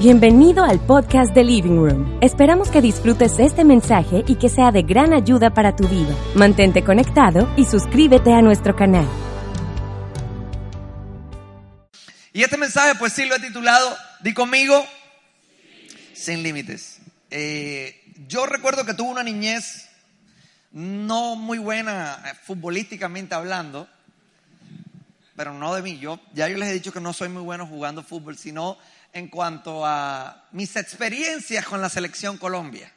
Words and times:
Bienvenido 0.00 0.62
al 0.62 0.78
podcast 0.78 1.34
de 1.34 1.42
Living 1.42 1.76
Room. 1.76 2.18
Esperamos 2.22 2.70
que 2.70 2.80
disfrutes 2.80 3.38
este 3.40 3.64
mensaje 3.64 4.22
y 4.26 4.36
que 4.36 4.48
sea 4.48 4.70
de 4.70 4.82
gran 4.82 5.12
ayuda 5.12 5.52
para 5.52 5.74
tu 5.74 5.88
vida. 5.88 6.14
Mantente 6.36 6.84
conectado 6.84 7.52
y 7.56 7.64
suscríbete 7.64 8.32
a 8.32 8.40
nuestro 8.40 8.76
canal. 8.76 9.06
Y 12.32 12.42
este 12.42 12.56
mensaje 12.56 12.94
pues 12.98 13.12
sí 13.12 13.24
lo 13.26 13.34
he 13.34 13.40
titulado, 13.40 13.96
di 14.20 14.32
conmigo, 14.32 14.80
sin 16.14 16.44
límites. 16.44 17.00
Eh, 17.30 18.00
yo 18.28 18.46
recuerdo 18.46 18.86
que 18.86 18.94
tuve 18.94 19.10
una 19.10 19.24
niñez 19.24 19.88
no 20.70 21.34
muy 21.34 21.58
buena 21.58 22.22
eh, 22.24 22.34
futbolísticamente 22.44 23.34
hablando 23.34 23.88
pero 25.40 25.54
no 25.54 25.74
de 25.74 25.80
mí. 25.80 25.98
Yo 25.98 26.20
ya 26.34 26.48
yo 26.48 26.58
les 26.58 26.68
he 26.68 26.74
dicho 26.74 26.92
que 26.92 27.00
no 27.00 27.14
soy 27.14 27.30
muy 27.30 27.40
bueno 27.40 27.66
jugando 27.66 28.02
fútbol, 28.02 28.36
sino 28.36 28.76
en 29.10 29.28
cuanto 29.28 29.86
a 29.86 30.44
mis 30.52 30.76
experiencias 30.76 31.64
con 31.64 31.80
la 31.80 31.88
selección 31.88 32.36
Colombia. 32.36 32.92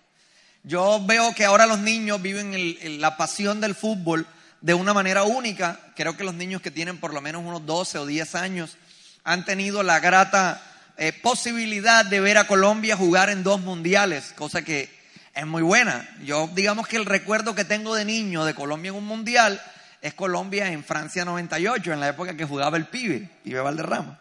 Yo 0.63 1.01
veo 1.05 1.33
que 1.33 1.45
ahora 1.45 1.65
los 1.65 1.79
niños 1.79 2.21
viven 2.21 2.99
la 2.99 3.15
pasión 3.15 3.61
del 3.61 3.75
fútbol 3.75 4.27
de 4.59 4.73
una 4.73 4.93
manera 4.93 5.23
única. 5.23 5.79
Creo 5.95 6.17
que 6.17 6.25
los 6.25 6.33
niños 6.33 6.61
que 6.61 6.69
tienen 6.69 6.99
por 6.99 7.13
lo 7.13 7.21
menos 7.21 7.45
unos 7.45 7.65
12 7.65 7.99
o 7.99 8.05
10 8.05 8.35
años 8.35 8.75
han 9.23 9.45
tenido 9.45 9.81
la 9.81 10.01
grata 10.01 10.61
eh, 10.97 11.13
posibilidad 11.13 12.03
de 12.03 12.19
ver 12.19 12.37
a 12.37 12.45
Colombia 12.45 12.97
jugar 12.97 13.29
en 13.29 13.43
dos 13.43 13.61
mundiales, 13.61 14.33
cosa 14.35 14.63
que 14.63 14.89
es 15.33 15.47
muy 15.47 15.61
buena. 15.61 16.09
Yo 16.25 16.49
digamos 16.53 16.89
que 16.89 16.97
el 16.97 17.05
recuerdo 17.05 17.55
que 17.55 17.63
tengo 17.63 17.95
de 17.95 18.03
niño 18.03 18.43
de 18.43 18.53
Colombia 18.53 18.89
en 18.89 18.95
un 18.95 19.05
mundial 19.05 19.61
es 20.03 20.13
Colombia 20.13 20.69
en 20.69 20.83
Francia 20.83 21.23
98, 21.23 21.93
en 21.93 22.01
la 22.01 22.09
época 22.09 22.35
que 22.35 22.43
jugaba 22.43 22.75
el 22.75 22.87
pibe, 22.87 23.29
pibe 23.41 23.61
Valderrama. 23.61 24.19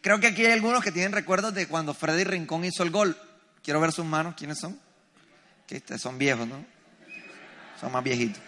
Creo 0.00 0.18
que 0.18 0.26
aquí 0.26 0.44
hay 0.44 0.50
algunos 0.50 0.82
que 0.82 0.90
tienen 0.90 1.12
recuerdos 1.12 1.54
de 1.54 1.68
cuando 1.68 1.94
Freddy 1.94 2.24
Rincón 2.24 2.64
hizo 2.64 2.82
el 2.82 2.90
gol. 2.90 3.16
Quiero 3.62 3.80
ver 3.80 3.92
sus 3.92 4.04
manos, 4.04 4.34
¿quiénes 4.36 4.58
son? 4.58 4.76
Que 5.68 5.80
son 5.98 6.18
viejos, 6.18 6.48
¿no? 6.48 6.64
Son 7.80 7.92
más 7.92 8.02
viejitos. 8.02 8.42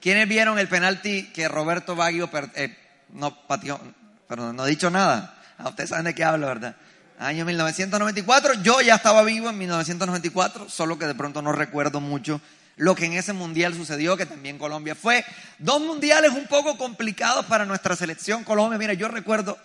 ¿Quiénes 0.00 0.28
vieron 0.28 0.56
el 0.60 0.68
penalti 0.68 1.32
que 1.32 1.48
Roberto 1.48 1.96
Baggio 1.96 2.30
eh, 2.54 2.78
no 3.08 3.36
pateó? 3.48 3.80
Perdón, 4.28 4.54
no 4.54 4.66
he 4.66 4.70
dicho 4.70 4.88
nada. 4.88 5.36
Ah, 5.58 5.70
ustedes 5.70 5.90
saben 5.90 6.04
de 6.04 6.14
qué 6.14 6.22
hablo, 6.22 6.46
¿verdad? 6.46 6.76
Año 7.18 7.44
1994, 7.44 8.62
yo 8.62 8.80
ya 8.82 8.94
estaba 8.94 9.24
vivo 9.24 9.50
en 9.50 9.58
1994, 9.58 10.68
solo 10.68 10.96
que 10.96 11.06
de 11.06 11.16
pronto 11.16 11.42
no 11.42 11.50
recuerdo 11.50 12.00
mucho 12.00 12.40
lo 12.76 12.94
que 12.94 13.06
en 13.06 13.14
ese 13.14 13.32
mundial 13.32 13.74
sucedió, 13.74 14.16
que 14.16 14.26
también 14.26 14.58
Colombia 14.58 14.94
fue. 14.94 15.24
Dos 15.58 15.80
mundiales 15.80 16.32
un 16.32 16.46
poco 16.46 16.76
complicados 16.76 17.46
para 17.46 17.64
nuestra 17.64 17.96
selección 17.96 18.44
Colombia. 18.44 18.78
Mira, 18.78 18.92
yo 18.92 19.08
recuerdo, 19.08 19.58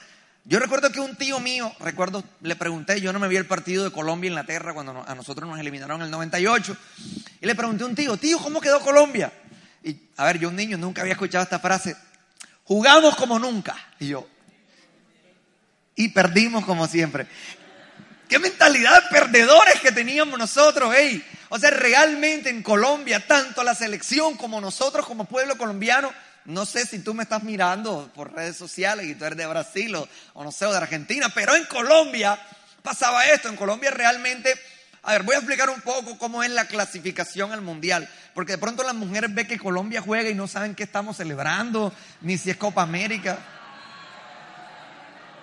yo 0.46 0.60
recuerdo 0.60 0.92
que 0.92 1.00
un 1.00 1.16
tío 1.16 1.40
mío, 1.40 1.72
recuerdo, 1.80 2.24
le 2.42 2.56
pregunté, 2.56 3.02
yo 3.02 3.12
no 3.12 3.20
me 3.20 3.28
vi 3.28 3.36
el 3.36 3.46
partido 3.46 3.84
de 3.84 3.92
Colombia-Inglaterra 3.92 4.74
cuando 4.74 5.04
a 5.06 5.14
nosotros 5.14 5.50
nos 5.50 5.60
eliminaron 5.60 6.02
en 6.02 6.06
el 6.06 6.12
98, 6.12 6.78
y 7.42 7.46
le 7.46 7.56
pregunté 7.56 7.84
a 7.84 7.88
un 7.88 7.96
tío, 7.96 8.18
tío, 8.18 8.40
¿cómo 8.40 8.62
quedó 8.62 8.80
Colombia? 8.80 9.32
Y, 9.84 9.98
a 10.18 10.26
ver, 10.26 10.40
yo 10.40 10.50
un 10.50 10.56
niño 10.56 10.78
nunca 10.78 11.02
había 11.02 11.14
escuchado 11.14 11.44
esta 11.44 11.60
frase, 11.60 11.96
jugamos 12.64 13.16
como 13.16 13.38
nunca. 13.38 13.76
Y 14.00 14.08
yo, 14.08 14.28
y 15.96 16.08
perdimos 16.10 16.66
como 16.66 16.88
siempre. 16.88 17.28
Qué 18.30 18.40
mentalidad 18.40 19.04
de 19.04 19.10
perdedores 19.10 19.82
que 19.82 19.92
teníamos 19.92 20.40
nosotros, 20.40 20.94
hey. 20.98 21.24
O 21.54 21.60
sea, 21.60 21.70
realmente 21.70 22.50
en 22.50 22.64
Colombia, 22.64 23.28
tanto 23.28 23.62
la 23.62 23.76
selección 23.76 24.38
como 24.38 24.62
nosotros 24.62 25.06
como 25.06 25.26
pueblo 25.26 25.58
colombiano, 25.58 26.10
no 26.46 26.66
sé 26.66 26.86
si 26.86 27.00
tú 27.00 27.14
me 27.14 27.24
estás 27.24 27.44
mirando 27.44 28.10
por 28.16 28.34
redes 28.34 28.56
sociales 28.56 29.06
y 29.06 29.16
tú 29.16 29.26
eres 29.26 29.38
de 29.38 29.46
Brasil 29.46 29.94
o, 29.96 30.08
no 30.34 30.50
sé, 30.54 30.66
o 30.66 30.72
de 30.72 30.78
Argentina, 30.78 31.28
pero 31.36 31.54
en 31.54 31.66
Colombia 31.66 32.40
pasaba 32.82 33.26
esto. 33.26 33.50
En 33.50 33.58
Colombia 33.58 33.92
realmente, 33.92 34.58
a 35.04 35.12
ver, 35.12 35.24
voy 35.24 35.36
a 35.36 35.40
explicar 35.40 35.70
un 35.70 35.82
poco 35.82 36.18
cómo 36.18 36.42
es 36.42 36.50
la 36.52 36.68
clasificación 36.68 37.52
al 37.52 37.60
mundial, 37.60 38.08
porque 38.34 38.54
de 38.54 38.58
pronto 38.58 38.82
las 38.84 38.96
mujeres 38.96 39.36
ven 39.36 39.46
que 39.46 39.60
Colombia 39.60 40.00
juega 40.00 40.30
y 40.30 40.36
no 40.36 40.48
saben 40.48 40.74
qué 40.74 40.84
estamos 40.84 41.18
celebrando, 41.18 41.94
ni 42.22 42.38
si 42.38 42.50
es 42.50 42.56
Copa 42.56 42.82
América. 42.82 43.38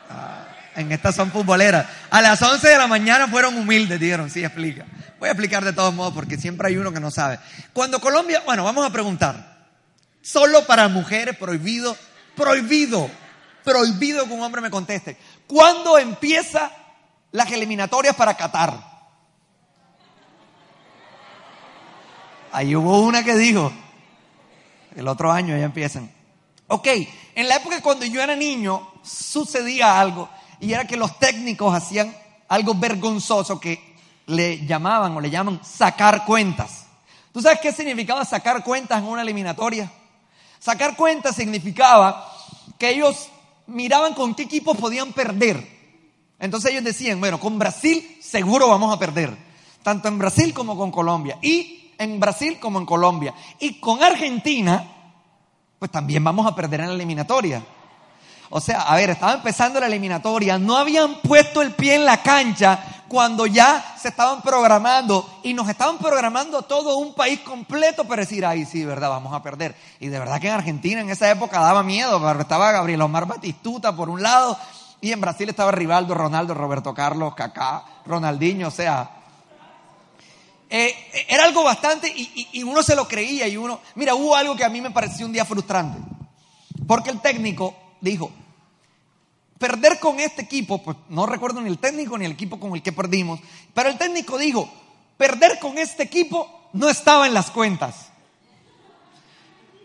Ah, 0.08 0.46
en 0.74 0.90
estas 0.90 1.14
son 1.14 1.30
futboleras. 1.30 1.84
A 2.08 2.22
las 2.22 2.40
11 2.40 2.66
de 2.66 2.78
la 2.78 2.86
mañana 2.86 3.28
fueron 3.28 3.58
humildes, 3.58 4.00
dijeron, 4.00 4.30
sí, 4.30 4.42
explica. 4.42 4.86
Voy 5.18 5.28
a 5.28 5.32
explicar 5.32 5.64
de 5.64 5.72
todos 5.72 5.92
modos 5.94 6.14
porque 6.14 6.36
siempre 6.36 6.68
hay 6.68 6.76
uno 6.76 6.92
que 6.92 7.00
no 7.00 7.10
sabe. 7.10 7.38
Cuando 7.72 8.00
Colombia, 8.00 8.42
bueno, 8.46 8.64
vamos 8.64 8.86
a 8.86 8.90
preguntar. 8.90 9.66
Solo 10.22 10.64
para 10.66 10.88
mujeres 10.88 11.36
prohibido, 11.36 11.96
prohibido, 12.36 13.10
prohibido 13.64 14.24
que 14.26 14.32
un 14.32 14.42
hombre 14.42 14.60
me 14.60 14.70
conteste. 14.70 15.16
¿Cuándo 15.46 15.98
empieza 15.98 16.70
las 17.32 17.50
eliminatorias 17.50 18.14
para 18.14 18.36
Qatar? 18.36 18.98
Ahí 22.52 22.74
hubo 22.76 23.00
una 23.02 23.24
que 23.24 23.34
dijo, 23.34 23.72
el 24.94 25.08
otro 25.08 25.32
año 25.32 25.56
ya 25.56 25.64
empiezan. 25.64 26.10
Ok, 26.68 26.86
en 27.34 27.48
la 27.48 27.56
época 27.56 27.80
cuando 27.82 28.04
yo 28.04 28.22
era 28.22 28.36
niño 28.36 28.92
sucedía 29.02 29.98
algo 29.98 30.28
y 30.60 30.72
era 30.72 30.86
que 30.86 30.96
los 30.96 31.18
técnicos 31.18 31.74
hacían 31.74 32.14
algo 32.48 32.74
vergonzoso 32.74 33.58
que 33.58 33.87
le 34.28 34.64
llamaban 34.66 35.16
o 35.16 35.20
le 35.20 35.30
llaman 35.30 35.60
sacar 35.64 36.24
cuentas. 36.24 36.86
¿Tú 37.32 37.42
sabes 37.42 37.60
qué 37.60 37.72
significaba 37.72 38.24
sacar 38.24 38.62
cuentas 38.62 38.98
en 38.98 39.08
una 39.08 39.22
eliminatoria? 39.22 39.90
Sacar 40.58 40.96
cuentas 40.96 41.36
significaba 41.36 42.30
que 42.78 42.90
ellos 42.90 43.28
miraban 43.66 44.14
con 44.14 44.34
qué 44.34 44.42
equipos 44.44 44.76
podían 44.76 45.12
perder. 45.12 45.78
Entonces 46.38 46.70
ellos 46.70 46.84
decían, 46.84 47.20
bueno, 47.20 47.40
con 47.40 47.58
Brasil 47.58 48.18
seguro 48.20 48.68
vamos 48.68 48.94
a 48.94 48.98
perder, 48.98 49.36
tanto 49.82 50.08
en 50.08 50.18
Brasil 50.18 50.54
como 50.54 50.76
con 50.76 50.90
Colombia, 50.90 51.38
y 51.42 51.92
en 51.98 52.20
Brasil 52.20 52.58
como 52.60 52.78
en 52.78 52.86
Colombia, 52.86 53.34
y 53.58 53.80
con 53.80 54.02
Argentina, 54.02 54.84
pues 55.78 55.90
también 55.90 56.22
vamos 56.22 56.46
a 56.46 56.54
perder 56.54 56.80
en 56.80 56.88
la 56.88 56.94
eliminatoria. 56.94 57.62
O 58.50 58.60
sea, 58.60 58.82
a 58.82 58.96
ver, 58.96 59.10
estaba 59.10 59.34
empezando 59.34 59.78
la 59.78 59.86
eliminatoria, 59.86 60.58
no 60.58 60.76
habían 60.76 61.16
puesto 61.20 61.60
el 61.60 61.72
pie 61.72 61.96
en 61.96 62.06
la 62.06 62.22
cancha 62.22 62.98
cuando 63.08 63.46
ya 63.46 63.94
se 64.00 64.08
estaban 64.08 64.42
programando 64.42 65.40
y 65.42 65.54
nos 65.54 65.68
estaban 65.68 65.98
programando 65.98 66.62
todo 66.62 66.98
un 66.98 67.14
país 67.14 67.40
completo 67.40 68.04
para 68.04 68.22
decir, 68.22 68.44
ay, 68.44 68.64
sí, 68.64 68.84
verdad, 68.84 69.10
vamos 69.10 69.34
a 69.34 69.42
perder. 69.42 69.74
Y 70.00 70.08
de 70.08 70.18
verdad 70.18 70.40
que 70.40 70.48
en 70.48 70.54
Argentina 70.54 71.00
en 71.00 71.10
esa 71.10 71.30
época 71.30 71.60
daba 71.60 71.82
miedo, 71.82 72.20
pero 72.20 72.40
estaba 72.40 72.72
Gabriel 72.72 73.02
Omar 73.02 73.26
Batistuta 73.26 73.94
por 73.94 74.08
un 74.08 74.22
lado 74.22 74.56
y 75.00 75.12
en 75.12 75.20
Brasil 75.20 75.48
estaba 75.48 75.70
Rivaldo, 75.70 76.14
Ronaldo, 76.14 76.54
Roberto 76.54 76.94
Carlos, 76.94 77.34
Kaká, 77.34 77.84
Ronaldinho, 78.06 78.68
o 78.68 78.72
sea, 78.72 79.10
eh, 80.70 80.94
era 81.28 81.44
algo 81.44 81.64
bastante 81.64 82.12
y 82.14 82.62
uno 82.62 82.82
se 82.82 82.94
lo 82.94 83.08
creía 83.08 83.46
y 83.48 83.56
uno, 83.56 83.80
mira, 83.94 84.14
hubo 84.14 84.36
algo 84.36 84.54
que 84.56 84.64
a 84.64 84.68
mí 84.68 84.80
me 84.80 84.90
pareció 84.90 85.24
un 85.24 85.32
día 85.32 85.44
frustrante, 85.44 85.98
porque 86.86 87.10
el 87.10 87.20
técnico 87.20 87.74
dijo, 88.00 88.30
perder 89.58 89.98
con 89.98 90.20
este 90.20 90.42
equipo, 90.42 90.82
pues 90.82 90.96
no 91.08 91.26
recuerdo 91.26 91.60
ni 91.60 91.68
el 91.68 91.78
técnico 91.78 92.16
ni 92.16 92.24
el 92.24 92.32
equipo 92.32 92.58
con 92.60 92.74
el 92.74 92.82
que 92.82 92.92
perdimos, 92.92 93.40
pero 93.74 93.88
el 93.88 93.98
técnico 93.98 94.38
dijo, 94.38 94.70
perder 95.16 95.58
con 95.58 95.78
este 95.78 96.04
equipo 96.04 96.70
no 96.72 96.88
estaba 96.88 97.26
en 97.26 97.34
las 97.34 97.50
cuentas. 97.50 98.06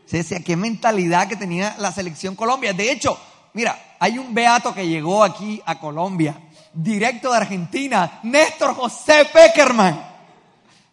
Se 0.05 0.17
decía, 0.17 0.43
qué 0.43 0.55
mentalidad 0.55 1.27
que 1.27 1.35
tenía 1.35 1.75
la 1.79 1.91
selección 1.91 2.35
Colombia. 2.35 2.73
De 2.73 2.91
hecho, 2.91 3.17
mira, 3.53 3.95
hay 3.99 4.19
un 4.19 4.33
beato 4.33 4.73
que 4.73 4.87
llegó 4.87 5.23
aquí 5.23 5.61
a 5.65 5.79
Colombia, 5.79 6.39
directo 6.73 7.31
de 7.31 7.37
Argentina, 7.37 8.19
Néstor 8.23 8.75
José 8.75 9.25
Peckerman. 9.33 10.11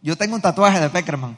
Yo 0.01 0.17
tengo 0.17 0.37
un 0.37 0.41
tatuaje 0.41 0.81
de 0.81 0.89
Peckerman. 0.89 1.37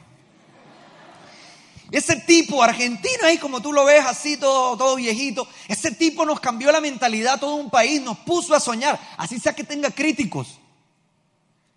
Ese 1.93 2.15
tipo 2.15 2.63
argentino 2.63 3.27
ahí, 3.27 3.37
como 3.37 3.61
tú 3.61 3.71
lo 3.71 3.85
ves, 3.85 4.03
así 4.03 4.35
todo, 4.35 4.75
todo 4.75 4.95
viejito, 4.95 5.47
ese 5.67 5.91
tipo 5.91 6.25
nos 6.25 6.39
cambió 6.39 6.71
la 6.71 6.81
mentalidad 6.81 7.39
todo 7.39 7.53
un 7.53 7.69
país, 7.69 8.01
nos 8.01 8.17
puso 8.17 8.55
a 8.55 8.59
soñar, 8.59 8.99
así 9.15 9.39
sea 9.39 9.53
que 9.53 9.63
tenga 9.63 9.91
críticos. 9.91 10.59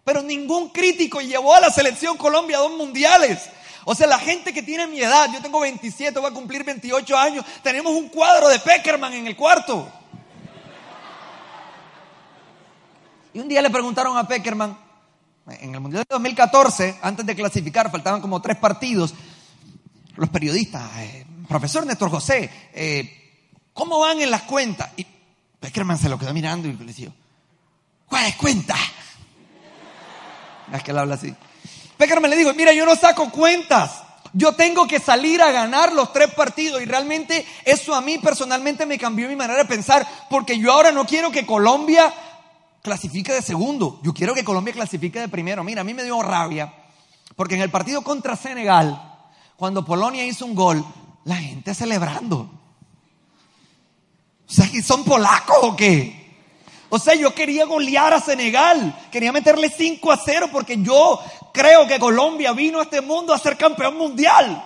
Pero 0.05 0.23
ningún 0.23 0.71
crítico 0.71 1.21
llevó 1.21 1.55
a 1.55 1.61
la 1.61 1.69
selección 1.69 2.17
Colombia 2.17 2.57
a 2.57 2.61
dos 2.61 2.73
mundiales. 2.79 3.43
O 3.85 3.95
sea, 3.95 4.07
la 4.07 4.19
gente 4.19 4.55
que 4.55 4.63
tiene 4.63 4.87
mi 4.87 5.03
edad, 5.03 5.31
yo 5.31 5.43
tengo 5.43 5.61
27, 5.61 6.19
voy 6.19 6.31
a 6.31 6.35
cumplir 6.35 6.65
28 6.65 7.19
años, 7.19 7.45
tenemos 7.63 7.93
un 7.93 8.09
cuadro 8.09 8.49
de 8.49 8.59
Peckerman 8.59 9.13
en 9.13 9.27
el 9.27 9.37
cuarto. 9.37 9.87
Y 13.35 13.39
un 13.39 13.49
día 13.49 13.61
le 13.61 13.69
preguntaron 13.69 14.17
a 14.17 14.27
Peckerman, 14.27 14.79
en 15.61 15.75
el 15.75 15.81
Mundial 15.81 16.05
de 16.09 16.15
2014, 16.15 17.01
antes 17.03 17.27
de 17.27 17.37
clasificar, 17.37 17.91
faltaban 17.91 18.23
como 18.23 18.41
tres 18.41 18.57
partidos, 18.57 19.15
los 20.17 20.31
periodistas, 20.31 20.91
eh, 20.99 21.27
profesor 21.49 21.87
Néstor 21.87 22.11
José, 22.11 22.51
eh, 22.73 23.45
¿cómo 23.73 24.01
van 24.01 24.21
en 24.21 24.31
las 24.31 24.43
cuentas? 24.43 24.91
Y 24.97 25.07
Peckerman 25.61 25.99
se 25.99 26.09
lo 26.09 26.19
quedó 26.19 26.33
mirando 26.33 26.69
y 26.69 26.73
le 26.73 26.85
decía, 26.85 27.11
¿cuál 28.07 28.27
es 28.27 28.37
cuenta? 28.37 28.77
Es 30.73 30.83
que 30.83 30.91
él 30.91 30.99
habla 30.99 31.15
así. 31.15 31.33
Peckerman 31.97 32.29
le 32.29 32.37
dijo, 32.37 32.53
mira, 32.55 32.73
yo 32.73 32.85
no 32.85 32.97
saco 32.97 33.31
cuentas. 33.31 34.03
Yo 34.33 34.53
tengo 34.53 34.87
que 34.89 34.99
salir 34.99 35.41
a 35.41 35.53
ganar 35.53 35.93
los 35.93 36.13
tres 36.13 36.35
partidos 36.35 36.83
y 36.83 36.85
realmente 36.85 37.47
eso 37.65 37.95
a 37.95 38.01
mí 38.01 38.19
personalmente 38.19 38.85
me 38.85 38.99
cambió 38.99 39.29
mi 39.29 39.37
manera 39.37 39.61
de 39.61 39.65
pensar 39.65 40.07
porque 40.29 40.59
yo 40.59 40.73
ahora 40.73 40.91
no 40.91 41.07
quiero 41.07 41.31
que 41.31 41.47
Colombia 41.47 42.13
clasifique 42.83 43.33
de 43.33 43.43
segundo, 43.43 44.01
yo 44.03 44.13
quiero 44.13 44.35
que 44.35 44.45
Colombia 44.45 44.75
clasifique 44.75 45.21
de 45.21 45.29
primero. 45.29 45.65
Mira, 45.65 45.83
a 45.83 45.85
mí 45.85 45.95
me 45.95 46.05
dio 46.05 46.21
rabia 46.21 46.73
porque 47.37 47.55
en 47.55 47.63
el 47.63 47.71
partido 47.71 48.03
contra 48.03 48.35
Senegal, 48.35 49.16
cuando 49.57 49.85
Polonia 49.85 50.25
hizo 50.25 50.45
un 50.45 50.55
gol, 50.55 50.85
la 51.25 51.37
gente 51.37 51.75
celebrando. 51.75 52.49
O 54.49 54.53
sea, 54.53 54.69
¿son 54.83 55.05
polacos 55.05 55.57
o 55.63 55.77
qué? 55.77 56.27
O 56.89 56.99
sea, 56.99 57.15
yo 57.15 57.35
quería 57.35 57.65
golear 57.65 58.15
a 58.15 58.21
Senegal, 58.21 58.97
quería 59.11 59.33
meterle 59.33 59.69
5 59.69 60.13
a 60.13 60.17
0 60.25 60.49
porque 60.53 60.81
yo 60.81 61.21
creo 61.53 61.87
que 61.87 61.99
Colombia 61.99 62.53
vino 62.53 62.79
a 62.79 62.85
este 62.85 63.01
mundo 63.01 63.35
a 63.35 63.39
ser 63.39 63.57
campeón 63.57 63.99
mundial. 63.99 64.63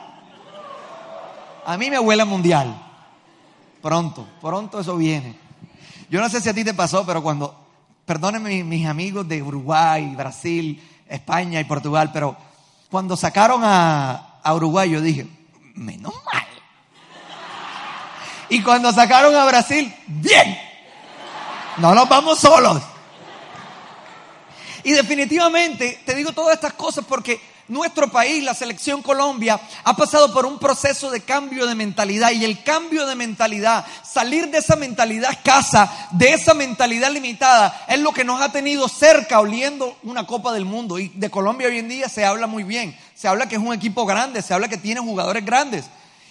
A 1.64 1.76
mí 1.78 1.88
me 1.88 1.98
huele 1.98 2.24
mundial. 2.24 2.88
Pronto, 3.80 4.26
pronto 4.40 4.80
eso 4.80 4.96
viene. 4.96 5.38
Yo 6.10 6.20
no 6.20 6.28
sé 6.28 6.40
si 6.40 6.48
a 6.48 6.54
ti 6.54 6.64
te 6.64 6.74
pasó, 6.74 7.06
pero 7.06 7.22
cuando, 7.22 7.54
perdónenme 8.04 8.64
mis 8.64 8.86
amigos 8.86 9.26
de 9.26 9.42
Uruguay, 9.42 10.14
Brasil, 10.14 10.82
España 11.08 11.60
y 11.60 11.64
Portugal, 11.64 12.10
pero 12.12 12.36
cuando 12.90 13.16
sacaron 13.16 13.62
a, 13.64 14.29
a 14.42 14.54
Uruguay 14.54 14.90
yo 14.90 15.00
dije, 15.00 15.26
menos 15.74 16.14
mal. 16.32 16.46
Y 18.48 18.62
cuando 18.62 18.92
sacaron 18.92 19.34
a 19.34 19.44
Brasil, 19.44 19.94
bien. 20.06 20.58
No 21.76 21.94
nos 21.94 22.08
vamos 22.08 22.38
solos. 22.38 22.82
Y 24.82 24.92
definitivamente 24.92 26.00
te 26.04 26.14
digo 26.14 26.32
todas 26.32 26.54
estas 26.54 26.72
cosas 26.72 27.04
porque 27.06 27.40
nuestro 27.70 28.10
país, 28.10 28.42
la 28.42 28.52
selección 28.52 29.00
Colombia, 29.00 29.58
ha 29.84 29.96
pasado 29.96 30.32
por 30.32 30.44
un 30.44 30.58
proceso 30.58 31.10
de 31.10 31.20
cambio 31.20 31.66
de 31.66 31.76
mentalidad 31.76 32.32
y 32.32 32.44
el 32.44 32.62
cambio 32.64 33.06
de 33.06 33.14
mentalidad, 33.14 33.86
salir 34.02 34.50
de 34.50 34.58
esa 34.58 34.74
mentalidad 34.74 35.30
escasa, 35.30 36.08
de 36.10 36.34
esa 36.34 36.52
mentalidad 36.52 37.12
limitada, 37.12 37.86
es 37.88 38.00
lo 38.00 38.12
que 38.12 38.24
nos 38.24 38.42
ha 38.42 38.50
tenido 38.50 38.88
cerca 38.88 39.38
oliendo 39.38 39.96
una 40.02 40.26
Copa 40.26 40.52
del 40.52 40.64
Mundo. 40.64 40.98
Y 40.98 41.08
de 41.08 41.30
Colombia 41.30 41.68
hoy 41.68 41.78
en 41.78 41.88
día 41.88 42.08
se 42.08 42.24
habla 42.24 42.48
muy 42.48 42.64
bien, 42.64 42.96
se 43.14 43.28
habla 43.28 43.48
que 43.48 43.54
es 43.54 43.62
un 43.62 43.72
equipo 43.72 44.04
grande, 44.04 44.42
se 44.42 44.52
habla 44.52 44.68
que 44.68 44.76
tiene 44.76 45.00
jugadores 45.00 45.44
grandes. 45.44 45.84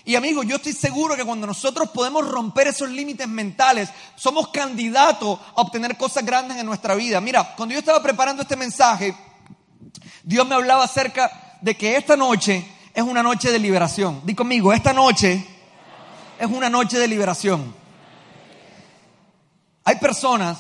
Y 0.04 0.16
amigos, 0.16 0.46
yo 0.46 0.58
estoy 0.58 0.74
seguro 0.74 1.16
que 1.16 1.24
cuando 1.24 1.48
nosotros 1.48 1.90
podemos 1.92 2.28
romper 2.28 2.68
esos 2.68 2.90
límites 2.90 3.28
mentales, 3.28 3.90
somos 4.16 4.50
candidatos 4.50 5.40
a 5.56 5.62
obtener 5.62 5.96
cosas 5.96 6.26
grandes 6.26 6.58
en 6.58 6.66
nuestra 6.66 6.96
vida. 6.96 7.22
Mira, 7.22 7.54
cuando 7.56 7.74
yo 7.74 7.80
estaba 7.80 8.02
preparando 8.02 8.42
este 8.42 8.56
mensaje, 8.56 9.16
Dios 10.24 10.48
me 10.48 10.56
hablaba 10.56 10.84
acerca 10.84 11.58
de 11.62 11.76
que 11.76 11.96
esta 11.96 12.16
noche 12.16 12.66
es 12.94 13.04
una 13.04 13.24
noche 13.24 13.52
de 13.52 13.60
liberación. 13.60 14.22
Di 14.24 14.36
conmigo, 14.36 14.74
esta 14.74 14.94
noche 14.94 15.46
es 16.40 16.48
una 16.48 16.70
noche 16.70 16.98
de 16.98 17.08
liberación. 17.08 17.74
Hay 19.84 19.96
personas 19.96 20.60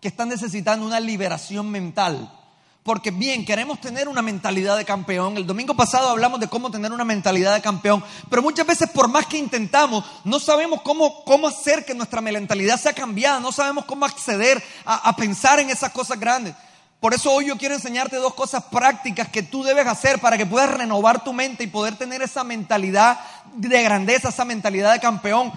que 0.00 0.08
están 0.08 0.28
necesitando 0.28 0.86
una 0.86 1.00
liberación 1.00 1.70
mental. 1.70 2.36
Porque 2.82 3.10
bien, 3.10 3.44
queremos 3.44 3.78
tener 3.80 4.08
una 4.08 4.22
mentalidad 4.22 4.78
de 4.78 4.86
campeón. 4.86 5.36
El 5.36 5.46
domingo 5.46 5.74
pasado 5.74 6.08
hablamos 6.08 6.40
de 6.40 6.48
cómo 6.48 6.70
tener 6.70 6.90
una 6.92 7.04
mentalidad 7.04 7.54
de 7.54 7.60
campeón, 7.60 8.02
pero 8.30 8.40
muchas 8.40 8.66
veces 8.66 8.88
por 8.88 9.06
más 9.06 9.26
que 9.26 9.36
intentamos, 9.36 10.02
no 10.24 10.40
sabemos 10.40 10.80
cómo, 10.80 11.22
cómo 11.24 11.48
hacer 11.48 11.84
que 11.84 11.94
nuestra 11.94 12.22
mentalidad 12.22 12.80
sea 12.80 12.94
cambiada, 12.94 13.38
no 13.38 13.52
sabemos 13.52 13.84
cómo 13.84 14.06
acceder 14.06 14.62
a, 14.86 15.10
a 15.10 15.14
pensar 15.14 15.60
en 15.60 15.68
esas 15.68 15.92
cosas 15.92 16.18
grandes. 16.18 16.54
Por 17.00 17.14
eso 17.14 17.32
hoy 17.32 17.46
yo 17.46 17.56
quiero 17.56 17.74
enseñarte 17.74 18.16
dos 18.16 18.34
cosas 18.34 18.64
prácticas 18.64 19.28
que 19.28 19.42
tú 19.42 19.62
debes 19.62 19.86
hacer 19.86 20.20
para 20.20 20.36
que 20.36 20.44
puedas 20.44 20.70
renovar 20.70 21.24
tu 21.24 21.32
mente 21.32 21.64
y 21.64 21.66
poder 21.66 21.96
tener 21.96 22.20
esa 22.20 22.44
mentalidad 22.44 23.18
de 23.54 23.82
grandeza, 23.82 24.28
esa 24.28 24.44
mentalidad 24.44 24.92
de 24.92 25.00
campeón. 25.00 25.50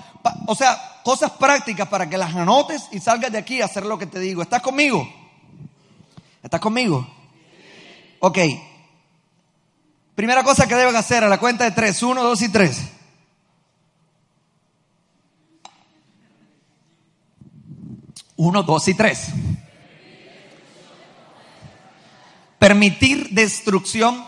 O 0.48 0.56
sea, 0.56 1.02
cosas 1.04 1.32
prácticas 1.32 1.90
para 1.90 2.10
que 2.10 2.18
las 2.18 2.34
anotes 2.34 2.88
y 2.92 3.02
salgas 3.02 3.34
de 3.34 3.40
aquí 3.40 3.62
a 3.62 3.66
hacer 3.66 3.86
lo 3.86 3.98
que 3.98 4.06
te 4.06 4.22
digo. 4.22 4.42
¿Estás 4.42 4.62
conmigo? 4.62 5.06
¿Estás 6.42 6.62
conmigo? 6.62 7.06
Ok. 8.20 8.38
Primera 10.16 10.46
cosa 10.46 10.66
que 10.66 10.76
deben 10.76 10.96
hacer 10.96 11.26
a 11.26 11.28
la 11.28 11.40
cuenta 11.40 11.66
de 11.66 11.72
tres. 11.72 12.02
Uno, 12.04 12.24
dos 12.24 12.42
y 12.42 12.48
tres. 12.48 12.84
Uno, 18.38 18.64
dos 18.64 18.88
y 18.88 18.94
tres. 18.94 19.28
Permitir 22.64 23.28
destrucción 23.32 24.24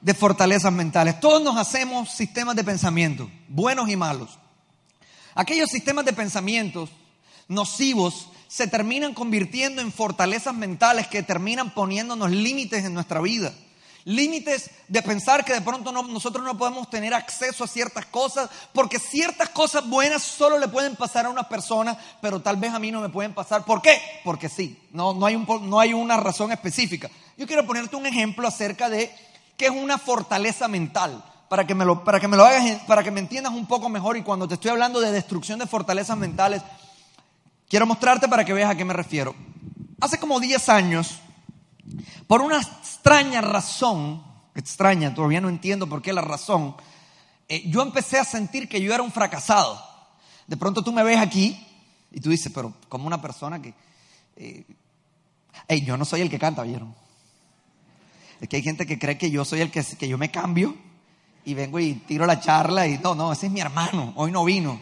de 0.00 0.14
fortalezas 0.14 0.72
mentales. 0.72 1.18
Todos 1.18 1.42
nos 1.42 1.56
hacemos 1.56 2.08
sistemas 2.08 2.54
de 2.54 2.62
pensamiento, 2.62 3.28
buenos 3.48 3.90
y 3.90 3.96
malos. 3.96 4.38
Aquellos 5.34 5.70
sistemas 5.70 6.04
de 6.04 6.12
pensamientos 6.12 6.88
nocivos 7.48 8.28
se 8.46 8.68
terminan 8.68 9.12
convirtiendo 9.12 9.82
en 9.82 9.90
fortalezas 9.90 10.54
mentales 10.54 11.08
que 11.08 11.24
terminan 11.24 11.74
poniéndonos 11.74 12.30
límites 12.30 12.84
en 12.84 12.94
nuestra 12.94 13.20
vida. 13.20 13.52
Límites 14.04 14.70
de 14.88 15.02
pensar 15.02 15.44
que 15.44 15.52
de 15.52 15.60
pronto 15.60 15.92
nosotros 15.92 16.44
no 16.44 16.56
podemos 16.56 16.88
tener 16.90 17.14
acceso 17.14 17.64
a 17.64 17.68
ciertas 17.68 18.06
cosas, 18.06 18.48
porque 18.72 18.98
ciertas 18.98 19.48
cosas 19.50 19.88
buenas 19.88 20.22
solo 20.22 20.58
le 20.58 20.68
pueden 20.68 20.96
pasar 20.96 21.26
a 21.26 21.30
una 21.30 21.48
persona, 21.48 21.96
pero 22.20 22.40
tal 22.40 22.56
vez 22.56 22.72
a 22.72 22.78
mí 22.78 22.90
no 22.90 23.00
me 23.00 23.08
pueden 23.08 23.34
pasar. 23.34 23.64
¿Por 23.64 23.82
qué? 23.82 24.00
Porque 24.24 24.48
sí, 24.48 24.78
no, 24.92 25.12
no, 25.14 25.26
hay, 25.26 25.36
un, 25.36 25.46
no 25.68 25.78
hay 25.78 25.92
una 25.92 26.16
razón 26.16 26.52
específica. 26.52 27.10
Yo 27.36 27.46
quiero 27.46 27.66
ponerte 27.66 27.96
un 27.96 28.06
ejemplo 28.06 28.46
acerca 28.46 28.88
de 28.88 29.14
qué 29.56 29.66
es 29.66 29.72
una 29.72 29.98
fortaleza 29.98 30.68
mental, 30.68 31.24
para 31.48 31.66
que 31.66 31.74
me 31.74 31.84
lo, 31.84 32.04
para 32.04 32.20
que 32.20 32.28
me 32.28 32.36
lo 32.36 32.44
hagas, 32.44 32.82
para 32.86 33.02
que 33.02 33.10
me 33.10 33.20
entiendas 33.20 33.52
un 33.52 33.66
poco 33.66 33.88
mejor 33.88 34.16
y 34.16 34.22
cuando 34.22 34.46
te 34.46 34.54
estoy 34.54 34.70
hablando 34.70 35.00
de 35.00 35.12
destrucción 35.12 35.58
de 35.58 35.66
fortalezas 35.66 36.16
mentales, 36.16 36.62
Quiero 37.70 37.86
mostrarte 37.86 38.26
para 38.26 38.44
que 38.44 38.52
veas 38.52 38.68
a 38.68 38.74
qué 38.74 38.84
me 38.84 38.92
refiero. 38.92 39.32
Hace 40.00 40.18
como 40.18 40.40
10 40.40 40.68
años, 40.70 41.20
por 42.26 42.42
una 42.42 42.60
extraña 42.60 43.40
razón, 43.40 44.22
extraña, 44.54 45.14
todavía 45.14 45.40
no 45.40 45.48
entiendo 45.48 45.88
por 45.88 46.02
qué 46.02 46.12
la 46.12 46.22
razón, 46.22 46.76
eh, 47.48 47.68
yo 47.68 47.82
empecé 47.82 48.18
a 48.18 48.24
sentir 48.24 48.68
que 48.68 48.80
yo 48.80 48.92
era 48.92 49.02
un 49.02 49.12
fracasado. 49.12 49.82
De 50.46 50.56
pronto 50.56 50.82
tú 50.82 50.92
me 50.92 51.02
ves 51.02 51.18
aquí 51.18 51.66
y 52.10 52.20
tú 52.20 52.30
dices, 52.30 52.52
pero 52.54 52.74
como 52.88 53.06
una 53.06 53.20
persona 53.20 53.60
que... 53.60 53.74
Eh, 54.36 54.64
yo 55.84 55.96
no 55.96 56.04
soy 56.04 56.20
el 56.20 56.30
que 56.30 56.38
canta, 56.38 56.62
¿vieron? 56.62 56.94
Es 58.40 58.48
que 58.48 58.56
hay 58.56 58.62
gente 58.62 58.86
que 58.86 58.98
cree 58.98 59.18
que 59.18 59.30
yo 59.30 59.44
soy 59.44 59.60
el 59.60 59.70
que, 59.70 59.84
que 59.84 60.08
yo 60.08 60.18
me 60.18 60.30
cambio 60.30 60.74
y 61.44 61.54
vengo 61.54 61.78
y 61.78 61.94
tiro 61.94 62.26
la 62.26 62.40
charla 62.40 62.86
y 62.86 62.98
no, 62.98 63.14
no, 63.14 63.32
ese 63.32 63.46
es 63.46 63.52
mi 63.52 63.60
hermano, 63.60 64.12
hoy 64.16 64.32
no 64.32 64.44
vino 64.44 64.80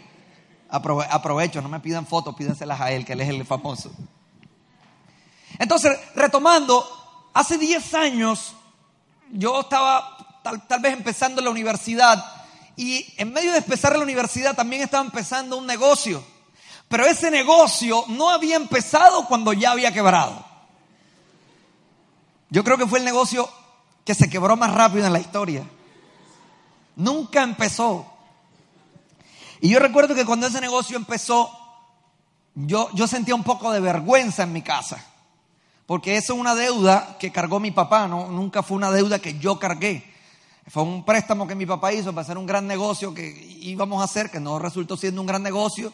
aprovecho, 0.69 1.62
no 1.62 1.69
me 1.69 1.81
pidan 1.81 2.07
fotos, 2.07 2.35
pídenselas 2.35 2.81
a 2.81 2.91
él, 2.91 3.05
que 3.05 3.15
él 3.15 3.21
es 3.21 3.29
el 3.29 3.45
famoso. 3.45 3.91
Entonces, 5.59 5.99
retomando, 6.15 6.85
hace 7.38 7.57
10 7.57 7.95
años 7.95 8.54
yo 9.30 9.61
estaba 9.61 10.40
tal, 10.42 10.66
tal, 10.66 10.80
vez 10.80 10.92
empezando 10.92 11.40
la 11.40 11.50
universidad 11.50 12.25
y 12.76 13.07
en 13.16 13.33
medio 13.33 13.52
de 13.52 13.59
empezar 13.59 13.97
la 13.97 14.02
universidad 14.02 14.57
también 14.57 14.83
estaba 14.83 15.04
empezando 15.04 15.57
un 15.57 15.66
negocio. 15.66 16.25
Pero 16.88 17.07
ese 17.07 17.30
negocio 17.30 18.04
no 18.09 18.30
había 18.30 18.57
empezado 18.57 19.26
cuando 19.26 19.52
ya 19.52 19.71
había 19.71 19.92
quebrado. 19.92 20.45
Yo 22.50 22.64
creo 22.64 22.76
que 22.76 22.87
fue 22.87 22.99
el 22.99 23.04
negocio 23.04 23.49
que 24.04 24.14
se 24.14 24.28
quebró 24.28 24.57
más 24.57 24.73
rápido 24.73 25.07
en 25.07 25.12
la 25.12 25.21
historia. 25.21 25.64
Nunca 26.97 27.42
empezó. 27.42 28.04
Y 29.61 29.68
yo 29.68 29.78
recuerdo 29.78 30.14
que 30.14 30.25
cuando 30.25 30.49
ese 30.49 30.61
negocio 30.61 30.97
empezó, 30.97 31.50
yo, 32.54 32.88
yo 32.95 33.07
sentía 33.07 33.37
un 33.37 33.45
poco 33.45 33.71
de 33.71 33.80
vergüenza 33.80 34.42
en 34.42 34.52
mi 34.52 34.62
casa. 34.62 35.04
Porque 35.88 36.18
eso 36.18 36.35
es 36.35 36.38
una 36.38 36.54
deuda 36.54 37.16
que 37.18 37.33
cargó 37.33 37.61
mi 37.61 37.71
papá, 37.71 38.07
¿no? 38.07 38.26
nunca 38.26 38.62
fue 38.62 38.76
una 38.76 38.90
deuda 38.90 39.21
que 39.21 39.38
yo 39.38 39.59
cargué. 39.59 40.04
Fue 40.66 40.83
un 40.83 41.02
préstamo 41.02 41.47
que 41.47 41.54
mi 41.54 41.64
papá 41.64 41.95
hizo 41.95 42.11
para 42.11 42.21
hacer 42.21 42.37
un 42.37 42.45
gran 42.45 42.66
negocio 42.66 43.14
que 43.14 43.26
íbamos 43.62 44.02
a 44.02 44.04
hacer, 44.04 44.30
que 44.30 44.38
no 44.38 44.59
resultó 44.59 44.99
siendo 44.99 45.23
un 45.23 45.26
gran 45.26 45.42
negocio. 45.42 45.90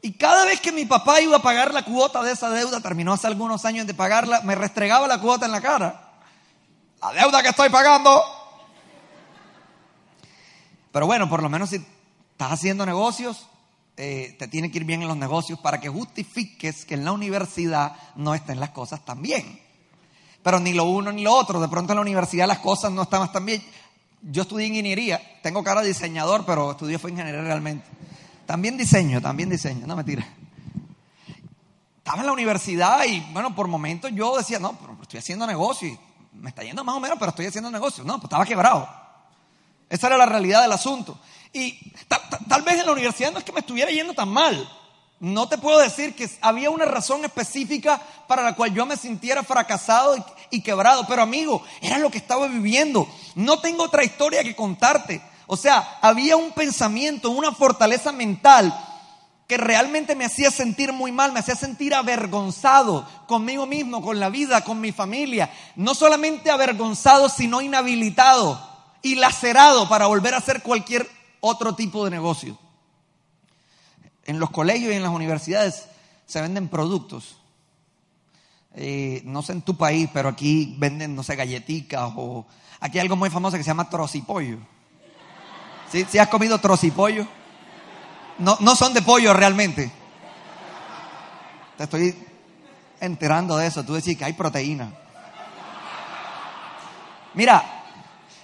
Y 0.00 0.12
cada 0.12 0.46
vez 0.46 0.62
que 0.62 0.72
mi 0.72 0.86
papá 0.86 1.20
iba 1.20 1.36
a 1.36 1.42
pagar 1.42 1.74
la 1.74 1.84
cuota 1.84 2.22
de 2.22 2.32
esa 2.32 2.48
deuda, 2.48 2.80
terminó 2.80 3.12
hace 3.12 3.26
algunos 3.26 3.66
años 3.66 3.86
de 3.86 3.92
pagarla, 3.92 4.40
me 4.40 4.54
restregaba 4.54 5.06
la 5.06 5.20
cuota 5.20 5.44
en 5.44 5.52
la 5.52 5.60
cara. 5.60 6.12
La 7.02 7.12
deuda 7.12 7.42
que 7.42 7.50
estoy 7.50 7.68
pagando. 7.68 8.22
Pero 10.92 11.04
bueno, 11.04 11.28
por 11.28 11.42
lo 11.42 11.50
menos 11.50 11.68
si 11.68 11.76
estás 11.76 12.52
haciendo 12.52 12.86
negocios, 12.86 13.50
eh, 14.00 14.36
te 14.38 14.46
tiene 14.46 14.70
que 14.70 14.78
ir 14.78 14.84
bien 14.84 15.02
en 15.02 15.08
los 15.08 15.16
negocios 15.16 15.58
para 15.58 15.80
que 15.80 15.88
justifiques 15.88 16.84
que 16.84 16.94
en 16.94 17.04
la 17.04 17.10
universidad 17.10 17.96
no 18.14 18.32
estén 18.32 18.60
las 18.60 18.70
cosas 18.70 19.04
tan 19.04 19.20
bien. 19.20 19.60
Pero 20.40 20.60
ni 20.60 20.72
lo 20.72 20.84
uno 20.84 21.10
ni 21.10 21.22
lo 21.22 21.34
otro. 21.34 21.60
De 21.60 21.66
pronto 21.66 21.92
en 21.92 21.96
la 21.96 22.02
universidad 22.02 22.46
las 22.46 22.60
cosas 22.60 22.92
no 22.92 23.02
estaban 23.02 23.32
tan 23.32 23.44
bien. 23.44 23.60
Yo 24.22 24.42
estudié 24.42 24.68
ingeniería, 24.68 25.20
tengo 25.42 25.64
cara 25.64 25.82
de 25.82 25.88
diseñador, 25.88 26.44
pero 26.46 26.70
estudié 26.70 26.96
fue 26.98 27.10
ingeniería 27.10 27.42
realmente. 27.42 27.86
También 28.46 28.76
diseño, 28.76 29.20
también 29.20 29.50
diseño, 29.50 29.84
no 29.84 29.96
mentira. 29.96 30.26
Estaba 31.98 32.20
en 32.20 32.26
la 32.26 32.32
universidad 32.32 33.04
y 33.04 33.20
bueno, 33.32 33.52
por 33.52 33.66
momentos 33.66 34.12
yo 34.14 34.36
decía, 34.36 34.60
no, 34.60 34.78
pero 34.78 34.96
estoy 35.02 35.18
haciendo 35.18 35.44
negocio 35.44 35.88
y 35.88 35.98
me 36.34 36.50
está 36.50 36.62
yendo 36.62 36.84
más 36.84 36.94
o 36.94 37.00
menos, 37.00 37.18
pero 37.18 37.30
estoy 37.30 37.46
haciendo 37.46 37.68
negocio. 37.68 38.04
No, 38.04 38.14
pues 38.14 38.24
estaba 38.24 38.46
quebrado. 38.46 38.88
Esa 39.90 40.06
era 40.06 40.16
la 40.16 40.26
realidad 40.26 40.62
del 40.62 40.72
asunto. 40.72 41.18
Y 41.52 41.92
tal 42.48 42.62
vez 42.62 42.78
en 42.78 42.86
la 42.86 42.92
universidad 42.92 43.32
no 43.32 43.38
es 43.38 43.44
que 43.44 43.52
me 43.52 43.60
estuviera 43.60 43.90
yendo 43.90 44.14
tan 44.14 44.28
mal. 44.28 44.68
No 45.20 45.48
te 45.48 45.58
puedo 45.58 45.78
decir 45.78 46.14
que 46.14 46.30
había 46.40 46.70
una 46.70 46.84
razón 46.84 47.24
específica 47.24 48.00
para 48.28 48.42
la 48.42 48.54
cual 48.54 48.72
yo 48.72 48.86
me 48.86 48.96
sintiera 48.96 49.42
fracasado 49.42 50.16
y, 50.50 50.60
quebrado, 50.62 51.06
pero 51.08 51.22
amigo, 51.22 51.62
era 51.80 51.98
lo 51.98 52.10
que 52.10 52.18
estaba 52.18 52.46
viviendo. 52.46 53.08
No 53.34 53.58
tengo 53.58 53.84
otra 53.84 54.04
historia 54.04 54.44
que 54.44 54.54
contarte. 54.54 55.20
O 55.48 55.56
sea, 55.56 55.98
había 56.02 56.36
un 56.36 56.52
pensamiento, 56.52 57.30
una 57.30 57.52
fortaleza 57.52 58.12
mental 58.12 58.72
que 59.48 59.56
realmente 59.56 60.14
me 60.14 60.26
hacía 60.26 60.50
sentir 60.50 60.92
muy 60.92 61.10
mal, 61.10 61.32
me 61.32 61.40
hacía 61.40 61.56
sentir 61.56 61.94
avergonzado 61.94 63.08
conmigo 63.26 63.66
mismo, 63.66 64.02
con 64.02 64.20
la 64.20 64.28
vida, 64.28 64.62
con 64.62 64.80
mi 64.80 64.92
familia. 64.92 65.50
No 65.74 65.94
solamente 65.94 66.50
avergonzado, 66.50 67.28
sino 67.28 67.60
inhabilitado 67.60 68.60
y 69.02 69.16
lacerado 69.16 69.88
para 69.88 70.06
volver 70.06 70.34
a 70.34 70.38
hacer 70.38 70.62
cualquier 70.62 71.08
otro 71.40 71.74
tipo 71.74 72.04
de 72.04 72.10
negocio. 72.10 72.58
En 74.24 74.38
los 74.38 74.50
colegios 74.50 74.92
y 74.92 74.96
en 74.96 75.02
las 75.02 75.12
universidades 75.12 75.88
se 76.26 76.40
venden 76.40 76.68
productos. 76.68 77.38
Eh, 78.74 79.22
no 79.24 79.42
sé 79.42 79.52
en 79.52 79.62
tu 79.62 79.76
país, 79.76 80.08
pero 80.12 80.28
aquí 80.28 80.76
venden, 80.78 81.14
no 81.14 81.22
sé, 81.22 81.36
galletitas 81.36 82.12
o... 82.16 82.46
Aquí 82.80 82.98
hay 82.98 83.02
algo 83.02 83.16
muy 83.16 83.30
famoso 83.30 83.56
que 83.56 83.64
se 83.64 83.68
llama 83.68 83.90
trocipollo. 83.90 84.58
¿Sí? 85.90 86.06
¿Sí 86.08 86.18
has 86.18 86.28
comido 86.28 86.58
trocipollo? 86.58 87.26
No, 88.38 88.56
no 88.60 88.76
son 88.76 88.94
de 88.94 89.02
pollo 89.02 89.34
realmente. 89.34 89.90
Te 91.76 91.84
estoy 91.84 92.14
enterando 93.00 93.56
de 93.56 93.66
eso. 93.66 93.84
Tú 93.84 93.94
decís 93.94 94.16
que 94.16 94.24
hay 94.24 94.32
proteína. 94.32 94.92
Mira, 97.34 97.84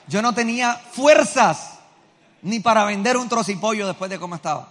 yo 0.06 0.20
no 0.20 0.34
tenía 0.34 0.74
fuerzas 0.74 1.73
ni 2.44 2.60
para 2.60 2.84
vender 2.84 3.16
un 3.16 3.28
trocipollo 3.28 3.86
después 3.86 4.10
de 4.10 4.18
cómo 4.18 4.34
estaba. 4.34 4.68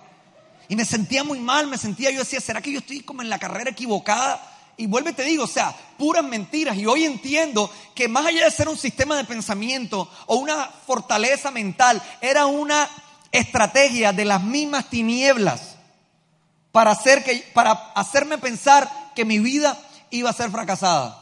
Y 0.68 0.76
me 0.76 0.86
sentía 0.86 1.24
muy 1.24 1.40
mal, 1.40 1.68
me 1.68 1.78
sentía, 1.78 2.12
yo 2.12 2.20
decía, 2.20 2.40
¿será 2.40 2.62
que 2.62 2.72
yo 2.72 2.80
estoy 2.80 3.02
como 3.02 3.24
en 3.24 3.30
la 3.30 3.40
carrera 3.40 3.72
equivocada? 3.72 4.42
Y 4.78 4.86
vuelve 4.86 5.12
te 5.12 5.24
digo, 5.24 5.46
o 5.46 5.48
sea, 5.48 5.76
puras 5.98 6.24
mentiras. 6.24 6.78
Y 6.78 6.86
hoy 6.86 7.04
entiendo 7.04 7.70
que 7.96 8.08
más 8.08 8.28
allá 8.28 8.46
de 8.46 8.52
ser 8.52 8.70
un 8.70 8.78
sistema 8.78 9.18
de 9.18 9.24
pensamiento 9.24 10.08
o 10.28 10.36
una 10.36 10.68
fortaleza 10.86 11.50
mental, 11.50 12.02
era 12.22 12.46
una 12.46 12.88
estrategia 13.32 14.14
de 14.14 14.26
las 14.26 14.44
mismas 14.44 14.90
tinieblas 14.92 15.76
para, 16.72 16.92
hacer 16.92 17.24
que, 17.24 17.38
para 17.56 17.72
hacerme 17.96 18.38
pensar 18.38 18.88
que 19.16 19.26
mi 19.26 19.40
vida 19.40 19.80
iba 20.12 20.30
a 20.30 20.34
ser 20.34 20.52
fracasada. 20.52 21.20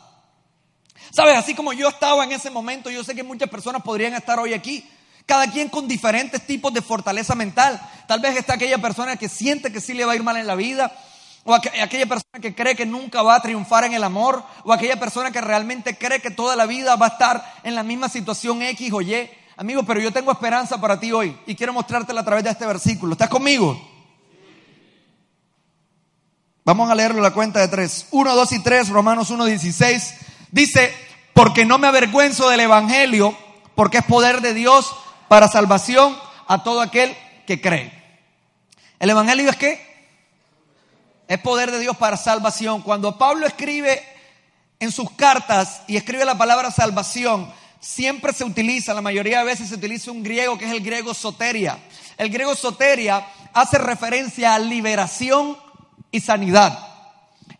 ¿Sabes? 1.11 1.37
Así 1.37 1.55
como 1.55 1.71
yo 1.71 1.87
estaba 1.87 2.25
en 2.25 2.33
ese 2.33 2.49
momento, 2.49 2.89
yo 2.89 3.05
sé 3.05 3.15
que 3.15 3.23
muchas 3.23 3.49
personas 3.49 3.81
podrían 3.83 4.13
estar 4.13 4.37
hoy 4.37 4.53
aquí 4.53 4.85
cada 5.25 5.51
quien 5.51 5.69
con 5.69 5.87
diferentes 5.87 6.45
tipos 6.45 6.73
de 6.73 6.81
fortaleza 6.81 7.35
mental. 7.35 7.81
Tal 8.07 8.19
vez 8.19 8.35
está 8.35 8.53
aquella 8.53 8.79
persona 8.79 9.15
que 9.15 9.29
siente 9.29 9.71
que 9.71 9.81
sí 9.81 9.93
le 9.93 10.05
va 10.05 10.13
a 10.13 10.15
ir 10.15 10.23
mal 10.23 10.37
en 10.37 10.47
la 10.47 10.55
vida, 10.55 10.91
o 11.43 11.53
aquella 11.53 12.05
persona 12.05 12.39
que 12.41 12.53
cree 12.53 12.75
que 12.75 12.85
nunca 12.85 13.23
va 13.23 13.35
a 13.35 13.41
triunfar 13.41 13.83
en 13.85 13.93
el 13.93 14.03
amor, 14.03 14.43
o 14.63 14.73
aquella 14.73 14.99
persona 14.99 15.31
que 15.31 15.41
realmente 15.41 15.97
cree 15.97 16.19
que 16.19 16.31
toda 16.31 16.55
la 16.55 16.65
vida 16.65 16.95
va 16.95 17.07
a 17.07 17.09
estar 17.09 17.53
en 17.63 17.75
la 17.75 17.83
misma 17.83 18.09
situación 18.09 18.61
X 18.61 18.93
o 18.93 19.01
Y. 19.01 19.29
Amigo, 19.57 19.83
pero 19.83 19.99
yo 19.99 20.11
tengo 20.11 20.31
esperanza 20.31 20.79
para 20.79 20.99
ti 20.99 21.11
hoy 21.11 21.37
y 21.45 21.55
quiero 21.55 21.73
mostrártela 21.73 22.21
a 22.21 22.25
través 22.25 22.43
de 22.43 22.49
este 22.51 22.65
versículo. 22.65 23.13
¿Estás 23.13 23.29
conmigo? 23.29 23.79
Vamos 26.63 26.91
a 26.91 26.95
leerlo 26.95 27.21
la 27.21 27.31
cuenta 27.31 27.59
de 27.59 27.67
tres. 27.67 28.07
Uno, 28.11 28.35
dos 28.35 28.51
y 28.51 28.61
tres, 28.61 28.89
Romanos 28.89 29.31
1, 29.31 29.45
16. 29.45 30.13
Dice, 30.51 30.93
porque 31.33 31.65
no 31.65 31.79
me 31.79 31.87
avergüenzo 31.87 32.49
del 32.49 32.59
Evangelio, 32.59 33.35
porque 33.73 33.99
es 33.99 34.05
poder 34.05 34.41
de 34.41 34.53
Dios 34.53 34.95
para 35.31 35.47
salvación 35.47 36.13
a 36.45 36.61
todo 36.61 36.81
aquel 36.81 37.15
que 37.47 37.61
cree. 37.61 37.89
¿El 38.99 39.11
Evangelio 39.11 39.49
es 39.49 39.55
qué? 39.55 39.79
Es 41.25 41.39
poder 41.39 41.71
de 41.71 41.79
Dios 41.79 41.95
para 41.95 42.17
salvación. 42.17 42.81
Cuando 42.81 43.17
Pablo 43.17 43.47
escribe 43.47 44.03
en 44.77 44.91
sus 44.91 45.09
cartas 45.11 45.83
y 45.87 45.95
escribe 45.95 46.25
la 46.25 46.37
palabra 46.37 46.69
salvación, 46.69 47.49
siempre 47.79 48.33
se 48.33 48.43
utiliza, 48.43 48.93
la 48.93 49.01
mayoría 49.01 49.39
de 49.39 49.45
veces 49.45 49.69
se 49.69 49.75
utiliza 49.75 50.11
un 50.11 50.21
griego 50.21 50.57
que 50.57 50.65
es 50.65 50.71
el 50.73 50.81
griego 50.81 51.13
soteria. 51.13 51.79
El 52.17 52.29
griego 52.29 52.53
soteria 52.53 53.25
hace 53.53 53.77
referencia 53.77 54.53
a 54.53 54.59
liberación 54.59 55.57
y 56.11 56.19
sanidad. 56.19 56.77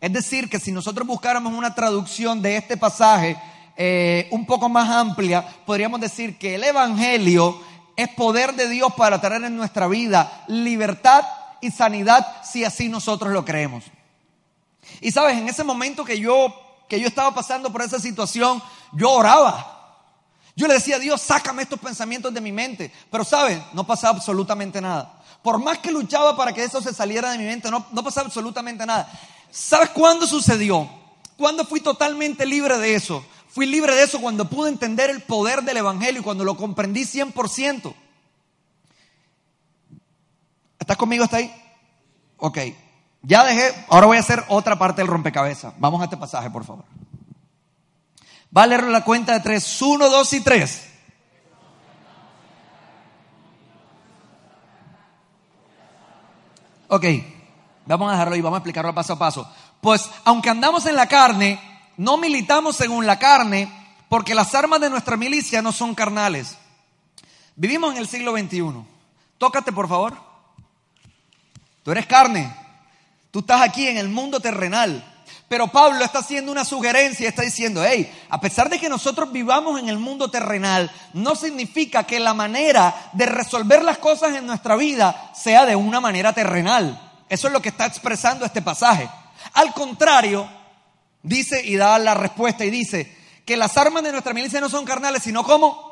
Es 0.01 0.11
decir, 0.11 0.49
que 0.49 0.59
si 0.59 0.73
nosotros 0.73 1.07
buscáramos 1.07 1.53
una 1.53 1.73
traducción 1.73 2.41
de 2.41 2.57
este 2.57 2.75
pasaje, 2.75 3.37
eh, 3.75 4.27
un 4.31 4.45
poco 4.45 4.69
más 4.69 4.89
amplia, 4.89 5.45
podríamos 5.65 6.01
decir 6.01 6.37
que 6.37 6.55
el 6.55 6.63
Evangelio 6.63 7.61
es 7.95 8.09
poder 8.09 8.53
de 8.55 8.69
Dios 8.69 8.93
para 8.93 9.21
traer 9.21 9.43
en 9.43 9.55
nuestra 9.55 9.87
vida 9.87 10.43
libertad 10.47 11.25
y 11.61 11.71
sanidad 11.71 12.43
si 12.43 12.65
así 12.65 12.89
nosotros 12.89 13.31
lo 13.31 13.45
creemos. 13.45 13.83
Y 14.99 15.11
sabes, 15.11 15.37
en 15.37 15.47
ese 15.47 15.63
momento 15.63 16.03
que 16.03 16.19
yo, 16.19 16.53
que 16.89 16.99
yo 16.99 17.07
estaba 17.07 17.33
pasando 17.33 17.71
por 17.71 17.81
esa 17.81 17.99
situación, 17.99 18.61
yo 18.93 19.11
oraba. 19.11 19.77
Yo 20.55 20.67
le 20.67 20.73
decía 20.73 20.97
a 20.97 20.99
Dios, 20.99 21.21
sácame 21.21 21.63
estos 21.63 21.79
pensamientos 21.79 22.33
de 22.33 22.41
mi 22.41 22.51
mente. 22.51 22.91
Pero 23.09 23.23
sabes, 23.23 23.59
no 23.73 23.85
pasaba 23.85 24.17
absolutamente 24.17 24.81
nada. 24.81 25.21
Por 25.41 25.59
más 25.59 25.79
que 25.79 25.91
luchaba 25.91 26.35
para 26.35 26.53
que 26.53 26.63
eso 26.63 26.81
se 26.81 26.93
saliera 26.93 27.31
de 27.31 27.37
mi 27.37 27.45
mente, 27.45 27.71
no, 27.71 27.85
no 27.91 28.03
pasaba 28.03 28.27
absolutamente 28.27 28.85
nada. 28.85 29.09
¿Sabes 29.49 29.89
cuándo 29.89 30.27
sucedió? 30.27 30.89
¿Cuándo 31.37 31.65
fui 31.65 31.79
totalmente 31.79 32.45
libre 32.45 32.77
de 32.77 32.95
eso? 32.95 33.25
Fui 33.51 33.65
libre 33.65 33.93
de 33.93 34.03
eso 34.03 34.22
cuando 34.22 34.50
pude 34.50 34.70
entender 34.70 35.10
el 35.10 35.22
poder 35.24 35.62
del 35.63 35.75
Evangelio, 35.75 36.24
cuando 36.24 36.46
lo 36.46 36.55
comprendí 36.55 37.01
100%. 37.03 37.93
¿Estás 40.79 40.96
conmigo 40.96 41.25
hasta 41.25 41.38
ahí? 41.38 41.53
Ok. 42.38 42.58
Ya 43.24 43.43
dejé, 43.43 43.86
ahora 43.89 44.08
voy 44.08 44.17
a 44.17 44.22
hacer 44.22 44.41
otra 44.48 44.79
parte 44.79 45.01
del 45.01 45.08
rompecabezas. 45.08 45.74
Vamos 45.77 46.00
a 46.00 46.05
este 46.05 46.15
pasaje, 46.15 46.50
por 46.50 46.63
favor. 46.63 46.86
Va 48.55 48.63
a 48.63 48.67
leer 48.67 48.86
la 48.86 49.03
cuenta 49.03 49.34
de 49.34 49.41
tres. 49.41 49.81
Uno, 49.81 50.10
dos 50.10 50.31
y 50.31 50.39
tres. 50.39 50.88
Ok, 56.88 57.05
vamos 57.86 58.10
a 58.10 58.12
dejarlo 58.12 58.36
y 58.36 58.41
vamos 58.41 58.58
a 58.58 58.60
explicarlo 58.60 58.96
paso 58.96 59.13
a 59.13 59.20
paso. 59.20 59.53
Pues 59.81 60.10
aunque 60.25 60.50
andamos 60.50 60.86
en 60.86 60.96
la 60.96 61.08
carne, 61.08 61.70
no 61.98 62.17
militamos 62.17 62.75
según 62.75 63.05
la 63.05 63.19
carne, 63.19 63.71
porque 64.10 64.36
las 64.36 64.53
armas 64.55 64.81
de 64.81 64.89
nuestra 64.89 65.17
milicia 65.17 65.62
no 65.62 65.71
son 65.71 65.95
carnales. 65.95 66.57
Vivimos 67.55 67.93
en 67.93 68.00
el 68.00 68.07
siglo 68.07 68.38
XXI. 68.38 68.74
Tócate, 69.38 69.71
por 69.71 69.88
favor. 69.88 70.17
Tú 71.83 71.91
eres 71.91 72.05
carne. 72.05 72.53
Tú 73.31 73.39
estás 73.39 73.62
aquí 73.62 73.88
en 73.88 73.98
el 73.98 74.10
mundo 74.10 74.39
terrenal. 74.39 75.07
Pero 75.48 75.67
Pablo 75.67 76.03
está 76.03 76.19
haciendo 76.19 76.51
una 76.51 76.63
sugerencia, 76.63 77.27
está 77.27 77.41
diciendo, 77.41 77.83
hey, 77.86 78.10
a 78.29 78.39
pesar 78.39 78.69
de 78.69 78.79
que 78.79 78.88
nosotros 78.88 79.31
vivamos 79.31 79.79
en 79.79 79.89
el 79.89 80.00
mundo 80.00 80.31
terrenal, 80.31 80.89
no 81.13 81.36
significa 81.36 82.05
que 82.05 82.21
la 82.21 82.33
manera 82.33 83.12
de 83.12 83.25
resolver 83.25 83.83
las 83.83 83.98
cosas 83.98 84.36
en 84.36 84.45
nuestra 84.45 84.77
vida 84.77 85.31
sea 85.36 85.65
de 85.65 85.75
una 85.75 86.00
manera 86.00 86.31
terrenal. 86.31 87.12
Eso 87.27 87.48
es 87.48 87.53
lo 87.53 87.62
que 87.62 87.69
está 87.69 87.86
expresando 87.86 88.45
este 88.45 88.62
pasaje. 88.62 89.10
Al 89.53 89.74
contrario, 89.74 90.50
Dice 91.23 91.61
y 91.63 91.75
da 91.75 91.97
la 91.99 92.13
respuesta 92.13 92.65
y 92.65 92.69
dice 92.69 93.15
que 93.45 93.57
las 93.57 93.77
armas 93.77 94.03
de 94.03 94.11
nuestra 94.11 94.33
milicia 94.33 94.61
no 94.61 94.69
son 94.69 94.85
carnales, 94.85 95.23
sino 95.23 95.43
como 95.43 95.91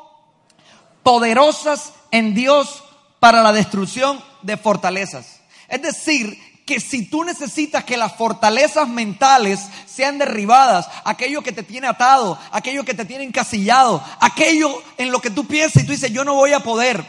poderosas 1.02 1.92
en 2.10 2.34
Dios 2.34 2.82
para 3.18 3.42
la 3.42 3.52
destrucción 3.52 4.22
de 4.42 4.56
fortalezas. 4.56 5.40
Es 5.68 5.82
decir, 5.82 6.38
que 6.66 6.80
si 6.80 7.06
tú 7.06 7.24
necesitas 7.24 7.84
que 7.84 7.96
las 7.96 8.14
fortalezas 8.14 8.88
mentales 8.88 9.60
sean 9.86 10.18
derribadas, 10.18 10.88
aquello 11.04 11.42
que 11.42 11.52
te 11.52 11.62
tiene 11.62 11.88
atado, 11.88 12.38
aquello 12.52 12.84
que 12.84 12.94
te 12.94 13.04
tiene 13.04 13.24
encasillado, 13.24 14.02
aquello 14.20 14.82
en 14.96 15.10
lo 15.10 15.20
que 15.20 15.30
tú 15.30 15.46
piensas 15.46 15.82
y 15.82 15.86
tú 15.86 15.92
dices, 15.92 16.12
yo 16.12 16.24
no 16.24 16.34
voy 16.34 16.52
a 16.52 16.60
poder, 16.60 17.04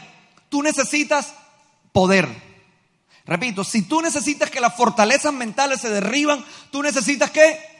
tú 0.48 0.62
necesitas 0.62 1.34
poder. 1.92 2.28
Repito, 3.24 3.62
si 3.62 3.82
tú 3.82 4.02
necesitas 4.02 4.50
que 4.50 4.60
las 4.60 4.74
fortalezas 4.74 5.32
mentales 5.32 5.80
se 5.80 5.90
derriban, 5.90 6.44
tú 6.72 6.82
necesitas 6.82 7.30
que 7.30 7.71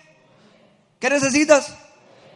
¿Qué 1.02 1.10
necesitas? 1.10 1.74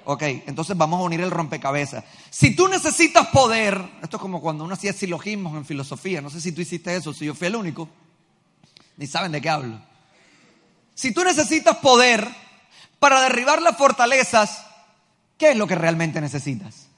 Ok, 0.06 0.22
entonces 0.22 0.76
vamos 0.76 0.98
a 0.98 1.04
unir 1.04 1.20
el 1.20 1.30
rompecabezas. 1.30 2.02
Si 2.30 2.56
tú 2.56 2.66
necesitas 2.66 3.28
poder, 3.28 3.80
esto 4.02 4.16
es 4.16 4.20
como 4.20 4.40
cuando 4.40 4.64
uno 4.64 4.74
hacía 4.74 4.92
silogismos 4.92 5.56
en 5.56 5.64
filosofía, 5.64 6.20
no 6.20 6.30
sé 6.30 6.40
si 6.40 6.50
tú 6.50 6.62
hiciste 6.62 6.96
eso, 6.96 7.14
si 7.14 7.26
yo 7.26 7.34
fui 7.36 7.46
el 7.46 7.54
único. 7.54 7.88
Ni 8.96 9.06
saben 9.06 9.30
de 9.30 9.40
qué 9.40 9.50
hablo. 9.50 9.80
Si 10.96 11.12
tú 11.12 11.22
necesitas 11.22 11.76
poder 11.76 12.28
para 12.98 13.20
derribar 13.20 13.62
las 13.62 13.76
fortalezas, 13.76 14.66
¿qué 15.38 15.52
es 15.52 15.56
lo 15.56 15.68
que 15.68 15.76
realmente 15.76 16.20
necesitas? 16.20 16.88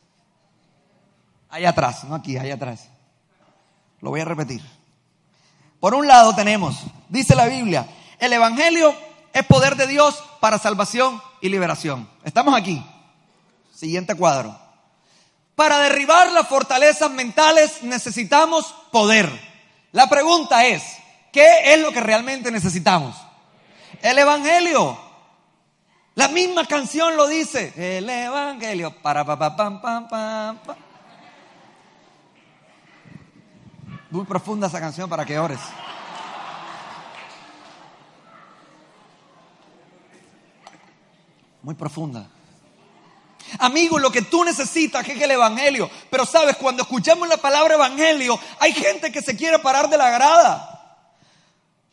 Allá 1.50 1.68
atrás, 1.68 2.04
no 2.04 2.14
aquí, 2.14 2.38
allá 2.38 2.54
atrás. 2.54 2.88
Lo 4.00 4.08
voy 4.08 4.22
a 4.22 4.24
repetir. 4.24 4.62
Por 5.80 5.92
un 5.92 6.06
lado 6.06 6.34
tenemos, 6.34 6.82
dice 7.10 7.34
la 7.34 7.44
Biblia, 7.44 7.86
el 8.20 8.32
Evangelio 8.32 9.07
es 9.32 9.44
poder 9.46 9.76
de 9.76 9.86
Dios 9.86 10.22
para 10.40 10.58
salvación 10.58 11.22
y 11.40 11.48
liberación. 11.48 12.08
Estamos 12.24 12.54
aquí. 12.54 12.84
Siguiente 13.74 14.14
cuadro. 14.14 14.58
Para 15.54 15.78
derribar 15.78 16.30
las 16.32 16.46
fortalezas 16.46 17.10
mentales 17.10 17.82
necesitamos 17.82 18.74
poder. 18.92 19.28
La 19.92 20.08
pregunta 20.08 20.64
es, 20.66 20.82
¿qué 21.32 21.74
es 21.74 21.80
lo 21.80 21.90
que 21.90 22.00
realmente 22.00 22.50
necesitamos? 22.50 23.16
El 24.02 24.18
Evangelio. 24.18 24.98
La 26.14 26.28
misma 26.28 26.64
canción 26.66 27.16
lo 27.16 27.26
dice. 27.26 27.72
El 27.76 28.08
Evangelio. 28.08 28.94
Para 29.02 29.24
pa 29.24 29.56
pa. 29.56 30.56
Muy 34.10 34.24
profunda 34.24 34.68
esa 34.68 34.80
canción 34.80 35.08
para 35.08 35.24
que 35.24 35.38
ores. 35.38 35.60
Muy 41.68 41.74
profunda. 41.74 42.26
Amigo, 43.58 43.98
lo 43.98 44.10
que 44.10 44.22
tú 44.22 44.42
necesitas 44.42 45.06
es 45.06 45.20
el 45.20 45.30
Evangelio. 45.32 45.90
Pero 46.08 46.24
sabes, 46.24 46.56
cuando 46.56 46.80
escuchamos 46.80 47.28
la 47.28 47.36
palabra 47.36 47.74
Evangelio, 47.74 48.40
hay 48.58 48.72
gente 48.72 49.12
que 49.12 49.20
se 49.20 49.36
quiere 49.36 49.58
parar 49.58 49.90
de 49.90 49.98
la 49.98 50.08
grada. 50.08 51.04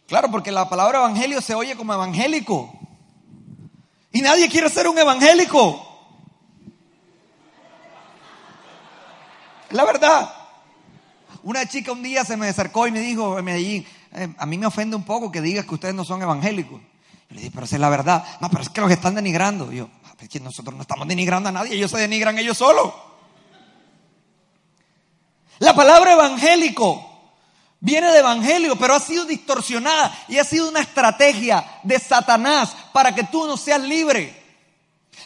Claro, 0.08 0.32
porque 0.32 0.50
la 0.50 0.70
palabra 0.70 1.00
Evangelio 1.00 1.42
se 1.42 1.56
oye 1.56 1.76
como 1.76 1.94
evangélico. 1.94 2.74
Y 4.14 4.22
nadie 4.22 4.48
quiere 4.48 4.70
ser 4.70 4.88
un 4.88 4.98
evangélico. 4.98 5.86
La 9.72 9.84
verdad. 9.84 10.34
Una 11.44 11.68
chica 11.68 11.92
un 11.92 12.02
día 12.02 12.24
se 12.24 12.38
me 12.38 12.48
acercó 12.48 12.88
y 12.88 12.92
me 12.92 13.02
dijo 13.02 13.38
en 13.38 13.44
Medellín, 13.44 13.86
a 14.38 14.46
mí 14.46 14.58
me 14.58 14.68
ofende 14.68 14.96
un 14.96 15.04
poco 15.04 15.34
que 15.34 15.42
digas 15.42 15.66
que 15.66 15.74
ustedes 15.74 15.96
no 15.96 16.06
son 16.06 16.22
evangélicos. 16.22 16.80
Yo 17.30 17.36
le 17.36 17.42
dije, 17.42 17.52
pero 17.54 17.66
esa 17.66 17.76
es 17.76 17.82
la 17.82 17.90
verdad. 17.90 18.24
No, 18.40 18.50
pero 18.50 18.64
es 18.64 18.70
que 18.70 18.82
los 18.82 18.92
están 18.92 19.16
denigrando. 19.16 19.72
yo, 19.72 19.90
ah, 20.06 20.14
es 20.20 20.30
que 20.30 20.40
nosotros 20.40 20.76
no 20.76 20.82
estamos 20.82 21.08
denigrando 21.08 21.50
a 21.50 21.52
nadie, 21.52 21.76
ellos 21.76 21.92
se 21.92 21.98
denigran 21.98 22.38
ellos 22.38 22.58
solos. 22.58 22.94
La 25.60 25.74
palabra 25.74 26.14
evangélico 26.14 27.12
viene 27.80 28.12
de 28.12 28.20
evangelio, 28.20 28.76
pero 28.76 28.96
ha 28.96 29.00
sido 29.00 29.26
distorsionada 29.26 30.26
y 30.28 30.38
ha 30.38 30.44
sido 30.44 30.68
una 30.68 30.82
estrategia 30.82 31.66
de 31.84 32.00
Satanás 32.00 32.76
para 32.92 33.16
que 33.16 33.24
tú 33.24 33.46
no 33.48 33.56
seas 33.56 33.82
libre. 33.82 34.44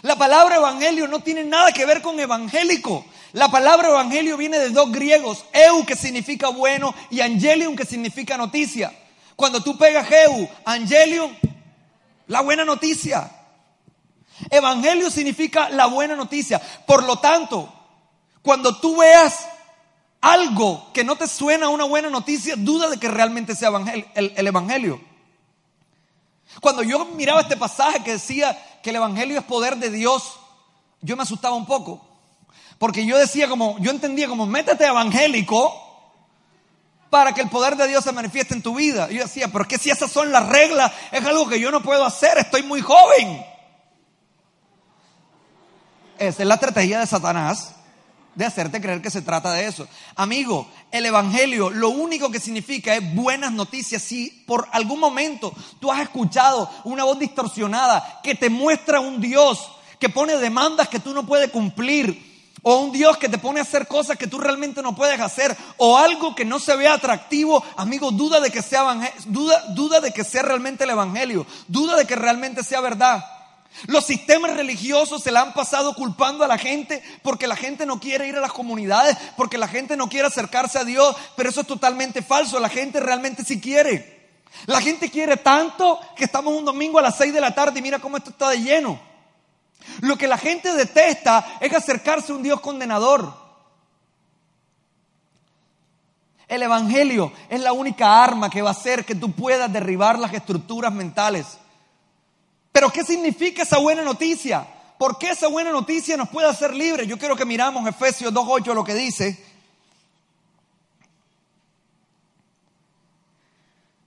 La 0.01 0.15
palabra 0.15 0.57
evangelio 0.57 1.07
no 1.07 1.19
tiene 1.19 1.43
nada 1.43 1.71
que 1.71 1.85
ver 1.85 2.01
con 2.01 2.19
evangélico. 2.19 3.05
La 3.33 3.49
palabra 3.49 3.89
evangelio 3.89 4.37
viene 4.37 4.57
de 4.57 4.69
dos 4.69 4.91
griegos, 4.91 5.45
eu 5.53 5.85
que 5.85 5.95
significa 5.95 6.49
bueno 6.49 6.95
y 7.11 7.21
angelium 7.21 7.75
que 7.75 7.85
significa 7.85 8.37
noticia. 8.37 8.91
Cuando 9.35 9.61
tú 9.61 9.77
pegas 9.77 10.09
eu, 10.11 10.49
angelium, 10.65 11.31
la 12.29 12.41
buena 12.41 12.63
noticia. 12.63 13.29
Evangelio 14.49 15.09
significa 15.09 15.69
la 15.69 15.87
buena 15.87 16.15
noticia. 16.15 16.61
Por 16.85 17.03
lo 17.03 17.17
tanto, 17.17 17.73
cuando 18.41 18.79
tú 18.79 18.97
veas 18.97 19.47
algo 20.21 20.91
que 20.93 21.03
no 21.03 21.15
te 21.15 21.27
suena 21.27 21.69
una 21.69 21.85
buena 21.85 22.09
noticia, 22.09 22.55
duda 22.55 22.87
de 22.89 22.97
que 22.97 23.09
realmente 23.09 23.55
sea 23.55 23.69
el, 24.13 24.33
el 24.35 24.47
Evangelio. 24.47 25.01
Cuando 26.61 26.83
yo 26.83 27.03
miraba 27.05 27.41
este 27.41 27.57
pasaje 27.57 28.03
que 28.03 28.13
decía 28.13 28.79
que 28.83 28.91
el 28.91 28.97
Evangelio 28.97 29.39
es 29.39 29.43
poder 29.45 29.77
de 29.77 29.89
Dios, 29.89 30.39
yo 31.01 31.17
me 31.17 31.23
asustaba 31.23 31.55
un 31.55 31.65
poco. 31.65 32.05
Porque 32.77 33.07
yo 33.07 33.17
decía 33.17 33.49
como, 33.49 33.77
yo 33.79 33.89
entendía 33.89 34.27
como, 34.27 34.45
métete 34.45 34.85
evangélico 34.85 35.88
para 37.09 37.33
que 37.33 37.41
el 37.41 37.49
poder 37.49 37.75
de 37.75 37.87
Dios 37.87 38.03
se 38.03 38.11
manifieste 38.11 38.53
en 38.53 38.61
tu 38.61 38.75
vida. 38.75 39.09
yo 39.09 39.23
decía, 39.23 39.47
pero 39.47 39.63
es 39.63 39.67
que 39.67 39.77
si 39.77 39.89
esas 39.89 40.11
son 40.11 40.31
las 40.31 40.47
reglas, 40.47 40.91
es 41.11 41.25
algo 41.25 41.47
que 41.47 41.59
yo 41.59 41.71
no 41.71 41.81
puedo 41.81 42.05
hacer, 42.05 42.37
estoy 42.37 42.63
muy 42.63 42.81
joven. 42.81 43.45
Esa 46.17 46.43
es 46.43 46.47
la 46.47 46.55
estrategia 46.55 46.99
de 46.99 47.07
Satanás 47.07 47.75
de 48.35 48.45
hacerte 48.45 48.79
creer 48.79 49.01
que 49.01 49.09
se 49.09 49.21
trata 49.21 49.53
de 49.53 49.67
eso. 49.67 49.87
Amigo, 50.15 50.69
el 50.91 51.05
Evangelio 51.05 51.69
lo 51.69 51.89
único 51.89 52.29
que 52.29 52.39
significa 52.39 52.95
es 52.95 53.15
buenas 53.15 53.51
noticias. 53.51 54.01
Si 54.01 54.29
por 54.45 54.67
algún 54.71 54.99
momento 54.99 55.53
tú 55.79 55.91
has 55.91 56.01
escuchado 56.01 56.69
una 56.83 57.03
voz 57.03 57.19
distorsionada 57.19 58.21
que 58.23 58.35
te 58.35 58.49
muestra 58.49 58.99
un 58.99 59.19
Dios 59.19 59.71
que 59.99 60.09
pone 60.09 60.37
demandas 60.37 60.87
que 60.87 60.99
tú 60.99 61.13
no 61.13 61.25
puedes 61.25 61.51
cumplir, 61.51 62.28
o 62.61 62.77
un 62.77 62.91
Dios 62.91 63.17
que 63.17 63.29
te 63.29 63.37
pone 63.37 63.59
a 63.59 63.63
hacer 63.63 63.87
cosas 63.87 64.17
que 64.17 64.27
tú 64.27 64.37
realmente 64.37 64.81
no 64.81 64.95
puedes 64.95 65.19
hacer, 65.19 65.55
o 65.77 65.97
algo 65.97 66.35
que 66.35 66.45
no 66.45 66.59
se 66.59 66.75
ve 66.75 66.87
atractivo, 66.87 67.63
amigo, 67.75 68.11
duda 68.11 68.39
de 68.39 68.51
que 68.51 68.61
sea, 68.61 69.13
duda, 69.25 69.63
duda 69.69 69.99
de 69.99 70.11
que 70.11 70.23
sea 70.23 70.41
realmente 70.41 70.83
el 70.83 70.91
Evangelio, 70.91 71.45
duda 71.67 71.95
de 71.95 72.05
que 72.05 72.15
realmente 72.15 72.63
sea 72.63 72.81
verdad. 72.81 73.23
Los 73.85 74.05
sistemas 74.05 74.55
religiosos 74.55 75.23
se 75.23 75.31
la 75.31 75.41
han 75.41 75.53
pasado 75.53 75.93
culpando 75.93 76.43
a 76.43 76.47
la 76.47 76.57
gente 76.57 77.03
porque 77.21 77.47
la 77.47 77.55
gente 77.55 77.85
no 77.85 77.99
quiere 77.99 78.27
ir 78.27 78.35
a 78.35 78.41
las 78.41 78.51
comunidades, 78.51 79.15
porque 79.37 79.57
la 79.57 79.67
gente 79.67 79.95
no 79.95 80.09
quiere 80.09 80.27
acercarse 80.27 80.79
a 80.79 80.83
Dios, 80.83 81.15
pero 81.35 81.49
eso 81.49 81.61
es 81.61 81.67
totalmente 81.67 82.21
falso, 82.21 82.59
la 82.59 82.69
gente 82.69 82.99
realmente 82.99 83.43
sí 83.43 83.61
quiere. 83.61 84.19
La 84.65 84.81
gente 84.81 85.09
quiere 85.09 85.37
tanto 85.37 85.99
que 86.15 86.25
estamos 86.25 86.53
un 86.53 86.65
domingo 86.65 86.99
a 86.99 87.03
las 87.03 87.17
6 87.17 87.33
de 87.33 87.41
la 87.41 87.53
tarde 87.53 87.79
y 87.79 87.83
mira 87.83 87.99
cómo 87.99 88.17
esto 88.17 88.31
está 88.31 88.49
de 88.49 88.61
lleno. 88.61 89.08
Lo 90.01 90.17
que 90.17 90.27
la 90.27 90.37
gente 90.37 90.73
detesta 90.73 91.57
es 91.59 91.73
acercarse 91.73 92.31
a 92.31 92.35
un 92.35 92.43
Dios 92.43 92.59
condenador. 92.59 93.33
El 96.47 96.63
Evangelio 96.63 97.31
es 97.47 97.61
la 97.61 97.73
única 97.73 98.23
arma 98.23 98.49
que 98.49 98.61
va 98.61 98.69
a 98.69 98.73
hacer 98.73 99.05
que 99.05 99.15
tú 99.15 99.31
puedas 99.31 99.71
derribar 99.71 100.17
las 100.17 100.33
estructuras 100.33 100.91
mentales. 100.91 101.45
Pero 102.71 102.89
¿qué 102.89 103.03
significa 103.03 103.63
esa 103.63 103.77
buena 103.77 104.03
noticia? 104.03 104.67
¿Por 104.97 105.17
qué 105.17 105.29
esa 105.29 105.47
buena 105.47 105.71
noticia 105.71 106.17
nos 106.17 106.29
puede 106.29 106.47
hacer 106.47 106.73
libres? 106.73 107.07
Yo 107.07 107.17
quiero 107.17 107.35
que 107.35 107.45
miramos 107.45 107.87
Efesios 107.87 108.33
2.8 108.33 108.73
lo 108.73 108.83
que 108.83 108.95
dice. 108.95 109.45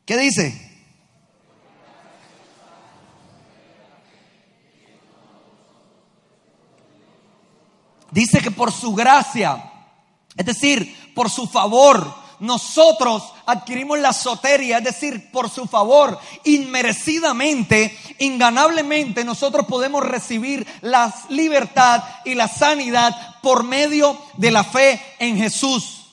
¿Qué 0.04 0.16
dice? 0.18 0.71
Dice 8.12 8.40
que 8.40 8.50
por 8.50 8.70
su 8.70 8.94
gracia, 8.94 9.72
es 10.36 10.44
decir, 10.44 11.12
por 11.14 11.30
su 11.30 11.46
favor, 11.46 12.14
nosotros 12.40 13.32
adquirimos 13.46 13.98
la 14.00 14.12
soteria, 14.12 14.78
es 14.78 14.84
decir, 14.84 15.30
por 15.30 15.48
su 15.48 15.66
favor, 15.66 16.18
inmerecidamente, 16.44 17.96
inganablemente, 18.18 19.24
nosotros 19.24 19.66
podemos 19.66 20.04
recibir 20.04 20.66
la 20.82 21.14
libertad 21.30 22.04
y 22.26 22.34
la 22.34 22.48
sanidad 22.48 23.40
por 23.40 23.64
medio 23.64 24.18
de 24.36 24.50
la 24.50 24.62
fe 24.62 25.00
en 25.18 25.38
Jesús. 25.38 26.08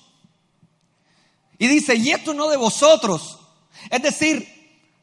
Y 1.58 1.68
dice, 1.68 1.96
y 1.96 2.12
esto 2.12 2.34
no 2.34 2.48
de 2.48 2.56
vosotros. 2.56 3.40
Es 3.90 4.02
decir, 4.02 4.48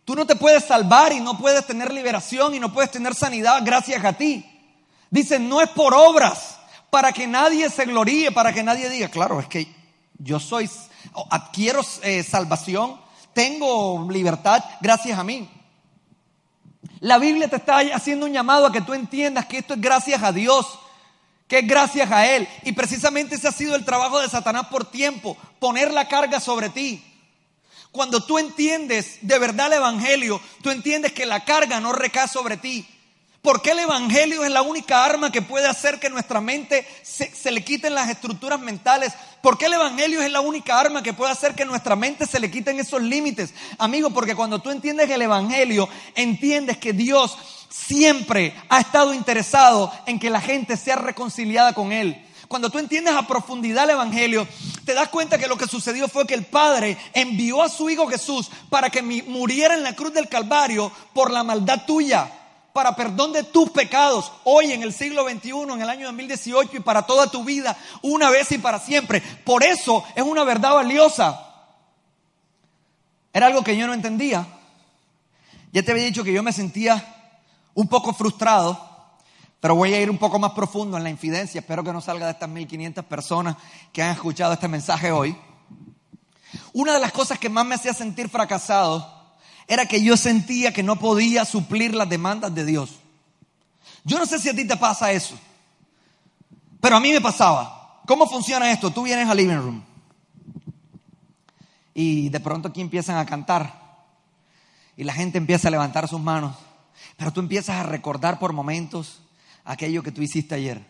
tú 0.06 0.14
no 0.14 0.26
te 0.26 0.36
puedes 0.36 0.64
salvar 0.64 1.12
y 1.12 1.20
no 1.20 1.36
puedes 1.36 1.66
tener 1.66 1.92
liberación 1.92 2.54
y 2.54 2.60
no 2.60 2.72
puedes 2.72 2.90
tener 2.90 3.14
sanidad 3.14 3.60
gracias 3.62 4.02
a 4.02 4.14
ti. 4.14 4.46
Dice, 5.10 5.38
no 5.38 5.60
es 5.60 5.68
por 5.68 5.92
obras, 5.92 6.55
para 6.96 7.12
que 7.12 7.26
nadie 7.26 7.68
se 7.68 7.84
gloríe, 7.84 8.32
para 8.32 8.54
que 8.54 8.62
nadie 8.62 8.88
diga, 8.88 9.10
claro, 9.10 9.38
es 9.38 9.46
que 9.48 9.68
yo 10.16 10.40
soy 10.40 10.66
adquiero 11.28 11.82
eh, 12.02 12.22
salvación, 12.22 12.98
tengo 13.34 14.08
libertad 14.10 14.64
gracias 14.80 15.18
a 15.18 15.22
mí. 15.22 15.46
La 17.00 17.18
Biblia 17.18 17.48
te 17.48 17.56
está 17.56 17.80
haciendo 17.94 18.24
un 18.24 18.32
llamado 18.32 18.64
a 18.64 18.72
que 18.72 18.80
tú 18.80 18.94
entiendas 18.94 19.44
que 19.44 19.58
esto 19.58 19.74
es 19.74 19.80
gracias 19.82 20.22
a 20.22 20.32
Dios, 20.32 20.78
que 21.46 21.58
es 21.58 21.66
gracias 21.66 22.10
a 22.10 22.34
Él. 22.34 22.48
Y 22.62 22.72
precisamente 22.72 23.34
ese 23.34 23.48
ha 23.48 23.52
sido 23.52 23.76
el 23.76 23.84
trabajo 23.84 24.18
de 24.18 24.30
Satanás 24.30 24.68
por 24.68 24.90
tiempo, 24.90 25.36
poner 25.58 25.92
la 25.92 26.08
carga 26.08 26.40
sobre 26.40 26.70
ti. 26.70 27.04
Cuando 27.92 28.24
tú 28.24 28.38
entiendes 28.38 29.18
de 29.20 29.38
verdad 29.38 29.66
el 29.66 29.74
Evangelio, 29.74 30.40
tú 30.62 30.70
entiendes 30.70 31.12
que 31.12 31.26
la 31.26 31.44
carga 31.44 31.78
no 31.78 31.92
recae 31.92 32.26
sobre 32.26 32.56
ti, 32.56 32.88
¿Por 33.46 33.62
qué 33.62 33.70
el 33.70 33.78
Evangelio 33.78 34.42
es 34.42 34.50
la 34.50 34.62
única 34.62 35.04
arma 35.04 35.30
que 35.30 35.40
puede 35.40 35.68
hacer 35.68 36.00
que 36.00 36.10
nuestra 36.10 36.40
mente 36.40 36.84
se, 37.04 37.52
le 37.52 37.62
quiten 37.62 37.94
las 37.94 38.10
estructuras 38.10 38.58
mentales? 38.58 39.12
¿Por 39.40 39.56
qué 39.56 39.66
el 39.66 39.74
Evangelio 39.74 40.20
es 40.20 40.32
la 40.32 40.40
única 40.40 40.80
arma 40.80 41.00
que 41.00 41.12
puede 41.12 41.30
hacer 41.30 41.54
que 41.54 41.64
nuestra 41.64 41.94
mente 41.94 42.26
se 42.26 42.40
le 42.40 42.50
quiten 42.50 42.80
esos 42.80 43.00
límites? 43.00 43.54
Amigo, 43.78 44.10
porque 44.10 44.34
cuando 44.34 44.58
tú 44.58 44.72
entiendes 44.72 45.08
el 45.08 45.22
Evangelio, 45.22 45.88
entiendes 46.16 46.78
que 46.78 46.92
Dios 46.92 47.38
siempre 47.68 48.52
ha 48.68 48.80
estado 48.80 49.14
interesado 49.14 49.92
en 50.06 50.18
que 50.18 50.28
la 50.28 50.40
gente 50.40 50.76
sea 50.76 50.96
reconciliada 50.96 51.72
con 51.72 51.92
Él. 51.92 52.20
Cuando 52.48 52.68
tú 52.68 52.80
entiendes 52.80 53.14
a 53.14 53.28
profundidad 53.28 53.84
el 53.84 53.90
Evangelio, 53.90 54.44
te 54.84 54.92
das 54.92 55.08
cuenta 55.08 55.38
que 55.38 55.46
lo 55.46 55.56
que 55.56 55.68
sucedió 55.68 56.08
fue 56.08 56.26
que 56.26 56.34
el 56.34 56.46
Padre 56.46 56.98
envió 57.14 57.62
a 57.62 57.68
su 57.68 57.88
Hijo 57.90 58.08
Jesús 58.08 58.50
para 58.70 58.90
que 58.90 59.02
muriera 59.02 59.74
en 59.74 59.84
la 59.84 59.94
cruz 59.94 60.12
del 60.12 60.28
Calvario 60.28 60.90
por 61.14 61.30
la 61.30 61.44
maldad 61.44 61.86
tuya, 61.86 62.28
para 62.76 62.94
perdón 62.94 63.32
de 63.32 63.42
tus 63.42 63.70
pecados, 63.70 64.30
hoy 64.44 64.70
en 64.70 64.82
el 64.82 64.92
siglo 64.92 65.26
XXI, 65.26 65.50
en 65.72 65.80
el 65.80 65.88
año 65.88 66.08
2018 66.08 66.76
y 66.76 66.80
para 66.80 67.06
toda 67.06 67.30
tu 67.30 67.42
vida, 67.42 67.74
una 68.02 68.28
vez 68.28 68.52
y 68.52 68.58
para 68.58 68.78
siempre. 68.78 69.22
Por 69.46 69.64
eso 69.64 70.04
es 70.14 70.22
una 70.22 70.44
verdad 70.44 70.74
valiosa. 70.74 71.54
Era 73.32 73.46
algo 73.46 73.64
que 73.64 73.78
yo 73.78 73.86
no 73.86 73.94
entendía. 73.94 74.46
Ya 75.72 75.82
te 75.82 75.90
había 75.90 76.04
dicho 76.04 76.22
que 76.22 76.34
yo 76.34 76.42
me 76.42 76.52
sentía 76.52 77.32
un 77.72 77.88
poco 77.88 78.12
frustrado, 78.12 78.78
pero 79.58 79.74
voy 79.74 79.94
a 79.94 80.00
ir 80.02 80.10
un 80.10 80.18
poco 80.18 80.38
más 80.38 80.52
profundo 80.52 80.98
en 80.98 81.02
la 81.02 81.08
infidencia. 81.08 81.60
Espero 81.60 81.82
que 81.82 81.94
no 81.94 82.02
salga 82.02 82.26
de 82.26 82.32
estas 82.32 82.50
1500 82.50 83.06
personas 83.06 83.56
que 83.90 84.02
han 84.02 84.12
escuchado 84.12 84.52
este 84.52 84.68
mensaje 84.68 85.10
hoy. 85.10 85.34
Una 86.74 86.92
de 86.92 87.00
las 87.00 87.12
cosas 87.12 87.38
que 87.38 87.48
más 87.48 87.64
me 87.64 87.76
hacía 87.76 87.94
sentir 87.94 88.28
fracasado 88.28 89.15
era 89.68 89.86
que 89.86 90.02
yo 90.02 90.16
sentía 90.16 90.72
que 90.72 90.82
no 90.82 90.96
podía 90.96 91.44
suplir 91.44 91.94
las 91.94 92.08
demandas 92.08 92.54
de 92.54 92.64
Dios. 92.64 93.00
Yo 94.04 94.18
no 94.18 94.26
sé 94.26 94.38
si 94.38 94.48
a 94.48 94.54
ti 94.54 94.66
te 94.66 94.76
pasa 94.76 95.12
eso, 95.12 95.38
pero 96.80 96.96
a 96.96 97.00
mí 97.00 97.10
me 97.12 97.20
pasaba. 97.20 98.02
¿Cómo 98.06 98.28
funciona 98.28 98.70
esto? 98.70 98.92
Tú 98.92 99.02
vienes 99.02 99.28
al 99.28 99.36
living 99.36 99.56
room 99.56 99.82
y 101.98 102.28
de 102.28 102.40
pronto 102.40 102.68
aquí 102.68 102.82
empiezan 102.82 103.16
a 103.16 103.24
cantar 103.24 104.04
y 104.96 105.04
la 105.04 105.14
gente 105.14 105.38
empieza 105.38 105.68
a 105.68 105.70
levantar 105.70 106.06
sus 106.06 106.20
manos, 106.20 106.54
pero 107.16 107.32
tú 107.32 107.40
empiezas 107.40 107.76
a 107.76 107.82
recordar 107.84 108.38
por 108.38 108.52
momentos 108.52 109.22
aquello 109.64 110.02
que 110.02 110.12
tú 110.12 110.20
hiciste 110.20 110.54
ayer. 110.54 110.86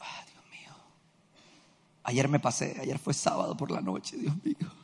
ah, 0.00 0.24
ayer 2.04 2.28
me 2.28 2.38
pasé, 2.38 2.76
ayer 2.80 2.98
fue 2.98 3.14
sábado 3.14 3.56
por 3.56 3.70
la 3.70 3.80
noche, 3.80 4.18
Dios 4.18 4.34
mío. 4.44 4.79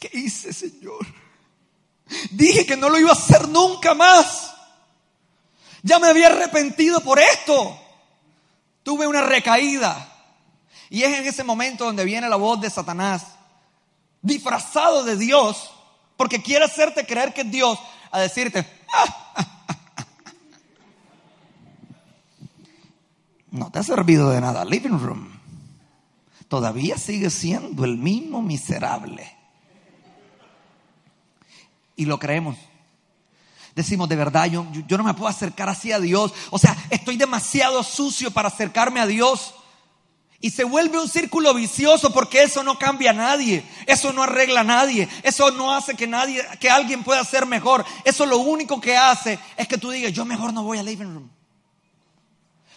¿Qué 0.00 0.10
hice, 0.14 0.52
Señor? 0.54 1.06
Dije 2.30 2.66
que 2.66 2.76
no 2.76 2.88
lo 2.88 2.98
iba 2.98 3.10
a 3.10 3.12
hacer 3.12 3.46
nunca 3.48 3.94
más. 3.94 4.52
Ya 5.82 5.98
me 5.98 6.08
había 6.08 6.28
arrepentido 6.28 7.00
por 7.02 7.18
esto. 7.18 7.78
Tuve 8.82 9.06
una 9.06 9.20
recaída. 9.20 10.06
Y 10.88 11.02
es 11.02 11.18
en 11.18 11.26
ese 11.26 11.44
momento 11.44 11.84
donde 11.84 12.04
viene 12.04 12.28
la 12.28 12.36
voz 12.36 12.60
de 12.60 12.70
Satanás, 12.70 13.26
disfrazado 14.22 15.04
de 15.04 15.16
Dios, 15.16 15.70
porque 16.16 16.42
quiere 16.42 16.64
hacerte 16.64 17.06
creer 17.06 17.32
que 17.32 17.42
es 17.42 17.50
Dios, 17.50 17.78
a 18.10 18.18
decirte, 18.18 18.66
no 23.50 23.70
te 23.70 23.78
ha 23.78 23.82
servido 23.82 24.30
de 24.30 24.40
nada 24.40 24.64
living 24.64 24.98
room. 24.98 25.38
Todavía 26.48 26.98
sigue 26.98 27.30
siendo 27.30 27.84
el 27.84 27.96
mismo 27.98 28.42
miserable. 28.42 29.39
Y 32.00 32.06
lo 32.06 32.18
creemos. 32.18 32.56
Decimos, 33.74 34.08
de 34.08 34.16
verdad, 34.16 34.46
yo, 34.46 34.66
yo 34.86 34.96
no 34.96 35.04
me 35.04 35.12
puedo 35.12 35.28
acercar 35.28 35.68
así 35.68 35.92
a 35.92 36.00
Dios. 36.00 36.32
O 36.48 36.58
sea, 36.58 36.74
estoy 36.88 37.18
demasiado 37.18 37.82
sucio 37.82 38.30
para 38.30 38.48
acercarme 38.48 39.00
a 39.00 39.06
Dios. 39.06 39.52
Y 40.40 40.48
se 40.48 40.64
vuelve 40.64 40.98
un 40.98 41.10
círculo 41.10 41.52
vicioso 41.52 42.10
porque 42.10 42.42
eso 42.42 42.64
no 42.64 42.78
cambia 42.78 43.10
a 43.10 43.12
nadie, 43.12 43.62
eso 43.84 44.14
no 44.14 44.22
arregla 44.22 44.60
a 44.60 44.64
nadie, 44.64 45.10
eso 45.22 45.50
no 45.50 45.74
hace 45.74 45.94
que 45.94 46.06
nadie, 46.06 46.42
que 46.58 46.70
alguien 46.70 47.04
pueda 47.04 47.22
ser 47.22 47.44
mejor. 47.44 47.84
Eso 48.02 48.24
lo 48.24 48.38
único 48.38 48.80
que 48.80 48.96
hace 48.96 49.38
es 49.58 49.68
que 49.68 49.76
tú 49.76 49.90
digas, 49.90 50.14
yo 50.14 50.24
mejor 50.24 50.54
no 50.54 50.62
voy 50.62 50.78
al 50.78 50.86
living 50.86 51.12
room. 51.12 51.30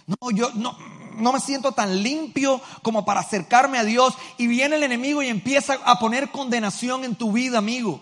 No, 0.06 0.32
yo 0.32 0.52
no, 0.56 0.78
no 1.16 1.32
me 1.32 1.40
siento 1.40 1.72
tan 1.72 2.04
limpio 2.04 2.60
como 2.82 3.06
para 3.06 3.22
acercarme 3.22 3.78
a 3.78 3.86
Dios. 3.86 4.16
Y 4.38 4.48
viene 4.48 4.76
el 4.76 4.84
enemigo 4.84 5.24
y 5.24 5.30
empieza 5.30 5.80
a 5.86 5.98
poner 5.98 6.30
condenación 6.30 7.06
en 7.06 7.16
tu 7.16 7.32
vida, 7.32 7.58
amigo. 7.58 8.02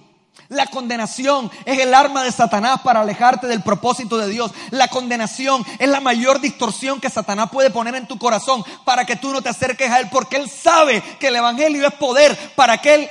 La 0.51 0.67
condenación 0.67 1.49
es 1.63 1.79
el 1.79 1.93
arma 1.93 2.25
de 2.25 2.31
Satanás 2.33 2.81
para 2.81 2.99
alejarte 2.99 3.47
del 3.47 3.63
propósito 3.63 4.17
de 4.17 4.27
Dios. 4.27 4.51
La 4.71 4.89
condenación 4.89 5.65
es 5.79 5.87
la 5.87 6.01
mayor 6.01 6.41
distorsión 6.41 6.99
que 6.99 7.09
Satanás 7.09 7.49
puede 7.49 7.69
poner 7.69 7.95
en 7.95 8.05
tu 8.05 8.19
corazón 8.19 8.61
para 8.83 9.05
que 9.05 9.15
tú 9.15 9.31
no 9.31 9.41
te 9.41 9.47
acerques 9.47 9.89
a 9.89 10.01
Él, 10.01 10.09
porque 10.11 10.35
Él 10.35 10.49
sabe 10.49 11.01
que 11.21 11.29
el 11.29 11.37
Evangelio 11.37 11.87
es 11.87 11.93
poder 11.93 12.37
para 12.57 12.73
aquel 12.73 13.09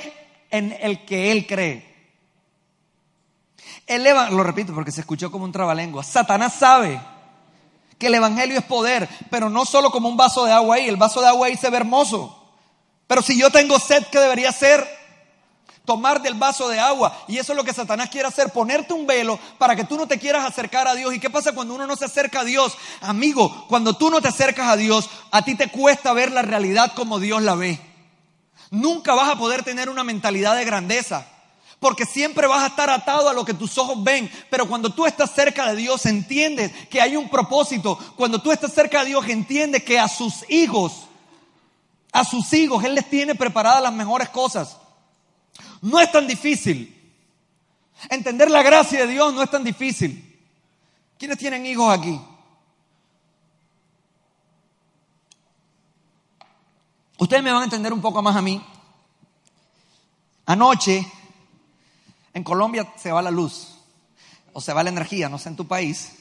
en 0.51 0.77
el 0.81 1.03
que 1.03 1.31
Él 1.31 1.47
cree. 1.47 2.13
El 3.87 4.03
lo 4.03 4.43
repito 4.43 4.71
porque 4.75 4.91
se 4.91 5.01
escuchó 5.01 5.31
como 5.31 5.43
un 5.43 5.51
trabalengua. 5.51 6.03
Satanás 6.03 6.53
sabe 6.53 7.01
que 7.97 8.05
el 8.05 8.13
Evangelio 8.13 8.59
es 8.59 8.65
poder, 8.65 9.09
pero 9.31 9.49
no 9.49 9.65
solo 9.65 9.89
como 9.89 10.07
un 10.07 10.15
vaso 10.15 10.45
de 10.45 10.51
agua 10.51 10.75
ahí. 10.75 10.87
El 10.87 10.97
vaso 10.97 11.21
de 11.21 11.27
agua 11.29 11.47
ahí 11.47 11.57
se 11.57 11.71
ve 11.71 11.77
hermoso. 11.77 12.53
Pero 13.07 13.23
si 13.23 13.35
yo 13.35 13.49
tengo 13.49 13.79
sed, 13.79 14.05
¿qué 14.11 14.19
debería 14.19 14.51
ser? 14.51 15.00
Tomar 15.91 16.21
del 16.21 16.35
vaso 16.35 16.69
de 16.69 16.79
agua. 16.79 17.25
Y 17.27 17.37
eso 17.37 17.51
es 17.51 17.57
lo 17.57 17.65
que 17.65 17.73
Satanás 17.73 18.09
quiere 18.09 18.29
hacer, 18.29 18.49
ponerte 18.53 18.93
un 18.93 19.05
velo 19.05 19.37
para 19.57 19.75
que 19.75 19.83
tú 19.83 19.97
no 19.97 20.07
te 20.07 20.17
quieras 20.17 20.45
acercar 20.45 20.87
a 20.87 20.95
Dios. 20.95 21.13
¿Y 21.13 21.19
qué 21.19 21.29
pasa 21.29 21.51
cuando 21.51 21.73
uno 21.73 21.85
no 21.85 21.97
se 21.97 22.05
acerca 22.05 22.39
a 22.39 22.45
Dios? 22.45 22.77
Amigo, 23.01 23.65
cuando 23.67 23.97
tú 23.97 24.09
no 24.09 24.21
te 24.21 24.29
acercas 24.29 24.69
a 24.69 24.77
Dios, 24.77 25.09
a 25.31 25.43
ti 25.43 25.55
te 25.55 25.67
cuesta 25.67 26.13
ver 26.13 26.31
la 26.31 26.43
realidad 26.43 26.93
como 26.95 27.19
Dios 27.19 27.41
la 27.41 27.55
ve. 27.55 27.77
Nunca 28.69 29.13
vas 29.15 29.31
a 29.31 29.35
poder 29.35 29.63
tener 29.63 29.89
una 29.89 30.05
mentalidad 30.05 30.55
de 30.55 30.63
grandeza. 30.63 31.27
Porque 31.81 32.05
siempre 32.05 32.47
vas 32.47 32.63
a 32.63 32.67
estar 32.67 32.89
atado 32.89 33.27
a 33.27 33.33
lo 33.33 33.43
que 33.43 33.53
tus 33.53 33.77
ojos 33.77 34.01
ven. 34.01 34.31
Pero 34.49 34.69
cuando 34.69 34.93
tú 34.93 35.05
estás 35.05 35.31
cerca 35.31 35.69
de 35.71 35.75
Dios, 35.75 36.05
entiendes 36.05 36.71
que 36.87 37.01
hay 37.01 37.17
un 37.17 37.27
propósito. 37.27 37.97
Cuando 38.15 38.41
tú 38.41 38.53
estás 38.53 38.71
cerca 38.71 39.01
de 39.01 39.07
Dios, 39.07 39.27
entiendes 39.27 39.83
que 39.83 39.99
a 39.99 40.07
sus 40.07 40.49
hijos, 40.49 40.93
a 42.13 42.23
sus 42.23 42.53
hijos, 42.53 42.81
Él 42.85 42.95
les 42.95 43.09
tiene 43.09 43.35
preparadas 43.35 43.83
las 43.83 43.91
mejores 43.91 44.29
cosas. 44.29 44.77
No 45.81 45.99
es 45.99 46.11
tan 46.11 46.27
difícil. 46.27 46.97
Entender 48.09 48.49
la 48.49 48.63
gracia 48.63 49.05
de 49.05 49.11
Dios 49.11 49.33
no 49.33 49.43
es 49.43 49.49
tan 49.49 49.63
difícil. 49.63 50.27
¿Quiénes 51.17 51.37
tienen 51.37 51.65
hijos 51.65 51.91
aquí? 51.91 52.19
Ustedes 57.17 57.43
me 57.43 57.51
van 57.51 57.61
a 57.61 57.65
entender 57.65 57.93
un 57.93 58.01
poco 58.01 58.21
más 58.21 58.35
a 58.35 58.41
mí. 58.41 58.63
Anoche 60.47 61.05
en 62.33 62.43
Colombia 62.43 62.93
se 62.97 63.11
va 63.11 63.21
la 63.21 63.29
luz 63.29 63.77
o 64.53 64.59
se 64.59 64.73
va 64.73 64.83
la 64.83 64.89
energía, 64.89 65.29
no 65.29 65.37
sé 65.37 65.49
en 65.49 65.55
tu 65.55 65.67
país. 65.67 66.17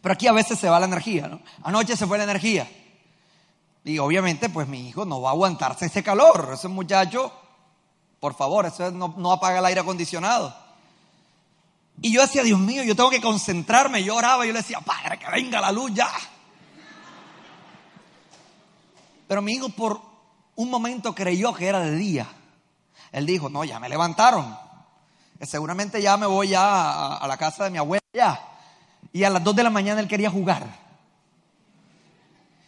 Pero 0.00 0.12
aquí 0.12 0.26
a 0.26 0.32
veces 0.32 0.58
se 0.58 0.68
va 0.68 0.80
la 0.80 0.86
energía, 0.86 1.28
¿no? 1.28 1.40
Anoche 1.62 1.96
se 1.96 2.06
fue 2.06 2.18
la 2.18 2.24
energía. 2.24 2.68
Y 3.84 3.98
obviamente, 3.98 4.48
pues 4.48 4.68
mi 4.68 4.88
hijo 4.88 5.04
no 5.04 5.20
va 5.20 5.30
a 5.30 5.32
aguantarse 5.32 5.86
ese 5.86 6.02
calor. 6.02 6.50
Ese 6.52 6.68
muchacho 6.68 7.32
por 8.20 8.34
favor, 8.34 8.66
eso 8.66 8.90
no, 8.90 9.32
apaga 9.32 9.60
el 9.60 9.64
aire 9.66 9.80
acondicionado. 9.80 10.54
Y 12.00 12.12
yo 12.12 12.20
decía, 12.20 12.42
Dios 12.42 12.58
mío, 12.58 12.82
yo 12.84 12.94
tengo 12.94 13.10
que 13.10 13.20
concentrarme. 13.20 14.02
Yo 14.02 14.16
oraba 14.16 14.46
yo 14.46 14.52
le 14.52 14.60
decía, 14.60 14.80
Padre, 14.80 15.18
que 15.18 15.30
venga 15.30 15.60
la 15.60 15.72
luz 15.72 15.92
ya. 15.94 16.10
Pero 19.26 19.42
mi 19.42 19.52
hijo 19.52 19.68
por 19.68 20.00
un 20.56 20.70
momento 20.70 21.14
creyó 21.14 21.52
que 21.54 21.66
era 21.66 21.80
de 21.80 21.94
día. 21.96 22.26
Él 23.12 23.26
dijo, 23.26 23.48
no, 23.48 23.64
ya 23.64 23.78
me 23.78 23.88
levantaron. 23.88 24.56
Seguramente 25.42 26.02
ya 26.02 26.16
me 26.16 26.26
voy 26.26 26.48
ya 26.48 27.16
a, 27.16 27.26
la 27.26 27.36
casa 27.36 27.64
de 27.64 27.70
mi 27.70 27.78
abuela. 27.78 28.02
Y 29.12 29.24
a 29.24 29.30
las 29.30 29.42
dos 29.42 29.54
de 29.54 29.62
la 29.62 29.70
mañana 29.70 30.00
él 30.00 30.08
quería 30.08 30.30
jugar. 30.30 30.66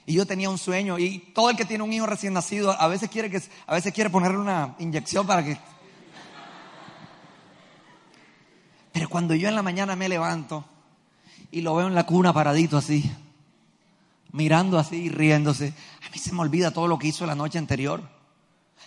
Y 0.06 0.14
yo 0.14 0.26
tenía 0.26 0.50
un 0.50 0.58
sueño 0.58 0.98
y 0.98 1.18
todo 1.34 1.50
el 1.50 1.56
que 1.56 1.64
tiene 1.64 1.84
un 1.84 1.92
hijo 1.92 2.06
recién 2.06 2.32
nacido 2.32 2.72
a 2.72 2.88
veces 2.88 3.10
quiere 3.10 3.30
que 3.30 3.40
a 3.66 3.74
veces 3.74 3.92
quiere 3.92 4.10
ponerle 4.10 4.38
una 4.38 4.74
inyección 4.78 5.26
para 5.26 5.44
que 5.44 5.58
Pero 8.92 9.08
cuando 9.08 9.34
yo 9.34 9.48
en 9.48 9.54
la 9.54 9.62
mañana 9.62 9.96
me 9.96 10.08
levanto 10.08 10.64
y 11.50 11.60
lo 11.60 11.74
veo 11.74 11.86
en 11.86 11.94
la 11.94 12.06
cuna 12.06 12.32
paradito 12.32 12.76
así, 12.76 13.10
mirando 14.32 14.78
así 14.78 14.96
y 14.96 15.08
riéndose, 15.08 15.74
a 16.06 16.10
mí 16.10 16.18
se 16.18 16.32
me 16.32 16.40
olvida 16.40 16.72
todo 16.72 16.88
lo 16.88 16.98
que 16.98 17.08
hizo 17.08 17.26
la 17.26 17.34
noche 17.34 17.58
anterior. 17.58 18.02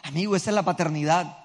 Amigo, 0.03 0.35
esa 0.35 0.51
es 0.51 0.55
la 0.55 0.63
paternidad. 0.63 1.37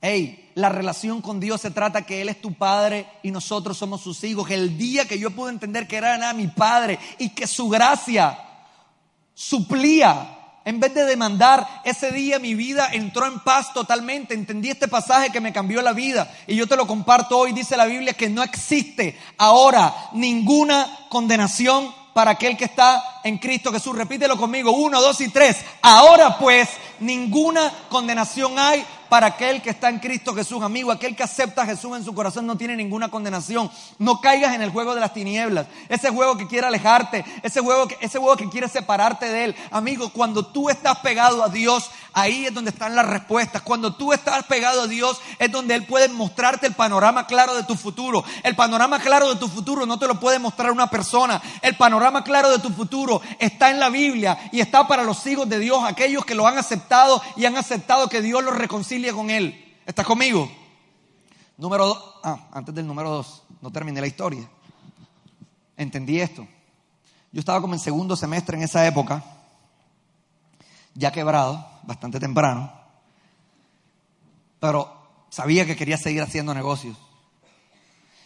Hey, 0.00 0.47
la 0.58 0.68
relación 0.68 1.22
con 1.22 1.38
Dios 1.38 1.60
se 1.60 1.70
trata 1.70 2.02
que 2.02 2.20
Él 2.20 2.28
es 2.28 2.40
tu 2.40 2.52
padre 2.52 3.06
y 3.22 3.30
nosotros 3.30 3.78
somos 3.78 4.00
sus 4.00 4.24
hijos. 4.24 4.50
El 4.50 4.76
día 4.76 5.06
que 5.06 5.16
yo 5.16 5.30
pude 5.30 5.52
entender 5.52 5.86
que 5.86 5.96
era 5.96 6.32
mi 6.32 6.48
padre 6.48 6.98
y 7.18 7.28
que 7.28 7.46
su 7.46 7.68
gracia 7.68 8.36
suplía, 9.34 10.36
en 10.64 10.80
vez 10.80 10.92
de 10.94 11.04
demandar, 11.04 11.64
ese 11.84 12.10
día 12.10 12.40
mi 12.40 12.56
vida 12.56 12.88
entró 12.92 13.26
en 13.26 13.38
paz 13.38 13.72
totalmente. 13.72 14.34
Entendí 14.34 14.70
este 14.70 14.88
pasaje 14.88 15.30
que 15.30 15.40
me 15.40 15.52
cambió 15.52 15.80
la 15.80 15.92
vida 15.92 16.28
y 16.48 16.56
yo 16.56 16.66
te 16.66 16.74
lo 16.74 16.88
comparto 16.88 17.38
hoy. 17.38 17.52
Dice 17.52 17.76
la 17.76 17.86
Biblia 17.86 18.14
que 18.14 18.28
no 18.28 18.42
existe 18.42 19.16
ahora 19.36 19.94
ninguna 20.12 21.06
condenación 21.08 21.94
para 22.12 22.32
aquel 22.32 22.56
que 22.56 22.64
está 22.64 23.20
en 23.22 23.38
Cristo 23.38 23.70
Jesús. 23.70 23.96
Repítelo 23.96 24.36
conmigo, 24.36 24.72
uno, 24.72 25.00
dos 25.00 25.20
y 25.20 25.28
tres. 25.28 25.58
Ahora 25.82 26.36
pues 26.36 26.68
ninguna 26.98 27.72
condenación 27.88 28.58
hay 28.58 28.84
para 29.08 29.28
aquel 29.28 29.62
que 29.62 29.70
está 29.70 29.88
en 29.88 29.98
Cristo 29.98 30.34
Jesús. 30.34 30.62
Amigo, 30.62 30.92
aquel 30.92 31.16
que 31.16 31.22
acepta 31.22 31.62
a 31.62 31.66
Jesús 31.66 31.96
en 31.96 32.04
su 32.04 32.14
corazón 32.14 32.46
no 32.46 32.56
tiene 32.56 32.76
ninguna 32.76 33.08
condenación. 33.08 33.70
No 33.98 34.20
caigas 34.20 34.54
en 34.54 34.62
el 34.62 34.70
juego 34.70 34.94
de 34.94 35.00
las 35.00 35.14
tinieblas, 35.14 35.66
ese 35.88 36.10
juego 36.10 36.36
que 36.36 36.46
quiere 36.46 36.66
alejarte, 36.66 37.24
ese 37.42 37.60
juego 37.60 37.88
que, 37.88 37.96
ese 38.00 38.18
juego 38.18 38.36
que 38.36 38.48
quiere 38.48 38.68
separarte 38.68 39.28
de 39.28 39.44
Él. 39.44 39.56
Amigo, 39.70 40.10
cuando 40.10 40.46
tú 40.46 40.68
estás 40.68 40.98
pegado 40.98 41.42
a 41.42 41.48
Dios, 41.48 41.90
ahí 42.12 42.46
es 42.46 42.54
donde 42.54 42.70
están 42.70 42.94
las 42.94 43.06
respuestas. 43.06 43.62
Cuando 43.62 43.94
tú 43.94 44.12
estás 44.12 44.44
pegado 44.44 44.82
a 44.82 44.86
Dios, 44.86 45.20
es 45.38 45.50
donde 45.50 45.74
Él 45.74 45.86
puede 45.86 46.08
mostrarte 46.08 46.66
el 46.66 46.74
panorama 46.74 47.26
claro 47.26 47.54
de 47.54 47.62
tu 47.64 47.76
futuro. 47.76 48.24
El 48.42 48.56
panorama 48.56 49.00
claro 49.00 49.28
de 49.28 49.36
tu 49.36 49.48
futuro 49.48 49.86
no 49.86 49.98
te 49.98 50.06
lo 50.06 50.18
puede 50.20 50.38
mostrar 50.38 50.70
una 50.70 50.90
persona. 50.90 51.40
El 51.62 51.76
panorama 51.76 52.24
claro 52.24 52.50
de 52.50 52.58
tu 52.58 52.70
futuro 52.70 53.20
está 53.38 53.70
en 53.70 53.80
la 53.80 53.88
Biblia 53.88 54.50
y 54.52 54.60
está 54.60 54.86
para 54.86 55.02
los 55.02 55.26
hijos 55.26 55.48
de 55.48 55.58
Dios, 55.58 55.82
aquellos 55.84 56.24
que 56.24 56.34
lo 56.34 56.46
han 56.46 56.58
aceptado 56.58 57.22
y 57.36 57.44
han 57.44 57.56
aceptado 57.56 58.08
que 58.08 58.22
Dios 58.22 58.42
los 58.42 58.56
reconcilie 58.98 59.12
con 59.12 59.30
Él. 59.30 59.76
¿Estás 59.86 60.06
conmigo? 60.06 60.50
Número 61.56 61.86
dos. 61.86 62.14
Ah, 62.22 62.48
antes 62.52 62.74
del 62.74 62.86
número 62.86 63.10
dos, 63.10 63.42
no 63.60 63.70
terminé 63.70 64.00
la 64.00 64.06
historia. 64.06 64.48
Entendí 65.76 66.20
esto. 66.20 66.46
Yo 67.30 67.40
estaba 67.40 67.60
como 67.60 67.74
en 67.74 67.80
segundo 67.80 68.16
semestre 68.16 68.56
en 68.56 68.64
esa 68.64 68.86
época, 68.86 69.22
ya 70.94 71.12
quebrado, 71.12 71.64
bastante 71.82 72.18
temprano, 72.18 72.72
pero 74.58 75.26
sabía 75.28 75.66
que 75.66 75.76
quería 75.76 75.98
seguir 75.98 76.22
haciendo 76.22 76.54
negocios. 76.54 76.96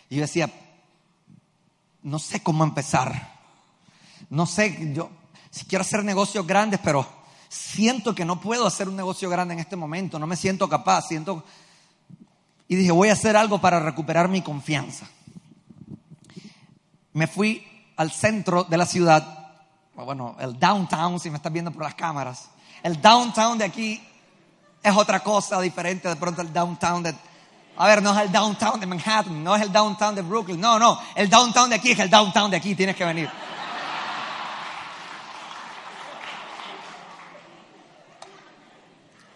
Y 0.09 0.17
yo 0.17 0.23
decía, 0.23 0.51
no 2.03 2.19
sé 2.19 2.43
cómo 2.43 2.65
empezar. 2.65 3.33
No 4.31 4.47
sé, 4.47 4.93
yo 4.95 5.11
si 5.51 5.65
quiero 5.65 5.83
hacer 5.83 6.05
negocios 6.05 6.47
grandes, 6.47 6.81
pero 6.83 7.07
siento 7.53 8.15
que 8.15 8.25
no 8.25 8.41
puedo 8.41 8.67
hacer 8.67 8.89
un 8.89 8.97
negocio 8.97 9.29
grande 9.29 9.53
en 9.53 9.61
este 9.61 9.77
momento, 9.77 10.19
no 10.19 10.27
me 10.27 10.37
siento 10.37 10.69
capaz, 10.69 11.09
siento... 11.09 11.45
Y 12.67 12.77
dije, 12.77 12.91
voy 12.91 13.11
a 13.11 13.13
hacer 13.13 13.37
algo 13.37 13.61
para 13.61 13.79
recuperar 13.79 14.29
mi 14.29 14.41
confianza. 14.41 15.07
Me 17.13 17.27
fui 17.27 17.63
al 17.97 18.11
centro 18.11 18.65
de 18.65 18.79
la 18.79 18.87
ciudad, 18.87 19.51
bueno, 19.95 20.35
el 20.41 20.59
downtown, 20.59 21.21
si 21.21 21.29
me 21.29 21.37
estás 21.37 21.53
viendo 21.53 21.71
por 21.71 21.83
las 21.83 21.95
cámaras. 21.95 22.49
El 22.83 23.03
downtown 23.03 23.59
de 23.59 23.67
aquí 23.67 24.03
es 24.83 24.97
otra 24.97 25.21
cosa 25.21 25.61
diferente 25.61 26.09
de 26.09 26.17
pronto 26.17 26.41
el 26.41 26.51
downtown 26.51 27.03
de... 27.03 27.15
A 27.77 27.87
ver, 27.87 28.03
no 28.03 28.19
es 28.19 28.25
el 28.25 28.33
downtown 28.33 28.81
de 28.81 28.87
Manhattan, 28.87 29.45
no 29.45 29.55
es 29.55 29.61
el 29.61 29.71
downtown 29.71 30.15
de 30.15 30.23
Brooklyn, 30.23 30.59
no, 30.59 30.79
no, 30.79 30.99
el 31.15 31.29
downtown 31.29 31.69
de 31.69 31.77
aquí 31.77 31.91
es 31.91 31.99
el 31.99 32.09
downtown 32.09 32.51
de 32.51 32.57
aquí, 32.57 32.75
tienes 32.75 32.97
que 32.97 33.05
venir. 33.05 33.29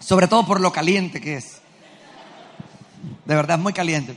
Sobre 0.07 0.29
todo 0.29 0.47
por 0.47 0.61
lo 0.61 0.71
caliente 0.71 1.21
que 1.21 1.35
es. 1.35 1.61
De 3.25 3.35
verdad, 3.35 3.57
es 3.57 3.63
muy 3.65 3.73
caliente. 3.73 4.17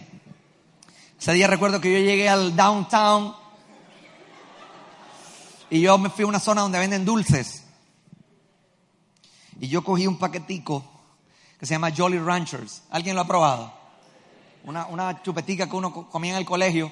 Ese 1.19 1.34
día 1.34 1.47
recuerdo 1.47 1.82
que 1.82 1.91
yo 1.91 1.97
llegué 1.97 2.30
al 2.30 2.56
downtown 2.56 3.36
y 5.71 5.82
yo 5.82 5.97
me 5.97 6.12
fui 6.12 6.25
a 6.25 6.28
una 6.28 6.39
zona 6.39 6.62
donde 6.62 6.78
venden 6.78 7.06
dulces. 7.06 7.63
Y 9.60 9.67
yo 9.67 9.84
cogí 9.84 10.06
un 10.06 10.19
paquetico 10.19 10.86
que 11.60 11.65
se 11.65 11.73
llama 11.73 11.89
Jolly 11.89 12.19
Ranchers. 12.19 12.84
¿Alguien 12.91 13.15
lo 13.15 13.23
ha 13.23 13.28
probado? 13.28 13.73
Una, 14.65 14.86
una 14.86 15.23
chupetica 15.23 15.67
que 15.67 15.75
uno 15.75 16.08
comía 16.08 16.34
en 16.34 16.38
el 16.38 16.45
colegio. 16.45 16.91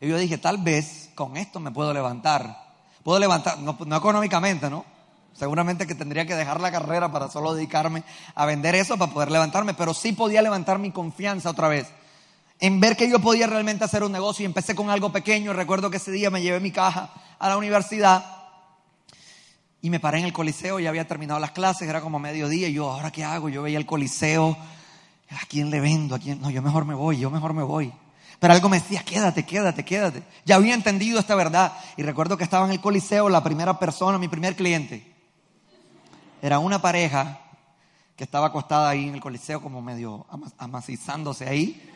Y 0.00 0.08
yo 0.08 0.16
dije, 0.16 0.38
tal 0.38 0.56
vez 0.56 1.10
con 1.14 1.36
esto 1.36 1.60
me 1.60 1.70
puedo 1.70 1.92
levantar. 1.92 2.76
Puedo 3.02 3.18
levantar, 3.18 3.58
no, 3.58 3.76
no 3.84 3.96
económicamente, 3.96 4.70
¿no? 4.70 4.93
Seguramente 5.34 5.86
que 5.86 5.94
tendría 5.94 6.26
que 6.26 6.36
dejar 6.36 6.60
la 6.60 6.70
carrera 6.70 7.10
para 7.10 7.28
solo 7.28 7.54
dedicarme 7.54 8.04
a 8.34 8.46
vender 8.46 8.76
eso 8.76 8.96
para 8.96 9.12
poder 9.12 9.30
levantarme, 9.30 9.74
pero 9.74 9.92
sí 9.92 10.12
podía 10.12 10.42
levantar 10.42 10.78
mi 10.78 10.92
confianza 10.92 11.50
otra 11.50 11.68
vez 11.68 11.88
en 12.60 12.80
ver 12.80 12.96
que 12.96 13.10
yo 13.10 13.18
podía 13.18 13.46
realmente 13.46 13.84
hacer 13.84 14.04
un 14.04 14.12
negocio 14.12 14.44
y 14.44 14.46
empecé 14.46 14.74
con 14.74 14.90
algo 14.90 15.12
pequeño. 15.12 15.52
Recuerdo 15.52 15.90
que 15.90 15.96
ese 15.96 16.12
día 16.12 16.30
me 16.30 16.40
llevé 16.40 16.60
mi 16.60 16.70
caja 16.70 17.12
a 17.38 17.48
la 17.48 17.56
universidad 17.56 18.24
y 19.82 19.90
me 19.90 20.00
paré 20.00 20.20
en 20.20 20.24
el 20.24 20.32
coliseo, 20.32 20.78
ya 20.78 20.88
había 20.88 21.06
terminado 21.06 21.40
las 21.40 21.50
clases, 21.50 21.88
era 21.88 22.00
como 22.00 22.18
mediodía 22.18 22.68
y 22.68 22.72
yo, 22.74 22.90
¿ahora 22.90 23.10
qué 23.10 23.24
hago? 23.24 23.48
Yo 23.48 23.62
veía 23.62 23.76
el 23.76 23.86
coliseo, 23.86 24.56
¿a 25.30 25.46
quién 25.46 25.68
le 25.68 25.80
vendo? 25.80 26.14
¿A 26.14 26.18
quién? 26.18 26.40
No, 26.40 26.48
yo 26.48 26.62
mejor 26.62 26.84
me 26.84 26.94
voy, 26.94 27.18
yo 27.18 27.30
mejor 27.30 27.52
me 27.52 27.62
voy. 27.62 27.92
Pero 28.38 28.54
algo 28.54 28.68
me 28.68 28.78
decía, 28.78 29.02
quédate, 29.02 29.44
quédate, 29.44 29.84
quédate. 29.84 30.22
Ya 30.44 30.56
había 30.56 30.74
entendido 30.74 31.18
esta 31.18 31.34
verdad. 31.34 31.72
Y 31.96 32.02
recuerdo 32.02 32.36
que 32.36 32.44
estaba 32.44 32.66
en 32.66 32.72
el 32.72 32.80
coliseo 32.80 33.28
la 33.28 33.42
primera 33.42 33.78
persona, 33.78 34.18
mi 34.18 34.28
primer 34.28 34.56
cliente 34.56 35.13
era 36.44 36.58
una 36.58 36.78
pareja 36.78 37.38
que 38.14 38.24
estaba 38.24 38.48
acostada 38.48 38.90
ahí 38.90 39.08
en 39.08 39.14
el 39.14 39.20
coliseo 39.22 39.62
como 39.62 39.80
medio 39.80 40.26
amacizándose 40.58 41.48
ahí. 41.48 41.90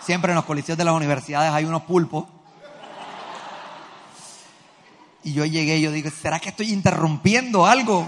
Siempre 0.00 0.32
en 0.32 0.34
los 0.34 0.44
coliseos 0.44 0.76
de 0.76 0.84
las 0.84 0.94
universidades 0.94 1.52
hay 1.52 1.64
unos 1.64 1.82
pulpos. 1.82 2.24
Y 5.22 5.32
yo 5.32 5.44
llegué 5.44 5.76
y 5.76 5.82
yo 5.82 5.92
dije, 5.92 6.10
¿será 6.10 6.40
que 6.40 6.48
estoy 6.48 6.72
interrumpiendo 6.72 7.64
algo? 7.64 8.04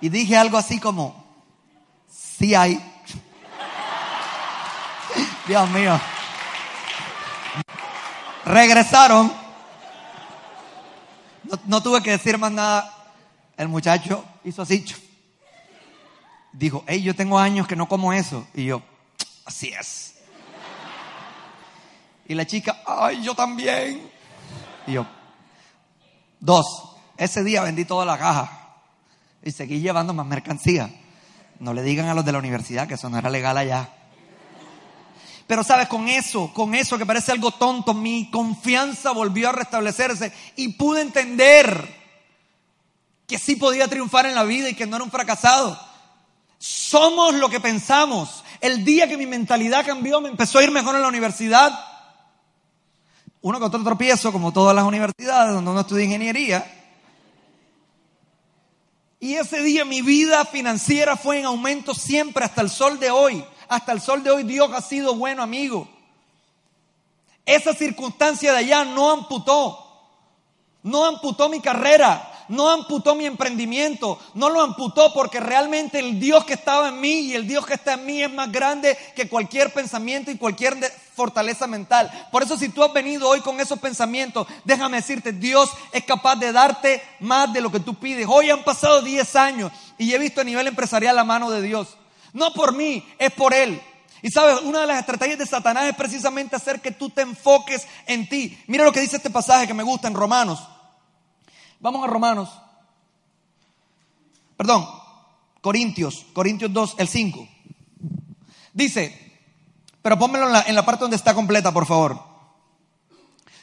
Y 0.00 0.08
dije 0.08 0.36
algo 0.36 0.58
así 0.58 0.80
como, 0.80 1.24
sí 2.10 2.56
hay. 2.56 2.74
Dios 5.46 5.70
mío. 5.70 6.00
Regresaron. 8.46 9.32
No, 11.44 11.60
no, 11.66 11.82
tuve 11.84 12.02
que 12.02 12.10
decir 12.10 12.36
más 12.36 12.50
nada 12.50 12.98
el 13.56 13.68
muchacho 13.68 14.24
hizo 14.44 14.62
así. 14.62 14.84
Dijo, 16.52 16.84
hey, 16.86 17.02
yo 17.02 17.14
tengo 17.14 17.38
años 17.38 17.66
que 17.66 17.76
no 17.76 17.88
como 17.88 18.12
eso. 18.12 18.46
Y 18.54 18.66
yo, 18.66 18.82
así 19.44 19.68
es. 19.68 20.14
Y 22.26 22.34
la 22.34 22.46
chica, 22.46 22.82
ay, 22.86 23.22
yo 23.22 23.34
también. 23.34 24.10
Y 24.86 24.92
yo, 24.92 25.06
dos, 26.40 26.96
ese 27.16 27.42
día 27.44 27.62
vendí 27.62 27.84
toda 27.84 28.04
la 28.04 28.18
caja 28.18 28.76
y 29.42 29.50
seguí 29.50 29.80
llevando 29.80 30.14
más 30.14 30.26
mercancía. 30.26 30.90
No 31.58 31.74
le 31.74 31.82
digan 31.82 32.08
a 32.08 32.14
los 32.14 32.24
de 32.24 32.32
la 32.32 32.38
universidad 32.38 32.88
que 32.88 32.94
eso 32.94 33.08
no 33.08 33.18
era 33.18 33.30
legal 33.30 33.56
allá. 33.56 33.88
Pero 35.46 35.64
sabes, 35.64 35.88
con 35.88 36.08
eso, 36.08 36.52
con 36.54 36.74
eso 36.74 36.96
que 36.96 37.06
parece 37.06 37.32
algo 37.32 37.50
tonto, 37.50 37.94
mi 37.94 38.30
confianza 38.30 39.10
volvió 39.10 39.48
a 39.48 39.52
restablecerse 39.52 40.32
y 40.56 40.68
pude 40.68 41.02
entender 41.02 42.01
que 43.26 43.38
sí 43.38 43.56
podía 43.56 43.88
triunfar 43.88 44.26
en 44.26 44.34
la 44.34 44.44
vida 44.44 44.68
y 44.68 44.74
que 44.74 44.86
no 44.86 44.96
era 44.96 45.04
un 45.04 45.10
fracasado. 45.10 45.78
Somos 46.58 47.34
lo 47.34 47.48
que 47.48 47.60
pensamos. 47.60 48.44
El 48.60 48.84
día 48.84 49.08
que 49.08 49.16
mi 49.16 49.26
mentalidad 49.26 49.84
cambió, 49.84 50.20
me 50.20 50.28
empezó 50.28 50.58
a 50.58 50.62
ir 50.62 50.70
mejor 50.70 50.94
en 50.94 51.02
la 51.02 51.08
universidad. 51.08 51.72
Uno 53.40 53.58
con 53.58 53.68
otro 53.68 53.82
tropiezo, 53.82 54.30
como 54.30 54.52
todas 54.52 54.74
las 54.74 54.84
universidades 54.84 55.52
donde 55.52 55.70
uno 55.70 55.80
estudia 55.80 56.04
ingeniería. 56.04 56.64
Y 59.18 59.34
ese 59.34 59.62
día 59.62 59.84
mi 59.84 60.02
vida 60.02 60.44
financiera 60.44 61.16
fue 61.16 61.40
en 61.40 61.46
aumento 61.46 61.94
siempre 61.94 62.44
hasta 62.44 62.60
el 62.60 62.70
sol 62.70 63.00
de 63.00 63.10
hoy. 63.10 63.44
Hasta 63.68 63.92
el 63.92 64.00
sol 64.00 64.22
de 64.22 64.30
hoy 64.30 64.42
Dios 64.42 64.70
ha 64.72 64.80
sido 64.80 65.14
bueno 65.14 65.42
amigo. 65.42 65.88
Esa 67.44 67.74
circunstancia 67.74 68.52
de 68.52 68.58
allá 68.58 68.84
no 68.84 69.10
amputó. 69.10 69.78
No 70.82 71.04
amputó 71.06 71.48
mi 71.48 71.60
carrera 71.60 72.31
no 72.52 72.68
amputó 72.68 73.14
mi 73.14 73.24
emprendimiento, 73.24 74.18
no 74.34 74.50
lo 74.50 74.60
amputó 74.60 75.10
porque 75.14 75.40
realmente 75.40 75.98
el 75.98 76.20
Dios 76.20 76.44
que 76.44 76.52
estaba 76.52 76.90
en 76.90 77.00
mí 77.00 77.20
y 77.20 77.34
el 77.34 77.48
Dios 77.48 77.64
que 77.64 77.72
está 77.72 77.94
en 77.94 78.04
mí 78.04 78.22
es 78.22 78.30
más 78.30 78.52
grande 78.52 78.98
que 79.16 79.26
cualquier 79.26 79.72
pensamiento 79.72 80.30
y 80.30 80.36
cualquier 80.36 80.76
fortaleza 81.14 81.66
mental. 81.66 82.10
Por 82.30 82.42
eso 82.42 82.58
si 82.58 82.68
tú 82.68 82.84
has 82.84 82.92
venido 82.92 83.26
hoy 83.26 83.40
con 83.40 83.58
esos 83.58 83.78
pensamientos, 83.78 84.46
déjame 84.64 84.98
decirte, 84.98 85.32
Dios 85.32 85.70
es 85.92 86.04
capaz 86.04 86.36
de 86.36 86.52
darte 86.52 87.02
más 87.20 87.50
de 87.54 87.62
lo 87.62 87.72
que 87.72 87.80
tú 87.80 87.94
pides. 87.94 88.26
Hoy 88.28 88.50
han 88.50 88.62
pasado 88.64 89.00
10 89.00 89.34
años 89.36 89.72
y 89.96 90.12
he 90.12 90.18
visto 90.18 90.42
a 90.42 90.44
nivel 90.44 90.66
empresarial 90.66 91.16
la 91.16 91.24
mano 91.24 91.50
de 91.50 91.62
Dios. 91.62 91.96
No 92.34 92.52
por 92.52 92.74
mí, 92.74 93.02
es 93.18 93.32
por 93.32 93.54
Él. 93.54 93.80
Y 94.20 94.30
sabes, 94.30 94.60
una 94.60 94.82
de 94.82 94.88
las 94.88 95.00
estrategias 95.00 95.38
de 95.38 95.46
Satanás 95.46 95.84
es 95.84 95.96
precisamente 95.96 96.54
hacer 96.54 96.82
que 96.82 96.90
tú 96.90 97.08
te 97.08 97.22
enfoques 97.22 97.86
en 98.06 98.28
ti. 98.28 98.62
Mira 98.66 98.84
lo 98.84 98.92
que 98.92 99.00
dice 99.00 99.16
este 99.16 99.30
pasaje 99.30 99.66
que 99.66 99.72
me 99.72 99.82
gusta 99.82 100.06
en 100.06 100.14
Romanos. 100.14 100.60
Vamos 101.82 102.04
a 102.04 102.06
Romanos. 102.06 102.48
Perdón, 104.56 104.88
Corintios, 105.60 106.24
Corintios 106.32 106.72
2, 106.72 106.94
el 106.98 107.08
5. 107.08 107.48
Dice, 108.72 109.40
pero 110.00 110.16
pónmelo 110.16 110.46
en 110.46 110.52
la, 110.52 110.62
en 110.62 110.76
la 110.76 110.86
parte 110.86 111.02
donde 111.02 111.16
está 111.16 111.34
completa, 111.34 111.72
por 111.72 111.84
favor. 111.84 112.22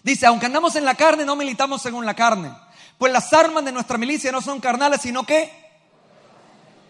Dice, 0.03 0.25
aunque 0.25 0.47
andamos 0.47 0.75
en 0.75 0.83
la 0.83 0.95
carne, 0.95 1.23
no 1.23 1.37
militamos 1.37 1.81
según 1.81 2.05
la 2.05 2.13
carne. 2.13 2.51
Pues 2.97 3.13
las 3.13 3.31
armas 3.31 3.63
de 3.63 3.71
nuestra 3.71 3.97
milicia 3.97 4.33
no 4.33 4.41
son 4.41 4.59
carnales, 4.59 4.99
sino 5.01 5.25
que 5.25 5.49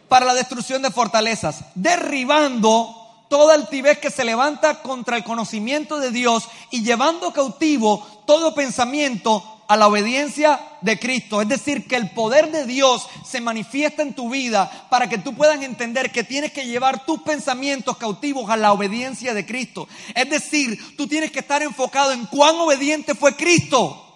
para 0.07 0.25
la 0.25 0.33
destrucción 0.33 0.81
de 0.81 0.89
fortalezas, 0.89 1.63
derribando 1.75 2.95
toda 3.29 3.53
altivez 3.53 3.99
que 3.99 4.09
se 4.09 4.25
levanta 4.25 4.81
contra 4.81 5.15
el 5.15 5.23
conocimiento 5.23 5.99
de 5.99 6.09
Dios 6.09 6.49
y 6.71 6.81
llevando 6.81 7.31
cautivo 7.31 8.23
todo 8.25 8.55
pensamiento 8.55 9.58
a 9.69 9.77
la 9.77 9.87
obediencia 9.87 10.59
de 10.81 10.99
Cristo. 10.99 11.43
Es 11.43 11.47
decir, 11.47 11.87
que 11.87 11.95
el 11.95 12.09
poder 12.09 12.51
de 12.51 12.65
Dios 12.65 13.07
se 13.23 13.39
manifiesta 13.39 14.01
en 14.01 14.15
tu 14.15 14.29
vida 14.31 14.87
para 14.89 15.07
que 15.07 15.19
tú 15.19 15.35
puedas 15.35 15.61
entender 15.61 16.11
que 16.11 16.23
tienes 16.23 16.51
que 16.51 16.65
llevar 16.65 17.05
tus 17.05 17.21
pensamientos 17.21 17.95
cautivos 17.97 18.49
a 18.49 18.57
la 18.57 18.73
obediencia 18.73 19.35
de 19.35 19.45
Cristo. 19.45 19.87
Es 20.15 20.27
decir, 20.27 20.97
tú 20.97 21.07
tienes 21.07 21.31
que 21.31 21.39
estar 21.39 21.61
enfocado 21.61 22.13
en 22.13 22.25
cuán 22.25 22.55
obediente 22.55 23.13
fue 23.13 23.35
Cristo. 23.35 24.08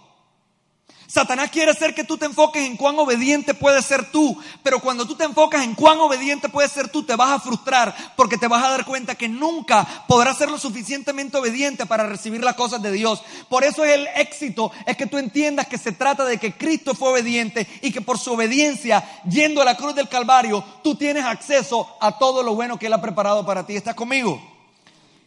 Satanás 1.13 1.51
quiere 1.51 1.69
hacer 1.69 1.93
que 1.93 2.03
tú 2.03 2.17
te 2.17 2.25
enfoques 2.25 2.65
en 2.65 2.75
cuán 2.75 2.97
obediente 2.97 3.53
puedes 3.53 3.85
ser 3.85 4.09
tú, 4.09 4.35
pero 4.63 4.79
cuando 4.79 5.05
tú 5.05 5.13
te 5.13 5.23
enfocas 5.23 5.63
en 5.63 5.75
cuán 5.75 5.99
obediente 5.99 6.49
puedes 6.49 6.71
ser 6.71 6.89
tú, 6.89 7.03
te 7.03 7.15
vas 7.15 7.29
a 7.29 7.39
frustrar 7.39 7.95
porque 8.15 8.39
te 8.39 8.47
vas 8.47 8.63
a 8.63 8.71
dar 8.71 8.83
cuenta 8.83 9.13
que 9.13 9.29
nunca 9.29 9.85
podrás 10.07 10.39
ser 10.39 10.49
lo 10.49 10.57
suficientemente 10.57 11.37
obediente 11.37 11.85
para 11.85 12.07
recibir 12.07 12.43
las 12.43 12.55
cosas 12.55 12.81
de 12.81 12.91
Dios. 12.91 13.21
Por 13.47 13.63
eso 13.63 13.85
es 13.85 13.93
el 13.93 14.07
éxito, 14.15 14.71
es 14.87 14.97
que 14.97 15.05
tú 15.05 15.19
entiendas 15.19 15.67
que 15.67 15.77
se 15.77 15.91
trata 15.91 16.25
de 16.25 16.39
que 16.39 16.57
Cristo 16.57 16.95
fue 16.95 17.09
obediente 17.09 17.67
y 17.83 17.91
que 17.91 18.01
por 18.01 18.17
su 18.17 18.33
obediencia, 18.33 19.21
yendo 19.29 19.61
a 19.61 19.65
la 19.65 19.77
cruz 19.77 19.93
del 19.93 20.09
Calvario, 20.09 20.63
tú 20.83 20.95
tienes 20.95 21.25
acceso 21.25 21.95
a 22.01 22.17
todo 22.17 22.41
lo 22.41 22.55
bueno 22.55 22.79
que 22.79 22.87
Él 22.87 22.93
ha 22.93 23.01
preparado 23.01 23.45
para 23.45 23.67
ti. 23.67 23.75
¿Estás 23.75 23.93
conmigo? 23.93 24.41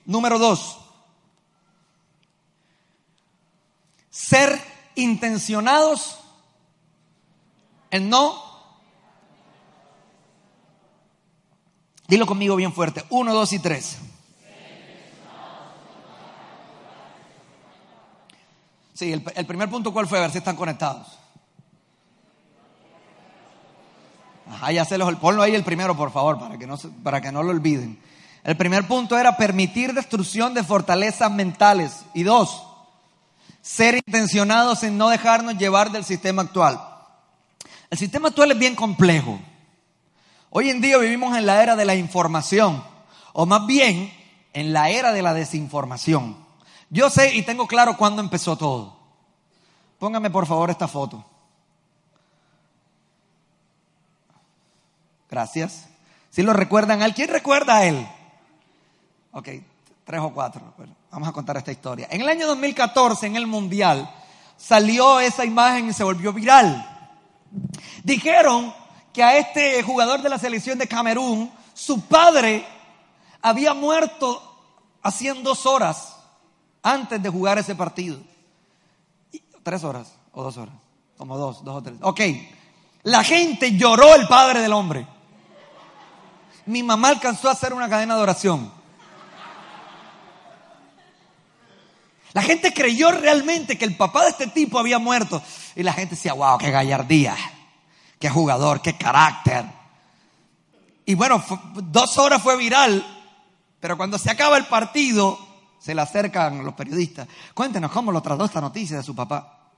Número 0.05 0.41
dos. 0.41 0.79
Ser 4.11 4.76
intencionados 4.97 6.19
en 7.91 8.11
no. 8.11 8.45
Dilo 12.09 12.27
conmigo 12.27 12.57
bien 12.57 12.73
fuerte. 12.73 13.05
Uno, 13.11 13.33
dos 13.33 13.53
y 13.53 13.59
tres. 13.59 13.99
Sí, 18.95 19.13
el, 19.13 19.47
primer 19.47 19.69
punto, 19.69 19.93
¿cuál 19.93 20.09
fue? 20.09 20.17
A 20.17 20.23
ver 20.23 20.31
si 20.31 20.39
están 20.39 20.57
conectados. 20.57 21.07
Ajá, 24.49 24.73
ya 24.73 24.87
se 24.87 24.97
los, 24.97 25.15
ponlo 25.17 25.43
ahí 25.43 25.55
el 25.55 25.65
primero, 25.65 25.95
por 25.95 26.11
favor, 26.11 26.39
para 26.39 26.57
que, 26.57 26.67
no, 26.67 26.79
para 27.03 27.21
que 27.21 27.31
no 27.31 27.43
lo 27.43 27.51
olviden. 27.51 28.01
El 28.43 28.57
primer 28.57 28.87
punto 28.87 29.19
era 29.19 29.37
permitir 29.37 29.93
destrucción 29.93 30.55
de 30.55 30.63
fortalezas 30.63 31.31
mentales. 31.31 32.07
Y 32.15 32.23
dos, 32.23 32.66
ser 33.67 33.97
intencionados 33.97 34.85
en 34.85 34.97
no 34.97 35.09
dejarnos 35.09 35.59
llevar 35.59 35.91
del 35.91 36.05
sistema 36.05 36.43
actual. 36.43 36.81
El 37.91 37.99
sistema 37.99 38.29
actual 38.29 38.53
es 38.53 38.59
bien 38.61 38.77
complejo. 38.77 39.41
Hoy 40.51 40.71
en 40.71 40.81
día 40.81 40.97
vivimos 40.99 41.37
en 41.37 41.47
la 41.47 41.61
era 41.61 41.75
de 41.75 41.85
la 41.85 41.97
información, 41.97 42.85
o 43.33 43.45
más 43.45 43.67
bien 43.67 44.13
en 44.53 44.73
la 44.73 44.91
era 44.91 45.13
de 45.13 45.21
la 45.21 45.35
desinformación. 45.35 46.37
Yo 46.91 47.11
sé 47.11 47.35
y 47.35 47.43
tengo 47.43 47.67
claro 47.67 47.97
cuándo 47.97 48.23
empezó 48.23 48.57
todo. 48.57 48.97
Póngame 49.99 50.31
por 50.31 50.47
favor 50.47 50.71
esta 50.71 50.87
foto. 50.87 51.25
Gracias. 55.29 55.89
Si 56.31 56.45
lo 56.45 56.53
recuerdan 56.53 57.03
a 57.03 57.07
él, 57.07 57.15
¿quién 57.15 57.31
recuerda 57.31 57.79
a 57.79 57.85
él? 57.85 58.07
Ok, 59.33 59.49
tres 60.07 60.21
o 60.21 60.31
cuatro. 60.31 60.63
vamos 61.11 61.29
a 61.29 61.33
contar 61.33 61.57
esta 61.57 61.73
historia. 61.73 62.07
En 62.11 62.21
el 62.21 62.29
año 62.29 62.47
2014, 62.47 63.27
en 63.27 63.37
el 63.37 63.49
Mundial, 63.49 64.09
salió 64.57 65.19
esa 65.19 65.45
imagen 65.45 65.89
y 65.89 65.93
se 65.93 66.05
volvió 66.05 66.33
viral. 66.33 67.11
Dijeron 68.05 68.73
que 69.13 69.25
a 69.25 69.37
este 69.37 69.83
jugador 69.83 70.23
de 70.23 70.29
la 70.29 70.39
selección 70.39 70.79
de 70.79 70.87
Camerún, 70.87 71.51
su 71.75 72.03
padre 72.03 72.65
había 73.43 73.75
muerto 73.75 74.43
hacía 75.03 75.35
dos 75.35 75.67
horas 75.67 76.17
antes 76.83 77.21
de 77.21 77.29
jugar 77.29 77.59
ese 77.59 77.75
partido. 77.75 78.19
¿Tres 79.65 79.83
horas 79.83 80.13
o 80.31 80.45
dos 80.45 80.57
horas? 80.57 80.75
Como 81.19 81.37
dos, 81.37 81.65
dos 81.65 81.77
o 81.77 81.83
tres. 81.83 81.97
Ok. 82.03 82.21
La 83.03 83.25
gente 83.25 83.77
lloró 83.77 84.15
el 84.15 84.29
padre 84.29 84.61
del 84.61 84.73
hombre. 84.73 85.07
Mi 86.67 86.85
mamá 86.85 87.09
alcanzó 87.09 87.49
a 87.49 87.53
hacer 87.53 87.73
una 87.73 87.89
cadena 87.89 88.17
de 88.17 88.23
oración. 88.23 88.76
La 92.37 92.43
gente 92.43 92.75
creyó 92.75 93.13
realmente 93.13 93.79
que 93.79 93.87
el 93.87 93.97
papá 93.97 94.25
de 94.25 94.29
este 94.29 94.49
tipo 94.49 94.79
había 94.79 94.99
muerto. 94.99 95.43
Y 95.75 95.83
la 95.83 95.95
gente 95.95 96.17
decía, 96.17 96.35
wow, 96.35 96.59
qué 96.59 96.71
gallardía, 96.71 97.35
qué 98.19 98.29
jugador, 98.29 98.83
qué 98.83 98.95
carácter. 98.95 99.65
Y 101.07 101.15
bueno, 101.15 101.43
dos 101.77 102.19
horas 102.19 102.43
fue 102.43 102.59
viral, 102.59 103.03
pero 103.81 103.97
cuando 103.97 104.19
se 104.19 104.31
acaba 104.31 104.59
el 104.59 104.67
partido, 104.67 105.39
se 105.79 105.95
le 105.95 106.03
acercan 106.03 106.63
los 106.63 106.75
periodistas. 106.75 107.27
Cuéntenos 107.55 107.91
cómo 107.91 108.13
lo 108.13 108.21
trató 108.21 108.45
esta 108.45 108.61
noticia 108.61 108.99
de 108.99 109.03
su 109.03 109.15
papá. 109.15 109.71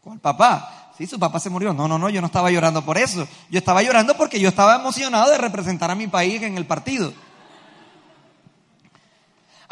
¿Cuál 0.00 0.20
papá? 0.20 0.92
Sí, 0.96 1.06
su 1.06 1.18
papá 1.18 1.38
se 1.38 1.50
murió. 1.50 1.74
No, 1.74 1.86
no, 1.86 1.98
no, 1.98 2.08
yo 2.08 2.22
no 2.22 2.28
estaba 2.28 2.50
llorando 2.50 2.82
por 2.82 2.96
eso. 2.96 3.28
Yo 3.50 3.58
estaba 3.58 3.82
llorando 3.82 4.16
porque 4.16 4.40
yo 4.40 4.48
estaba 4.48 4.76
emocionado 4.76 5.30
de 5.30 5.36
representar 5.36 5.90
a 5.90 5.94
mi 5.96 6.06
país 6.06 6.42
en 6.42 6.56
el 6.56 6.64
partido. 6.64 7.12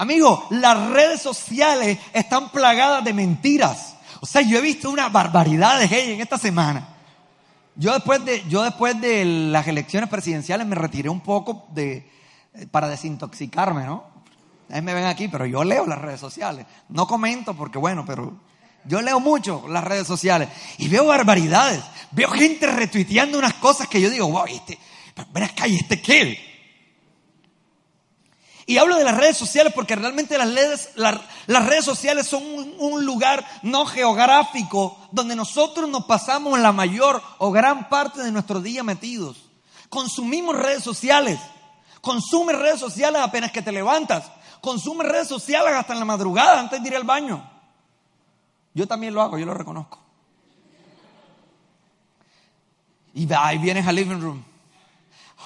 Amigo, 0.01 0.47
las 0.49 0.93
redes 0.93 1.21
sociales 1.21 1.99
están 2.15 2.49
plagadas 2.49 3.05
de 3.05 3.13
mentiras. 3.13 3.97
O 4.23 4.27
sea, 4.27 4.41
yo 4.41 4.57
he 4.57 4.63
visto 4.63 4.89
una 4.89 5.11
barbaridad 5.11 5.79
de 5.79 5.89
gente 5.89 6.15
en 6.15 6.21
esta 6.23 6.39
semana. 6.39 6.89
Yo 7.77 7.93
después 7.93 8.25
de, 8.25 8.43
yo 8.49 8.63
después 8.63 8.99
de 8.99 9.27
las 9.27 9.69
elecciones 9.69 10.09
presidenciales 10.09 10.67
me 10.67 10.75
retiré 10.75 11.11
un 11.11 11.21
poco 11.21 11.67
de, 11.75 12.11
eh, 12.55 12.67
para 12.71 12.89
desintoxicarme, 12.89 13.85
¿no? 13.85 14.05
Ustedes 14.63 14.83
me 14.83 14.95
ven 14.95 15.05
aquí, 15.05 15.29
pero 15.29 15.45
yo 15.45 15.65
leo 15.65 15.85
las 15.85 15.99
redes 15.99 16.19
sociales. 16.19 16.65
No 16.89 17.07
comento 17.07 17.53
porque, 17.53 17.77
bueno, 17.77 18.03
pero 18.07 18.41
yo 18.87 19.03
leo 19.03 19.21
mucho 19.21 19.67
las 19.69 19.85
redes 19.85 20.07
sociales 20.07 20.49
y 20.79 20.89
veo 20.89 21.05
barbaridades. 21.05 21.83
Veo 22.13 22.31
gente 22.31 22.67
retuiteando 22.67 23.39
unas 23.39 23.53
cosas 23.53 23.87
que 23.87 24.01
yo 24.01 24.09
digo, 24.09 24.31
wow, 24.31 24.47
este, 24.47 24.79
ven 25.31 25.43
acá, 25.43 25.69
¿y 25.69 25.77
este 25.77 26.01
qué? 26.01 26.50
Y 28.71 28.79
hablo 28.79 28.95
de 28.95 29.03
las 29.03 29.17
redes 29.17 29.37
sociales 29.37 29.73
porque 29.75 29.97
realmente 29.97 30.39
las 30.39 30.55
redes, 30.55 30.91
las 30.95 31.67
redes 31.67 31.85
sociales 31.85 32.29
son 32.29 32.41
un, 32.79 33.05
lugar 33.05 33.45
no 33.65 33.85
geográfico 33.85 34.97
donde 35.11 35.35
nosotros 35.35 35.89
nos 35.89 36.05
pasamos 36.05 36.57
la 36.61 36.71
mayor 36.71 37.21
o 37.39 37.51
gran 37.51 37.89
parte 37.89 38.23
de 38.23 38.31
nuestro 38.31 38.61
día 38.61 38.85
metidos. 38.85 39.39
Consumimos 39.89 40.55
redes 40.55 40.85
sociales. 40.85 41.41
Consumes 42.01 42.57
redes 42.57 42.79
sociales 42.79 43.21
apenas 43.21 43.51
que 43.51 43.61
te 43.61 43.73
levantas. 43.73 44.31
Consumes 44.61 45.09
redes 45.09 45.27
sociales 45.27 45.73
hasta 45.73 45.95
en 45.95 45.99
la 45.99 46.05
madrugada 46.05 46.61
antes 46.61 46.81
de 46.81 46.89
ir 46.91 46.95
al 46.95 47.03
baño. 47.03 47.51
Yo 48.73 48.87
también 48.87 49.13
lo 49.13 49.21
hago, 49.21 49.37
yo 49.37 49.47
lo 49.47 49.55
reconozco. 49.55 49.99
Y 53.15 53.27
ahí 53.33 53.59
vienes 53.59 53.85
al 53.85 53.97
living 53.97 54.21
room. 54.21 54.45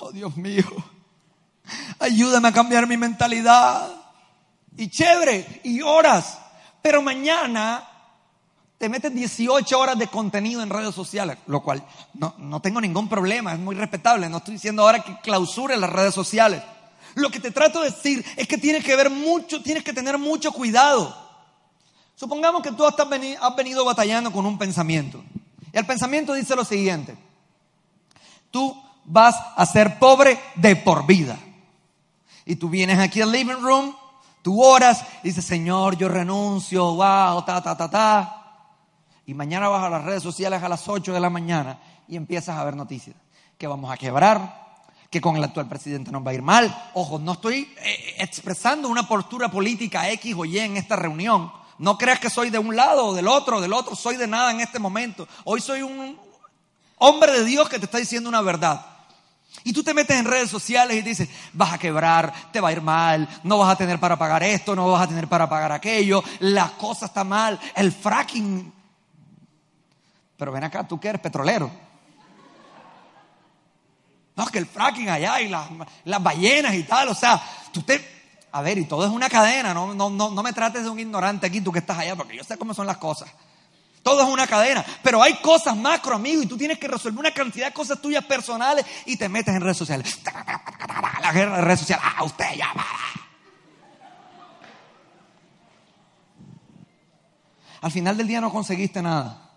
Oh, 0.00 0.12
Dios 0.12 0.36
mío. 0.36 0.66
Ayúdame 1.98 2.48
a 2.48 2.52
cambiar 2.52 2.86
mi 2.86 2.96
mentalidad. 2.96 3.90
Y 4.76 4.88
chévere, 4.88 5.60
y 5.64 5.80
horas. 5.82 6.38
Pero 6.82 7.00
mañana 7.00 7.88
te 8.78 8.88
meten 8.88 9.14
18 9.14 9.78
horas 9.78 9.98
de 9.98 10.08
contenido 10.08 10.62
en 10.62 10.68
redes 10.68 10.94
sociales, 10.94 11.38
lo 11.46 11.62
cual 11.62 11.82
no, 12.14 12.34
no 12.38 12.60
tengo 12.60 12.80
ningún 12.80 13.08
problema, 13.08 13.54
es 13.54 13.58
muy 13.58 13.74
respetable. 13.76 14.28
No 14.28 14.38
estoy 14.38 14.54
diciendo 14.54 14.82
ahora 14.82 15.02
que 15.02 15.18
clausure 15.20 15.76
las 15.76 15.90
redes 15.90 16.14
sociales. 16.14 16.62
Lo 17.14 17.30
que 17.30 17.40
te 17.40 17.50
trato 17.50 17.80
de 17.80 17.90
decir 17.90 18.24
es 18.36 18.48
que 18.48 18.58
tienes 18.58 18.84
que 18.84 18.96
ver 18.96 19.08
mucho, 19.08 19.62
tienes 19.62 19.84
que 19.84 19.92
tener 19.92 20.18
mucho 20.18 20.52
cuidado. 20.52 21.16
Supongamos 22.16 22.62
que 22.62 22.72
tú 22.72 22.84
has 22.84 22.94
venido 23.56 23.84
batallando 23.84 24.32
con 24.32 24.44
un 24.46 24.58
pensamiento. 24.58 25.22
Y 25.72 25.78
el 25.78 25.86
pensamiento 25.86 26.34
dice 26.34 26.54
lo 26.54 26.64
siguiente. 26.64 27.16
Tú 28.50 28.76
vas 29.04 29.36
a 29.56 29.66
ser 29.66 29.98
pobre 29.98 30.38
de 30.56 30.76
por 30.76 31.06
vida. 31.06 31.38
Y 32.46 32.56
tú 32.56 32.68
vienes 32.68 32.98
aquí 32.98 33.20
al 33.20 33.32
living 33.32 33.60
room, 33.60 33.94
tú 34.42 34.62
oras 34.62 35.04
y 35.22 35.28
dices, 35.28 35.44
Señor, 35.44 35.96
yo 35.96 36.08
renuncio, 36.08 36.94
wow, 36.94 37.44
ta, 37.44 37.62
ta, 37.62 37.76
ta, 37.76 37.90
ta. 37.90 38.40
Y 39.26 39.34
mañana 39.34 39.68
vas 39.68 39.84
a 39.84 39.90
las 39.90 40.04
redes 40.04 40.22
sociales 40.22 40.62
a 40.62 40.68
las 40.68 40.86
8 40.86 41.12
de 41.12 41.20
la 41.20 41.30
mañana 41.30 41.78
y 42.06 42.16
empiezas 42.16 42.56
a 42.56 42.64
ver 42.64 42.76
noticias. 42.76 43.16
Que 43.56 43.66
vamos 43.66 43.90
a 43.90 43.96
quebrar, 43.96 44.82
que 45.10 45.20
con 45.20 45.36
el 45.36 45.44
actual 45.44 45.68
presidente 45.68 46.10
nos 46.10 46.26
va 46.26 46.32
a 46.32 46.34
ir 46.34 46.42
mal. 46.42 46.90
Ojo, 46.92 47.18
no 47.18 47.32
estoy 47.32 47.72
eh, 47.78 48.16
expresando 48.18 48.88
una 48.88 49.08
postura 49.08 49.50
política 49.50 50.10
X 50.10 50.34
o 50.36 50.44
Y 50.44 50.58
en 50.58 50.76
esta 50.76 50.96
reunión. 50.96 51.50
No 51.78 51.96
creas 51.96 52.20
que 52.20 52.30
soy 52.30 52.50
de 52.50 52.58
un 52.58 52.76
lado 52.76 53.06
o 53.06 53.14
del 53.14 53.28
otro, 53.28 53.60
del 53.60 53.72
otro, 53.72 53.96
soy 53.96 54.16
de 54.16 54.26
nada 54.26 54.50
en 54.50 54.60
este 54.60 54.78
momento. 54.78 55.26
Hoy 55.44 55.60
soy 55.60 55.82
un 55.82 56.18
hombre 56.98 57.32
de 57.32 57.44
Dios 57.44 57.68
que 57.68 57.78
te 57.78 57.86
está 57.86 57.98
diciendo 57.98 58.28
una 58.28 58.42
verdad. 58.42 58.93
Y 59.62 59.72
tú 59.72 59.82
te 59.82 59.94
metes 59.94 60.18
en 60.18 60.24
redes 60.24 60.50
sociales 60.50 60.96
y 60.96 61.02
dices, 61.02 61.28
vas 61.52 61.72
a 61.72 61.78
quebrar, 61.78 62.32
te 62.52 62.60
va 62.60 62.68
a 62.68 62.72
ir 62.72 62.82
mal, 62.82 63.28
no 63.44 63.58
vas 63.58 63.70
a 63.70 63.76
tener 63.76 64.00
para 64.00 64.18
pagar 64.18 64.42
esto, 64.42 64.74
no 64.74 64.90
vas 64.90 65.02
a 65.02 65.08
tener 65.08 65.28
para 65.28 65.48
pagar 65.48 65.72
aquello, 65.72 66.22
la 66.40 66.70
cosa 66.70 67.06
está 67.06 67.24
mal, 67.24 67.58
el 67.76 67.92
fracking. 67.92 68.72
Pero 70.36 70.52
ven 70.52 70.64
acá, 70.64 70.86
tú 70.86 70.98
que 70.98 71.08
eres 71.08 71.20
petrolero. 71.20 71.70
No, 74.36 74.46
que 74.46 74.58
el 74.58 74.66
fracking 74.66 75.08
allá 75.08 75.40
y 75.40 75.48
las, 75.48 75.68
las 76.04 76.22
ballenas 76.22 76.74
y 76.74 76.82
tal, 76.82 77.08
o 77.08 77.14
sea, 77.14 77.40
tú 77.72 77.82
te... 77.82 78.12
A 78.50 78.62
ver, 78.62 78.78
y 78.78 78.84
todo 78.84 79.04
es 79.04 79.10
una 79.10 79.28
cadena, 79.28 79.74
no, 79.74 79.94
no, 79.94 80.10
no, 80.10 80.30
no 80.30 80.42
me 80.42 80.52
trates 80.52 80.84
de 80.84 80.90
un 80.90 81.00
ignorante 81.00 81.46
aquí, 81.46 81.60
tú 81.60 81.72
que 81.72 81.80
estás 81.80 81.98
allá, 81.98 82.14
porque 82.14 82.36
yo 82.36 82.44
sé 82.44 82.56
cómo 82.56 82.72
son 82.74 82.86
las 82.86 82.98
cosas. 82.98 83.28
Todo 84.04 84.22
es 84.22 84.28
una 84.28 84.46
cadena. 84.46 84.84
Pero 85.02 85.22
hay 85.22 85.34
cosas 85.38 85.74
macro, 85.74 86.14
amigo, 86.14 86.42
y 86.42 86.46
tú 86.46 86.58
tienes 86.58 86.78
que 86.78 86.86
resolver 86.86 87.18
una 87.18 87.32
cantidad 87.32 87.68
de 87.68 87.72
cosas 87.72 88.00
tuyas 88.00 88.22
personales 88.24 88.84
y 89.06 89.16
te 89.16 89.30
metes 89.30 89.54
en 89.54 89.62
redes 89.62 89.78
sociales. 89.78 90.20
La 91.22 91.32
guerra 91.32 91.56
de 91.56 91.62
redes 91.62 91.80
sociales. 91.80 92.04
Ah, 92.06 92.22
usted 92.22 92.44
ya 92.54 92.70
va. 92.74 92.84
Al 97.80 97.90
final 97.90 98.16
del 98.18 98.28
día 98.28 98.42
no 98.42 98.52
conseguiste 98.52 99.00
nada. 99.00 99.50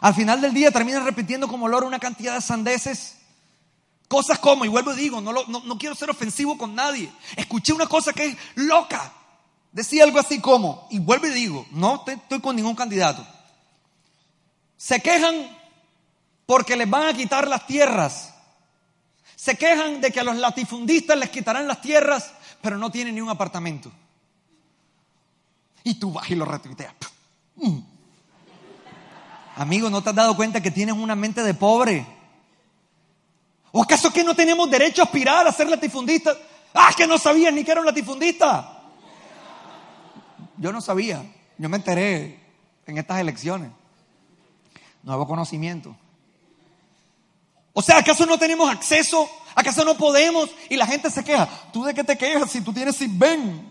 Al 0.00 0.14
final 0.14 0.40
del 0.40 0.54
día 0.54 0.70
terminas 0.70 1.02
repitiendo 1.02 1.48
como 1.48 1.66
loro 1.66 1.88
una 1.88 1.98
cantidad 1.98 2.36
de 2.36 2.40
sandeces. 2.40 3.16
Cosas 4.06 4.38
como, 4.38 4.64
y 4.64 4.68
vuelvo 4.68 4.92
y 4.92 4.96
digo, 4.96 5.20
no, 5.20 5.32
no, 5.32 5.78
quiero 5.78 5.96
ser 5.96 6.08
ofensivo 6.08 6.56
con 6.56 6.76
nadie. 6.76 7.12
Escuché 7.34 7.72
una 7.72 7.88
cosa 7.88 8.12
que 8.12 8.26
es 8.26 8.36
loca. 8.54 9.12
Decía 9.72 10.04
algo 10.04 10.20
así 10.20 10.40
como, 10.40 10.86
y 10.90 11.00
vuelvo 11.00 11.26
y 11.26 11.30
digo, 11.30 11.66
no 11.72 12.04
estoy 12.06 12.40
con 12.40 12.54
ningún 12.54 12.76
candidato. 12.76 13.26
Se 14.80 14.98
quejan 15.00 15.34
porque 16.46 16.74
les 16.74 16.88
van 16.88 17.06
a 17.06 17.12
quitar 17.12 17.46
las 17.46 17.66
tierras. 17.66 18.32
Se 19.36 19.54
quejan 19.58 20.00
de 20.00 20.10
que 20.10 20.20
a 20.20 20.24
los 20.24 20.36
latifundistas 20.36 21.18
les 21.18 21.28
quitarán 21.28 21.68
las 21.68 21.82
tierras, 21.82 22.32
pero 22.62 22.78
no 22.78 22.90
tienen 22.90 23.14
ni 23.14 23.20
un 23.20 23.28
apartamento. 23.28 23.92
Y 25.84 26.00
tú 26.00 26.10
vas 26.10 26.30
y 26.30 26.34
lo 26.34 26.46
retuiteas. 26.46 26.94
Mm. 27.56 27.78
Amigo, 29.56 29.90
¿no 29.90 30.02
te 30.02 30.08
has 30.08 30.16
dado 30.16 30.34
cuenta 30.34 30.62
que 30.62 30.70
tienes 30.70 30.94
una 30.94 31.14
mente 31.14 31.42
de 31.42 31.52
pobre? 31.52 32.06
¿O 33.72 33.82
acaso 33.82 34.10
que 34.10 34.24
no 34.24 34.34
tenemos 34.34 34.70
derecho 34.70 35.02
a 35.02 35.04
aspirar 35.04 35.46
a 35.46 35.52
ser 35.52 35.68
latifundistas? 35.68 36.38
Ah, 36.72 36.94
que 36.96 37.06
no 37.06 37.18
sabías 37.18 37.52
ni 37.52 37.64
que 37.64 37.72
era 37.72 37.80
un 37.80 37.86
latifundista. 37.86 38.80
Yo 40.56 40.72
no 40.72 40.80
sabía, 40.80 41.22
yo 41.58 41.68
me 41.68 41.76
enteré 41.76 42.40
en 42.86 42.96
estas 42.96 43.20
elecciones. 43.20 43.72
Nuevo 45.02 45.26
conocimiento. 45.26 45.96
O 47.72 47.82
sea, 47.82 47.98
¿acaso 47.98 48.26
no 48.26 48.38
tenemos 48.38 48.68
acceso? 48.70 49.28
¿Acaso 49.54 49.84
no 49.84 49.96
podemos? 49.96 50.50
Y 50.68 50.76
la 50.76 50.86
gente 50.86 51.10
se 51.10 51.24
queja. 51.24 51.48
¿Tú 51.72 51.84
de 51.84 51.94
qué 51.94 52.04
te 52.04 52.18
quejas 52.18 52.50
si 52.50 52.60
tú 52.60 52.72
tienes 52.72 52.96
SIGBEN? 52.96 53.70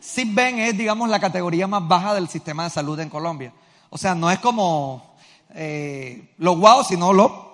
SIGBEN 0.00 0.58
es, 0.60 0.76
digamos, 0.76 1.08
la 1.08 1.20
categoría 1.20 1.66
más 1.66 1.86
baja 1.86 2.14
del 2.14 2.28
sistema 2.28 2.64
de 2.64 2.70
salud 2.70 2.98
en 2.98 3.10
Colombia. 3.10 3.52
O 3.90 3.98
sea, 3.98 4.14
no 4.14 4.30
es 4.30 4.38
como 4.38 5.14
eh, 5.54 6.34
lo 6.38 6.56
guau, 6.56 6.84
sino 6.84 7.12
lo... 7.12 7.50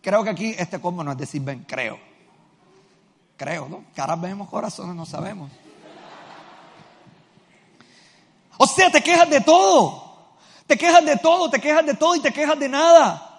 Creo 0.00 0.22
que 0.22 0.30
aquí 0.30 0.54
este 0.56 0.80
combo 0.80 1.02
no 1.04 1.12
es 1.12 1.18
de 1.18 1.26
SIGBEN, 1.26 1.64
creo. 1.68 1.98
Creo, 3.36 3.68
¿no? 3.68 3.84
Caras 3.94 4.20
vemos, 4.20 4.48
corazones 4.48 4.94
no 4.94 5.04
sabemos. 5.04 5.50
O 8.58 8.66
sea, 8.66 8.90
te 8.90 9.02
quejas 9.02 9.28
de 9.28 9.40
todo. 9.40 10.05
Te 10.66 10.76
quejas 10.76 11.04
de 11.04 11.16
todo, 11.16 11.48
te 11.50 11.60
quejas 11.60 11.86
de 11.86 11.94
todo 11.94 12.16
y 12.16 12.20
te 12.20 12.32
quejas 12.32 12.58
de 12.58 12.68
nada. 12.68 13.32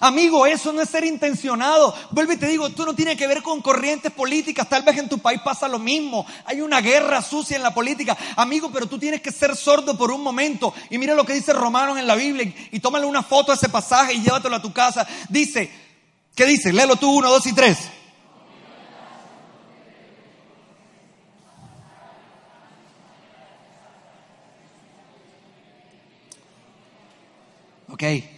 Amigo, 0.00 0.46
eso 0.46 0.70
no 0.72 0.82
es 0.82 0.90
ser 0.90 1.04
intencionado. 1.04 1.94
Vuelve 2.10 2.34
y 2.34 2.36
te 2.36 2.46
digo, 2.46 2.66
esto 2.66 2.84
no 2.84 2.94
tiene 2.94 3.16
que 3.16 3.26
ver 3.26 3.42
con 3.42 3.62
corrientes 3.62 4.12
políticas. 4.12 4.68
Tal 4.68 4.82
vez 4.82 4.98
en 4.98 5.08
tu 5.08 5.18
país 5.18 5.40
pasa 5.42 5.66
lo 5.66 5.78
mismo. 5.78 6.26
Hay 6.44 6.60
una 6.60 6.80
guerra 6.82 7.22
sucia 7.22 7.56
en 7.56 7.62
la 7.62 7.72
política. 7.72 8.16
Amigo, 8.36 8.70
pero 8.70 8.86
tú 8.86 8.98
tienes 8.98 9.22
que 9.22 9.32
ser 9.32 9.56
sordo 9.56 9.96
por 9.96 10.10
un 10.10 10.22
momento. 10.22 10.74
Y 10.90 10.98
mira 10.98 11.14
lo 11.14 11.24
que 11.24 11.32
dice 11.32 11.54
Romanos 11.54 11.98
en 11.98 12.06
la 12.06 12.16
Biblia. 12.16 12.52
Y 12.70 12.80
tómale 12.80 13.06
una 13.06 13.22
foto 13.22 13.50
de 13.52 13.56
ese 13.56 13.70
pasaje 13.70 14.12
y 14.12 14.20
llévatelo 14.20 14.56
a 14.56 14.62
tu 14.62 14.74
casa. 14.74 15.06
Dice, 15.30 15.70
¿qué 16.34 16.44
dice? 16.44 16.72
Léelo 16.72 16.96
tú, 16.96 17.10
uno, 17.10 17.30
dos 17.30 17.46
y 17.46 17.54
tres. 17.54 17.78
Ok. 27.98 28.37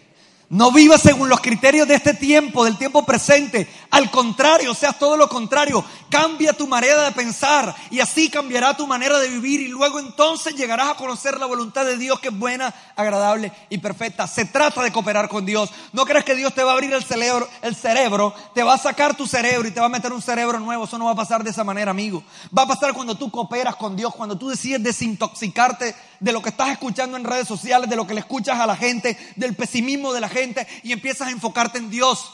No 0.52 0.72
vivas 0.72 1.00
según 1.00 1.28
los 1.28 1.40
criterios 1.40 1.86
de 1.86 1.94
este 1.94 2.12
tiempo, 2.12 2.64
del 2.64 2.76
tiempo 2.76 3.06
presente. 3.06 3.68
Al 3.88 4.10
contrario, 4.10 4.74
seas 4.74 4.98
todo 4.98 5.16
lo 5.16 5.28
contrario. 5.28 5.84
Cambia 6.08 6.52
tu 6.52 6.66
manera 6.66 7.04
de 7.04 7.12
pensar 7.12 7.72
y 7.88 8.00
así 8.00 8.28
cambiará 8.28 8.76
tu 8.76 8.84
manera 8.84 9.20
de 9.20 9.28
vivir 9.28 9.60
y 9.60 9.68
luego 9.68 10.00
entonces 10.00 10.56
llegarás 10.56 10.88
a 10.88 10.94
conocer 10.96 11.38
la 11.38 11.46
voluntad 11.46 11.84
de 11.84 11.96
Dios 11.96 12.18
que 12.18 12.30
es 12.30 12.36
buena, 12.36 12.74
agradable 12.96 13.52
y 13.68 13.78
perfecta. 13.78 14.26
Se 14.26 14.44
trata 14.44 14.82
de 14.82 14.90
cooperar 14.90 15.28
con 15.28 15.46
Dios. 15.46 15.70
No 15.92 16.04
crees 16.04 16.24
que 16.24 16.34
Dios 16.34 16.52
te 16.52 16.64
va 16.64 16.72
a 16.72 16.74
abrir 16.74 16.92
el 16.92 17.04
cerebro, 17.04 17.48
el 17.62 17.76
cerebro, 17.76 18.34
te 18.52 18.64
va 18.64 18.74
a 18.74 18.78
sacar 18.78 19.16
tu 19.16 19.28
cerebro 19.28 19.68
y 19.68 19.70
te 19.70 19.78
va 19.78 19.86
a 19.86 19.90
meter 19.90 20.12
un 20.12 20.20
cerebro 20.20 20.58
nuevo. 20.58 20.82
Eso 20.82 20.98
no 20.98 21.04
va 21.04 21.12
a 21.12 21.14
pasar 21.14 21.44
de 21.44 21.50
esa 21.50 21.62
manera, 21.62 21.92
amigo. 21.92 22.24
Va 22.56 22.62
a 22.62 22.66
pasar 22.66 22.92
cuando 22.92 23.14
tú 23.14 23.30
cooperas 23.30 23.76
con 23.76 23.94
Dios, 23.94 24.12
cuando 24.16 24.36
tú 24.36 24.48
decides 24.48 24.82
desintoxicarte 24.82 25.94
de 26.18 26.32
lo 26.32 26.42
que 26.42 26.48
estás 26.48 26.70
escuchando 26.70 27.16
en 27.16 27.22
redes 27.22 27.46
sociales, 27.46 27.88
de 27.88 27.94
lo 27.94 28.04
que 28.04 28.14
le 28.14 28.20
escuchas 28.20 28.58
a 28.58 28.66
la 28.66 28.74
gente, 28.74 29.16
del 29.36 29.54
pesimismo 29.54 30.12
de 30.12 30.20
la 30.20 30.28
gente 30.28 30.39
y 30.82 30.92
empiezas 30.92 31.28
a 31.28 31.30
enfocarte 31.30 31.78
en 31.78 31.90
Dios. 31.90 32.30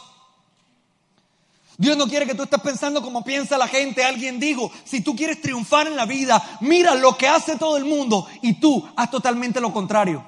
Dios 1.78 1.96
no 1.96 2.06
quiere 2.06 2.26
que 2.26 2.34
tú 2.34 2.44
estés 2.44 2.60
pensando 2.60 3.02
como 3.02 3.22
piensa 3.22 3.58
la 3.58 3.68
gente. 3.68 4.02
Alguien 4.02 4.40
dijo, 4.40 4.72
si 4.84 5.02
tú 5.02 5.14
quieres 5.14 5.42
triunfar 5.42 5.86
en 5.86 5.96
la 5.96 6.06
vida, 6.06 6.42
mira 6.60 6.94
lo 6.94 7.16
que 7.16 7.28
hace 7.28 7.56
todo 7.56 7.76
el 7.76 7.84
mundo 7.84 8.26
y 8.40 8.54
tú 8.54 8.88
haz 8.96 9.10
totalmente 9.10 9.60
lo 9.60 9.72
contrario. 9.72 10.24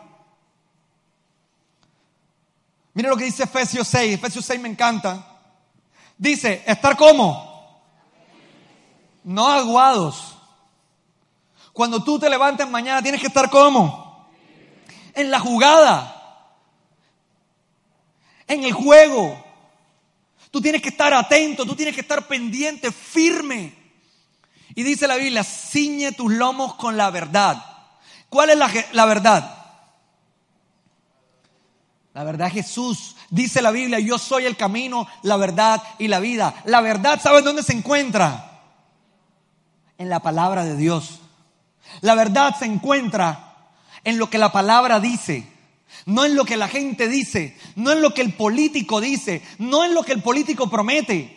Mira 2.92 3.08
lo 3.08 3.16
que 3.16 3.24
dice 3.24 3.44
Efesios 3.44 3.88
6. 3.88 4.14
Efesios 4.14 4.44
6 4.44 4.60
me 4.60 4.68
encanta. 4.68 5.24
Dice, 6.18 6.64
estar 6.66 6.96
como, 6.96 7.80
no 9.24 9.46
aguados. 9.46 10.36
Cuando 11.72 12.02
tú 12.02 12.18
te 12.18 12.28
levantes 12.28 12.68
mañana 12.68 13.00
tienes 13.00 13.20
que 13.20 13.28
estar 13.28 13.48
como, 13.48 14.28
en 15.14 15.30
la 15.30 15.38
jugada, 15.38 16.17
en 18.48 18.64
el 18.64 18.72
juego 18.72 19.44
Tú 20.50 20.60
tienes 20.60 20.80
que 20.80 20.88
estar 20.88 21.12
atento, 21.12 21.66
tú 21.66 21.76
tienes 21.76 21.94
que 21.94 22.00
estar 22.00 22.26
pendiente, 22.26 22.90
firme. 22.90 23.74
Y 24.74 24.82
dice 24.82 25.06
la 25.06 25.16
Biblia, 25.16 25.44
ciñe 25.44 26.12
tus 26.12 26.32
lomos 26.32 26.74
con 26.74 26.96
la 26.96 27.10
verdad. 27.10 27.62
¿Cuál 28.28 28.50
es 28.50 28.58
la, 28.92 29.04
verdad? 29.04 29.56
La 32.14 32.24
verdad 32.24 32.48
es 32.48 32.54
Jesús. 32.54 33.16
Dice 33.30 33.60
la 33.60 33.70
Biblia, 33.70 33.98
yo 33.98 34.18
soy 34.18 34.46
el 34.46 34.56
camino, 34.56 35.06
la 35.22 35.36
verdad 35.36 35.82
y 35.98 36.08
la 36.08 36.20
vida. 36.20 36.54
La 36.64 36.80
verdad, 36.80 37.20
¿sabes 37.20 37.44
dónde 37.44 37.62
se 37.62 37.74
encuentra? 37.74 38.62
En 39.98 40.08
la 40.08 40.20
palabra 40.20 40.64
de 40.64 40.76
Dios. 40.76 41.20
La 42.00 42.14
verdad 42.14 42.54
se 42.58 42.66
encuentra 42.66 43.56
en 44.04 44.18
lo 44.18 44.30
que 44.30 44.38
la 44.38 44.52
palabra 44.52 45.00
dice 45.00 45.57
no 46.08 46.24
en 46.24 46.34
lo 46.34 46.44
que 46.46 46.56
la 46.56 46.68
gente 46.68 47.06
dice, 47.06 47.54
no 47.76 47.92
en 47.92 48.00
lo 48.00 48.14
que 48.14 48.22
el 48.22 48.32
político 48.32 48.98
dice, 48.98 49.42
no 49.58 49.84
en 49.84 49.92
lo 49.92 50.02
que 50.02 50.12
el 50.12 50.22
político 50.22 50.70
promete. 50.70 51.36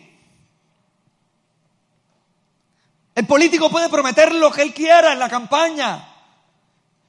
El 3.14 3.28
político 3.28 3.70
puede 3.70 3.90
prometer 3.90 4.34
lo 4.34 4.50
que 4.50 4.62
él 4.62 4.74
quiera 4.74 5.12
en 5.12 5.20
la 5.20 5.28
campaña, 5.28 6.08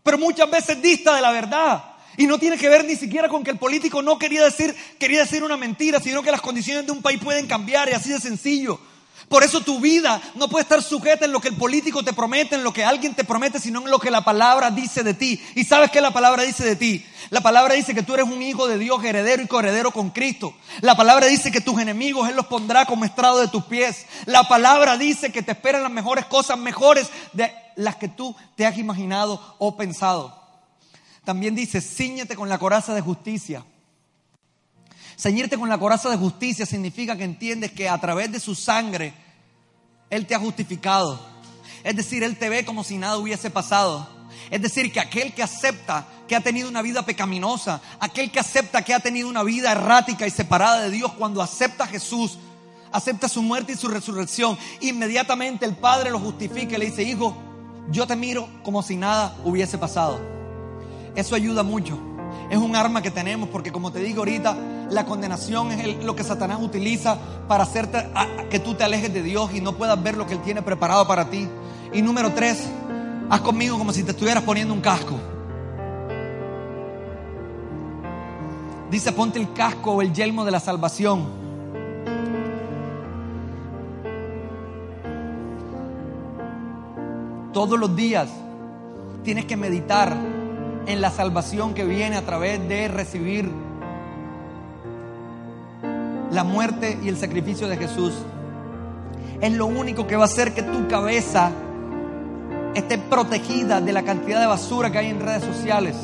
pero 0.03 0.19
muchas 0.19 0.51
veces 0.51 0.83
dista 0.83 1.15
de 1.15 1.23
la 1.23 1.31
verdad. 1.31 1.85
Y 2.17 2.27
no 2.27 2.37
tiene 2.37 2.59
que 2.59 2.69
ver 2.69 2.85
ni 2.85 2.97
siquiera 2.97 3.29
con 3.29 3.45
que 3.45 3.53
el 3.53 3.59
político 3.59 4.03
no 4.03 4.19
quería 4.19 4.43
decir, 4.43 4.75
quería 4.99 5.21
decir 5.21 5.45
una 5.45 5.57
mentira, 5.57 6.01
sino 6.01 6.21
que 6.21 6.33
las 6.33 6.43
condiciones 6.43 6.85
de 6.85 6.91
un 6.91 7.01
país 7.01 7.21
pueden 7.23 7.47
cambiar 7.47 7.89
y 7.89 7.93
así 7.93 8.11
de 8.11 8.19
sencillo. 8.19 8.81
Por 9.33 9.45
eso 9.45 9.63
tu 9.63 9.81
vida 9.81 10.21
no 10.35 10.47
puede 10.47 10.65
estar 10.65 10.83
sujeta 10.83 11.25
en 11.25 11.33
lo 11.33 11.41
que 11.41 11.49
el 11.49 11.57
político 11.57 12.05
te 12.05 12.13
promete, 12.13 12.55
en 12.55 12.63
lo 12.63 12.71
que 12.71 12.85
alguien 12.85 13.15
te 13.15 13.25
promete, 13.25 13.59
sino 13.59 13.81
en 13.81 13.91
lo 13.91 13.99
que 13.99 14.11
la 14.11 14.23
palabra 14.23 14.71
dice 14.71 15.03
de 15.03 15.15
ti. 15.15 15.43
¿Y 15.55 15.65
sabes 15.65 15.91
qué 15.91 16.03
la 16.03 16.11
palabra 16.11 16.43
dice 16.43 16.67
de 16.67 16.77
ti? 16.77 17.03
La 17.31 17.41
palabra 17.41 17.73
dice 17.73 17.95
que 17.95 18.03
tú 18.03 18.13
eres 18.13 18.27
un 18.27 18.43
hijo 18.43 18.69
de 18.69 18.77
Dios, 18.77 19.03
heredero 19.03 19.43
y 19.43 19.47
coheredero 19.47 19.91
con 19.91 20.11
Cristo. 20.11 20.53
La 20.83 20.99
palabra 20.99 21.29
dice 21.29 21.51
que 21.51 21.63
tus 21.63 21.81
enemigos 21.81 22.29
Él 22.29 22.37
los 22.37 22.45
pondrá 22.45 22.85
como 22.85 23.07
estrado 23.07 23.41
de 23.41 23.49
tus 23.49 23.65
pies. 23.65 24.05
La 24.27 24.47
palabra 24.47 24.99
dice 24.99 25.33
que 25.33 25.43
te 25.43 25.53
esperan 25.53 25.83
las 25.83 25.93
mejores 25.93 26.27
cosas, 26.27 26.59
mejores 26.59 27.09
de 27.33 27.55
las 27.77 27.97
que 27.97 28.09
tú 28.09 28.37
te 28.55 28.67
has 28.67 28.77
imaginado 28.77 29.57
o 29.59 29.79
pensado. 29.79 30.39
También 31.25 31.55
dice, 31.55 31.81
ciñete 31.81 32.37
con 32.37 32.51
la 32.51 32.59
coraza 32.59 32.93
de 32.93 33.01
justicia. 33.01 33.65
Ceñirte 35.23 35.57
con 35.57 35.69
la 35.69 35.79
coraza 35.79 36.11
de 36.11 36.17
justicia 36.17 36.67
significa 36.67 37.17
que 37.17 37.25
entiendes 37.25 37.73
que 37.73 37.89
a 37.89 37.97
través 37.99 38.33
de 38.33 38.41
su 38.41 38.55
sangre 38.55 39.22
Él 40.13 40.27
te 40.27 40.35
ha 40.35 40.39
justificado. 40.39 41.19
Es 41.83 41.97
decir, 41.97 42.23
Él 42.23 42.37
te 42.37 42.51
ve 42.51 42.67
como 42.67 42.85
si 42.85 42.99
nada 42.99 43.17
hubiese 43.17 43.49
pasado. 43.49 44.07
Es 44.51 44.61
decir, 44.61 44.93
que 44.93 45.01
aquel 45.01 45.33
que 45.33 45.43
acepta 45.43 46.07
que 46.29 46.37
ha 46.37 46.43
tenido 46.43 46.69
una 46.69 46.83
vida 46.83 47.03
pecaminosa, 47.07 47.81
aquel 47.99 48.31
que 48.31 48.39
acepta 48.39 48.83
que 48.83 48.93
ha 48.93 49.01
tenido 49.01 49.27
una 49.27 49.43
vida 49.43 49.73
errática 49.73 50.27
y 50.27 50.31
separada 50.31 50.83
de 50.83 50.91
Dios, 50.91 51.13
cuando 51.15 51.41
acepta 51.41 51.85
a 51.85 51.87
Jesús, 51.87 52.37
acepta 52.93 53.27
su 53.27 53.41
muerte 53.41 53.73
y 53.73 53.77
su 53.77 53.89
resurrección, 53.89 54.59
inmediatamente 54.83 55.65
el 55.65 55.75
Padre 55.77 56.11
lo 56.11 56.19
justifica 56.19 56.77
y 56.77 56.81
le 56.81 56.91
dice, 56.91 57.05
hijo, 57.05 57.35
yo 57.91 58.07
te 58.07 58.15
miro 58.15 58.51
como 58.63 58.83
si 58.83 58.97
nada 58.97 59.35
hubiese 59.45 59.79
pasado. 59.79 60.21
Eso 61.17 61.35
ayuda 61.35 61.63
mucho 61.63 62.12
es 62.51 62.59
un 62.59 62.77
arma 62.77 63.03
que 63.03 63.11
tenemos 63.11 63.49
porque 63.49 63.73
como 63.73 63.91
te 63.93 64.01
digo 64.01 64.21
ahorita, 64.21 64.57
la 64.91 65.07
condenación 65.07 65.73
es 65.73 66.05
lo 66.05 66.15
que 66.15 66.25
Satanás 66.25 66.59
utiliza 66.61 67.19
para 67.49 67.65
hacerte 67.65 68.09
que 68.51 68.59
tú 68.59 68.75
te 68.75 68.85
alejes 68.85 69.13
de 69.13 69.23
Dios 69.23 69.55
y 69.55 69.61
no 69.61 69.73
puedas 69.73 70.03
ver 70.03 70.17
lo 70.17 70.27
que 70.27 70.35
Él 70.35 70.43
tiene 70.43 70.63
preparado 70.63 71.07
para 71.07 71.31
ti. 71.31 71.49
Y 71.93 72.03
número 72.03 72.33
tres, 72.33 72.69
haz 73.31 73.41
conmigo 73.41 73.79
como 73.79 73.93
si 73.93 74.03
te 74.03 74.11
estuvieras 74.13 74.43
poniendo 74.45 74.75
un 74.75 74.81
casco. 74.81 75.19
dice 78.93 79.11
ponte 79.11 79.39
el 79.39 79.51
casco 79.55 79.93
o 79.93 80.03
el 80.03 80.13
yelmo 80.13 80.45
de 80.45 80.51
la 80.51 80.61
salvación. 80.61 81.25
Todos 87.55 87.81
los 87.81 87.97
días 87.97 88.29
tienes 89.25 89.47
que 89.47 89.57
meditar 89.57 90.15
en 90.87 91.01
la 91.01 91.11
salvación 91.11 91.75
que 91.75 91.85
viene 91.85 92.17
a 92.17 92.23
través 92.23 92.67
de 92.69 92.89
recibir 92.89 93.51
la 96.31 96.45
muerte 96.45 96.99
y 97.03 97.09
el 97.09 97.17
sacrificio 97.17 97.69
de 97.69 97.77
Jesús. 97.77 98.15
Es 99.41 99.53
lo 99.53 99.67
único 99.67 100.07
que 100.07 100.17
va 100.17 100.23
a 100.23 100.27
hacer 100.27 100.55
que 100.55 100.63
tu 100.63 100.89
cabeza 100.89 101.51
esté 102.75 102.97
protegida 102.99 103.81
de 103.81 103.93
la 103.93 104.03
cantidad 104.03 104.41
de 104.41 104.47
basura 104.47 104.91
que 104.91 104.99
hay 104.99 105.09
en 105.09 105.21
redes 105.21 105.45
sociales, 105.45 105.97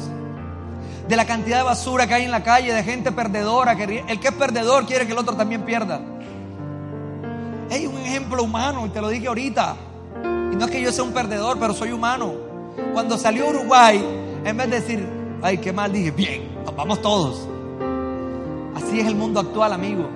de 1.09 1.17
la 1.17 1.25
cantidad 1.25 1.59
de 1.59 1.63
basura 1.63 2.07
que 2.07 2.15
hay 2.15 2.25
en 2.25 2.31
la 2.31 2.43
calle, 2.43 2.75
de 2.75 2.83
gente 2.83 3.11
perdedora, 3.11 3.75
que 3.75 4.05
el 4.07 4.21
que 4.21 4.29
es 4.29 4.35
perdedor 4.35 4.87
quiere 4.87 5.07
que 5.07 5.13
el 5.13 5.19
otro 5.19 5.35
también 5.35 5.63
pierda. 5.63 6.01
Hay 7.71 7.87
un 7.87 7.97
ejemplo 7.99 8.43
humano 8.43 8.87
y 8.87 8.91
te 8.91 9.01
lo 9.01 9.09
dije 9.09 9.29
ahorita. 9.29 9.77
Y 10.53 10.57
no 10.57 10.65
es 10.65 10.71
que 10.71 10.81
yo 10.81 10.91
sea 10.91 11.05
un 11.05 11.13
perdedor, 11.13 11.59
pero 11.59 11.75
soy 11.75 11.93
humano. 11.93 12.33
Cuando 12.93 13.19
salió 13.19 13.49
Uruguay, 13.49 14.03
en 14.49 14.57
vez 14.57 14.71
de 14.71 14.81
decir, 14.81 15.09
ay, 15.43 15.59
qué 15.59 15.73
mal, 15.73 15.93
dije, 15.93 16.11
bien, 16.11 16.49
vamos 16.77 17.03
todos. 17.03 17.47
Así 18.75 19.01
es 19.01 19.07
el 19.07 19.15
mundo 19.15 19.41
actual, 19.41 19.73
amigo. 19.73 20.09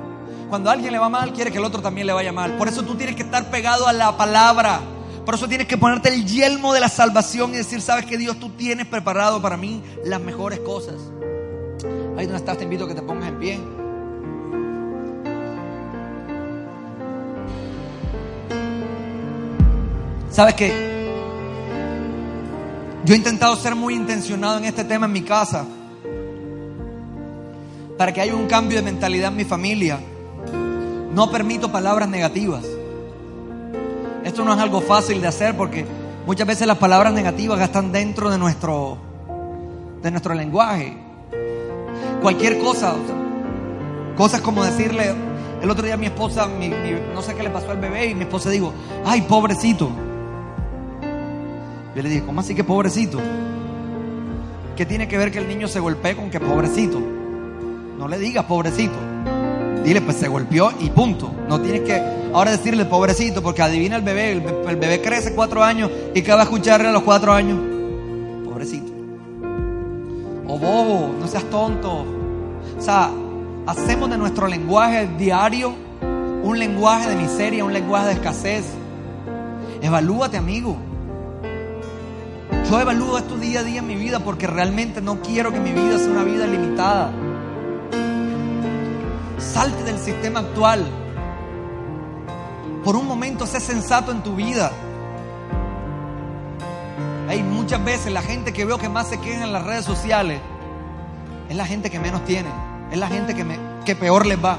Cuando 0.48 0.70
a 0.70 0.72
alguien 0.72 0.92
le 0.92 0.98
va 0.98 1.08
mal, 1.08 1.32
quiere 1.32 1.50
que 1.50 1.58
el 1.58 1.64
otro 1.64 1.82
también 1.82 2.06
le 2.06 2.12
vaya 2.12 2.32
mal. 2.32 2.56
Por 2.56 2.68
eso 2.68 2.82
tú 2.82 2.94
tienes 2.94 3.16
que 3.16 3.22
estar 3.22 3.50
pegado 3.50 3.86
a 3.86 3.92
la 3.92 4.16
palabra. 4.16 4.80
Por 5.24 5.34
eso 5.34 5.48
tienes 5.48 5.66
que 5.66 5.78
ponerte 5.78 6.08
el 6.08 6.26
yelmo 6.26 6.72
de 6.72 6.80
la 6.80 6.88
salvación 6.88 7.54
y 7.54 7.58
decir, 7.58 7.80
sabes 7.80 8.06
que 8.06 8.18
Dios 8.18 8.38
tú 8.38 8.50
tienes 8.50 8.86
preparado 8.86 9.40
para 9.40 9.56
mí 9.56 9.82
las 10.04 10.20
mejores 10.20 10.58
cosas. 10.60 10.96
Ahí 12.16 12.26
donde 12.26 12.36
estás 12.36 12.58
te 12.58 12.64
invito 12.64 12.84
a 12.84 12.88
que 12.88 12.94
te 12.94 13.02
pongas 13.02 13.28
en 13.28 13.38
pie. 13.38 13.60
¿Sabes 20.30 20.54
qué? 20.54 20.91
Yo 23.04 23.14
he 23.14 23.16
intentado 23.16 23.56
ser 23.56 23.74
muy 23.74 23.94
intencionado 23.94 24.58
en 24.58 24.64
este 24.64 24.84
tema 24.84 25.06
en 25.06 25.12
mi 25.12 25.22
casa 25.22 25.64
para 27.98 28.12
que 28.12 28.20
haya 28.20 28.36
un 28.36 28.46
cambio 28.46 28.78
de 28.78 28.84
mentalidad 28.84 29.32
en 29.32 29.36
mi 29.36 29.44
familia. 29.44 29.98
No 31.12 31.30
permito 31.30 31.72
palabras 31.72 32.08
negativas. 32.08 32.64
Esto 34.24 34.44
no 34.44 34.54
es 34.54 34.60
algo 34.60 34.80
fácil 34.80 35.20
de 35.20 35.26
hacer 35.26 35.56
porque 35.56 35.84
muchas 36.26 36.46
veces 36.46 36.66
las 36.66 36.78
palabras 36.78 37.12
negativas 37.12 37.60
están 37.60 37.90
dentro 37.90 38.30
de 38.30 38.38
nuestro, 38.38 38.98
de 40.00 40.10
nuestro 40.12 40.34
lenguaje. 40.34 40.96
Cualquier 42.22 42.60
cosa, 42.60 42.94
cosas 44.16 44.40
como 44.42 44.62
decirle, 44.62 45.12
el 45.60 45.68
otro 45.68 45.84
día 45.84 45.96
mi 45.96 46.06
esposa, 46.06 46.46
no 47.14 47.22
sé 47.22 47.34
qué 47.34 47.42
le 47.42 47.50
pasó 47.50 47.72
al 47.72 47.78
bebé 47.78 48.06
y 48.06 48.14
mi 48.14 48.22
esposa 48.22 48.50
dijo, 48.50 48.72
ay, 49.04 49.22
pobrecito. 49.22 49.90
Yo 51.94 52.02
le 52.02 52.08
dije, 52.08 52.24
¿cómo 52.24 52.40
así 52.40 52.54
que 52.54 52.64
pobrecito? 52.64 53.20
¿Qué 54.76 54.86
tiene 54.86 55.06
que 55.06 55.18
ver 55.18 55.30
que 55.30 55.38
el 55.38 55.48
niño 55.48 55.68
se 55.68 55.80
golpee 55.80 56.16
con 56.16 56.30
que 56.30 56.40
pobrecito? 56.40 57.00
No 57.98 58.08
le 58.08 58.18
digas 58.18 58.44
pobrecito. 58.46 58.94
Dile, 59.84 60.00
pues 60.00 60.16
se 60.16 60.28
golpeó 60.28 60.72
y 60.80 60.90
punto. 60.90 61.30
No 61.48 61.60
tienes 61.60 61.82
que 61.82 62.00
ahora 62.32 62.52
decirle 62.52 62.84
pobrecito, 62.86 63.42
porque 63.42 63.62
adivina 63.62 63.96
el 63.96 64.02
bebé. 64.02 64.32
El, 64.32 64.76
bebé 64.76 65.02
crece 65.02 65.34
cuatro 65.34 65.62
años 65.62 65.90
y 66.14 66.22
¿qué 66.22 66.32
va 66.32 66.40
a 66.40 66.44
escucharle 66.44 66.88
a 66.88 66.92
los 66.92 67.02
cuatro 67.02 67.32
años? 67.32 67.58
Pobrecito. 68.44 68.92
O 70.46 70.58
bobo, 70.58 71.14
no 71.20 71.26
seas 71.26 71.44
tonto. 71.44 72.06
O 72.78 72.80
sea, 72.80 73.10
hacemos 73.66 74.08
de 74.08 74.16
nuestro 74.16 74.46
lenguaje 74.46 75.08
diario 75.18 75.74
un 76.42 76.58
lenguaje 76.58 77.10
de 77.10 77.16
miseria, 77.16 77.64
un 77.64 77.72
lenguaje 77.72 78.06
de 78.08 78.12
escasez. 78.14 78.64
Evalúate, 79.80 80.36
amigo. 80.36 80.76
Yo 82.68 82.80
evalúo 82.80 83.18
esto 83.18 83.36
día 83.36 83.60
a 83.60 83.62
día 83.62 83.82
mi 83.82 83.96
vida 83.96 84.20
porque 84.20 84.46
realmente 84.46 85.00
no 85.00 85.20
quiero 85.20 85.52
que 85.52 85.60
mi 85.60 85.72
vida 85.72 85.98
sea 85.98 86.08
una 86.08 86.24
vida 86.24 86.46
limitada. 86.46 87.12
Salte 89.38 89.82
del 89.84 89.98
sistema 89.98 90.40
actual. 90.40 90.86
Por 92.84 92.96
un 92.96 93.06
momento 93.06 93.46
sé 93.46 93.60
sensato 93.60 94.10
en 94.12 94.22
tu 94.22 94.34
vida. 94.34 94.70
Hay 97.28 97.42
muchas 97.42 97.84
veces 97.84 98.12
la 98.12 98.22
gente 98.22 98.52
que 98.52 98.64
veo 98.64 98.78
que 98.78 98.88
más 98.88 99.08
se 99.08 99.20
queja 99.20 99.44
en 99.44 99.52
las 99.52 99.64
redes 99.64 99.84
sociales 99.84 100.40
es 101.48 101.56
la 101.56 101.66
gente 101.66 101.90
que 101.90 101.98
menos 101.98 102.24
tiene, 102.24 102.48
es 102.90 102.98
la 102.98 103.08
gente 103.08 103.34
que, 103.34 103.44
que 103.84 103.96
peor 103.96 104.26
les 104.26 104.42
va. 104.42 104.58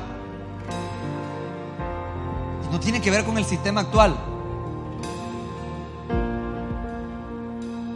No 2.72 2.80
tiene 2.80 3.02
que 3.02 3.12
ver 3.12 3.24
con 3.24 3.38
el 3.38 3.46
sistema 3.46 3.82
actual. 3.82 4.33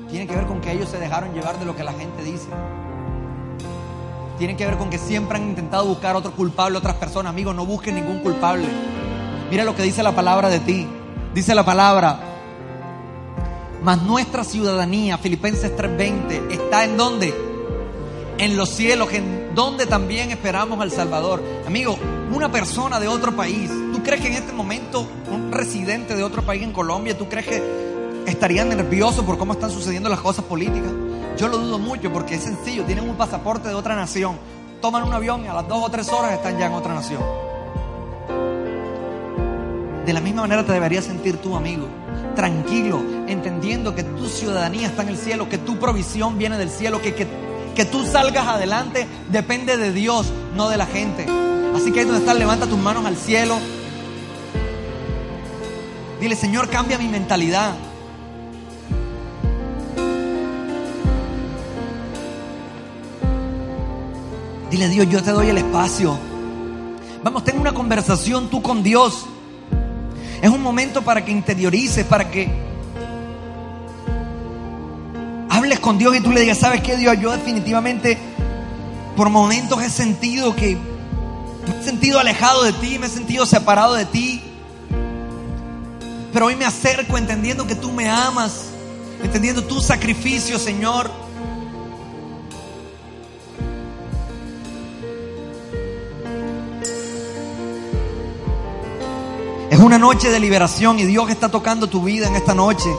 Tiene 0.09 0.25
que 0.25 0.35
ver 0.35 0.45
con 0.45 0.61
que 0.61 0.71
ellos 0.71 0.89
se 0.89 0.99
dejaron 0.99 1.33
llevar 1.33 1.59
de 1.59 1.65
lo 1.65 1.75
que 1.75 1.83
la 1.83 1.93
gente 1.93 2.23
dice. 2.23 2.47
Tiene 4.37 4.55
que 4.55 4.65
ver 4.65 4.77
con 4.77 4.89
que 4.89 4.97
siempre 4.97 5.37
han 5.37 5.49
intentado 5.49 5.85
buscar 5.85 6.15
otro 6.15 6.31
culpable, 6.31 6.77
otras 6.77 6.95
personas. 6.95 7.31
Amigo, 7.31 7.53
no 7.53 7.65
busques 7.65 7.93
ningún 7.93 8.19
culpable. 8.19 8.67
Mira 9.49 9.63
lo 9.63 9.75
que 9.75 9.83
dice 9.83 10.03
la 10.03 10.13
palabra 10.13 10.49
de 10.49 10.59
ti. 10.59 10.87
Dice 11.33 11.53
la 11.55 11.65
palabra. 11.65 12.19
Mas 13.83 14.01
nuestra 14.03 14.43
ciudadanía, 14.43 15.17
Filipenses 15.17 15.75
3:20, 15.75 16.51
está 16.51 16.85
en 16.85 16.97
dónde? 16.97 17.33
En 18.37 18.55
los 18.55 18.69
cielos, 18.69 19.11
en 19.13 19.55
donde 19.55 19.87
también 19.87 20.31
esperamos 20.31 20.79
al 20.79 20.91
Salvador. 20.91 21.43
Amigo, 21.65 21.97
una 22.33 22.51
persona 22.51 22.99
de 22.99 23.07
otro 23.07 23.35
país, 23.35 23.69
¿tú 23.93 24.03
crees 24.03 24.21
que 24.21 24.27
en 24.27 24.33
este 24.35 24.53
momento 24.53 25.07
un 25.31 25.51
residente 25.51 26.15
de 26.15 26.23
otro 26.23 26.43
país 26.43 26.63
en 26.63 26.71
Colombia, 26.71 27.17
¿tú 27.17 27.27
crees 27.27 27.47
que 27.47 27.96
estaría 28.27 28.63
nervioso 28.65 29.25
por 29.25 29.37
cómo 29.37 29.53
están 29.53 29.71
sucediendo 29.71 30.09
las 30.09 30.19
cosas 30.19 30.45
políticas? 30.45 30.91
Yo 31.37 31.47
lo 31.47 31.57
dudo 31.57 31.79
mucho 31.79 32.11
porque 32.11 32.35
es 32.35 32.43
sencillo, 32.43 32.83
tienen 32.83 33.09
un 33.09 33.15
pasaporte 33.15 33.67
de 33.67 33.73
otra 33.73 33.95
nación, 33.95 34.37
toman 34.81 35.03
un 35.03 35.13
avión 35.13 35.43
y 35.45 35.47
a 35.47 35.53
las 35.53 35.67
dos 35.67 35.83
o 35.83 35.89
tres 35.89 36.09
horas 36.09 36.33
están 36.33 36.57
ya 36.57 36.67
en 36.67 36.73
otra 36.73 36.93
nación. 36.93 37.21
De 40.05 40.13
la 40.13 40.21
misma 40.21 40.41
manera 40.41 40.65
te 40.65 40.71
deberías 40.71 41.05
sentir 41.05 41.37
tú, 41.37 41.55
amigo, 41.55 41.87
tranquilo, 42.35 43.01
entendiendo 43.27 43.93
que 43.93 44.03
tu 44.03 44.27
ciudadanía 44.27 44.87
está 44.87 45.03
en 45.03 45.09
el 45.09 45.17
cielo, 45.17 45.49
que 45.49 45.57
tu 45.57 45.77
provisión 45.77 46.37
viene 46.37 46.57
del 46.57 46.69
cielo, 46.69 47.01
que, 47.01 47.13
que, 47.13 47.27
que 47.75 47.85
tú 47.85 48.05
salgas 48.05 48.47
adelante 48.47 49.05
depende 49.29 49.77
de 49.77 49.91
Dios, 49.91 50.31
no 50.55 50.69
de 50.69 50.77
la 50.77 50.85
gente. 50.85 51.25
Así 51.75 51.91
que 51.91 51.99
ahí 51.99 52.05
donde 52.05 52.21
estás, 52.21 52.37
levanta 52.37 52.65
tus 52.65 52.79
manos 52.79 53.05
al 53.05 53.17
cielo. 53.17 53.57
Dile, 56.19 56.35
Señor, 56.35 56.69
cambia 56.69 56.97
mi 56.97 57.07
mentalidad. 57.07 57.73
Dile, 64.69 64.89
Dios, 64.89 65.07
yo 65.09 65.23
te 65.23 65.31
doy 65.31 65.47
el 65.47 65.57
espacio. 65.57 66.17
Vamos, 67.23 67.43
ten 67.43 67.57
una 67.59 67.73
conversación 67.73 68.49
tú 68.49 68.61
con 68.61 68.83
Dios. 68.83 69.25
Es 70.41 70.49
un 70.49 70.61
momento 70.61 71.01
para 71.01 71.23
que 71.23 71.31
interiorices, 71.31 72.05
para 72.05 72.29
que 72.29 72.49
hables 75.49 75.79
con 75.79 75.97
Dios 75.97 76.15
y 76.15 76.19
tú 76.19 76.31
le 76.31 76.41
digas, 76.41 76.57
¿sabes 76.57 76.81
qué, 76.81 76.97
Dios? 76.97 77.17
Yo 77.19 77.31
definitivamente 77.31 78.17
por 79.15 79.29
momentos 79.29 79.81
he 79.81 79.89
sentido 79.89 80.55
que 80.55 80.75
me 80.75 81.79
he 81.81 81.83
sentido 81.83 82.19
alejado 82.19 82.63
de 82.63 82.73
ti, 82.73 82.99
me 82.99 83.07
he 83.07 83.09
sentido 83.09 83.45
separado 83.45 83.95
de 83.95 84.05
ti. 84.05 84.43
Pero 86.33 86.45
hoy 86.45 86.55
me 86.55 86.65
acerco 86.65 87.17
entendiendo 87.17 87.65
que 87.65 87.75
tú 87.75 87.91
me 87.91 88.09
amas, 88.09 88.65
entendiendo 89.23 89.63
tu 89.63 89.81
sacrificio, 89.81 90.59
Señor. 90.59 91.09
Es 99.77 99.83
una 99.83 99.99
noche 99.99 100.31
de 100.31 100.39
liberación 100.39 100.97
y 100.97 101.03
Dios 101.03 101.29
está 101.29 101.49
tocando 101.49 101.85
tu 101.85 102.01
vida 102.01 102.25
en 102.25 102.35
esta 102.35 102.55
noche. 102.55 102.89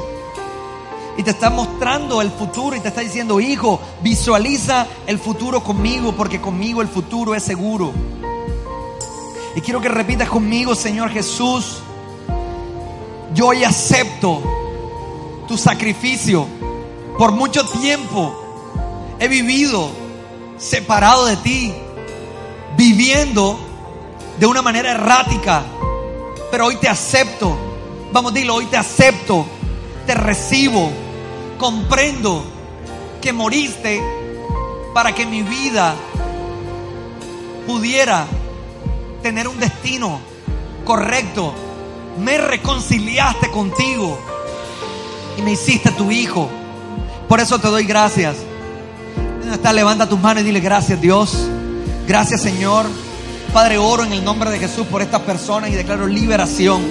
Y 1.17 1.25
te 1.25 1.33
está 1.33 1.51
mostrando 1.51 2.23
el 2.23 2.31
futuro 2.31 2.77
y 2.77 2.81
te 2.81 2.87
está 2.87 3.01
diciendo, 3.01 3.41
hijo, 3.41 3.81
visualiza 4.01 4.87
el 5.09 5.19
futuro 5.19 5.61
conmigo 5.61 6.13
porque 6.13 6.41
conmigo 6.41 6.81
el 6.81 6.87
futuro 6.87 7.35
es 7.35 7.43
seguro. 7.43 7.93
Y 9.57 9.61
quiero 9.61 9.81
que 9.81 9.89
repitas 9.89 10.29
conmigo, 10.29 10.77
Señor 10.77 11.11
Jesús, 11.11 11.83
yo 13.35 13.49
hoy 13.49 13.65
acepto 13.65 14.41
tu 15.49 15.59
sacrificio. 15.59 16.47
Por 17.19 17.33
mucho 17.33 17.67
tiempo 17.67 19.17
he 19.19 19.27
vivido 19.27 19.91
separado 20.59 21.27
de 21.27 21.37
ti, 21.39 21.75
viviendo 22.77 23.59
de 24.39 24.47
una 24.47 24.63
manera 24.63 24.93
errática 24.93 25.65
pero 26.51 26.67
hoy 26.67 26.77
te 26.77 26.89
acepto. 26.89 27.57
Vamos, 28.13 28.33
dilo, 28.33 28.55
hoy 28.55 28.67
te 28.67 28.77
acepto, 28.77 29.47
te 30.07 30.15
recibo, 30.15 30.91
comprendo 31.59 32.45
que 33.21 33.33
moriste 33.33 34.03
para 34.95 35.15
que 35.15 35.27
mi 35.27 35.43
vida 35.43 35.95
pudiera 37.67 38.27
tener 39.23 39.47
un 39.47 39.59
destino 39.59 40.21
correcto, 40.85 41.53
me 42.19 42.39
reconciliaste 42.39 43.51
contigo 43.51 44.19
y 45.37 45.43
me 45.43 45.53
hiciste 45.53 45.91
tu 45.93 46.11
hijo. 46.11 46.49
Por 47.29 47.41
eso 47.41 47.59
te 47.59 47.69
doy 47.69 47.85
gracias. 47.85 48.37
Está, 49.53 49.73
levanta 49.73 50.09
tus 50.09 50.19
manos 50.19 50.43
y 50.43 50.47
dile 50.47 50.61
gracias 50.61 51.01
Dios. 51.01 51.47
Gracias 52.07 52.41
Señor. 52.41 52.87
Padre, 53.53 53.79
oro 53.79 54.05
en 54.05 54.13
el 54.13 54.23
nombre 54.23 54.51
de 54.51 54.59
Jesús 54.59 54.87
por 54.87 55.01
estas 55.01 55.23
personas 55.23 55.71
y 55.71 55.75
declaro 55.75 56.07
liberación. 56.07 56.83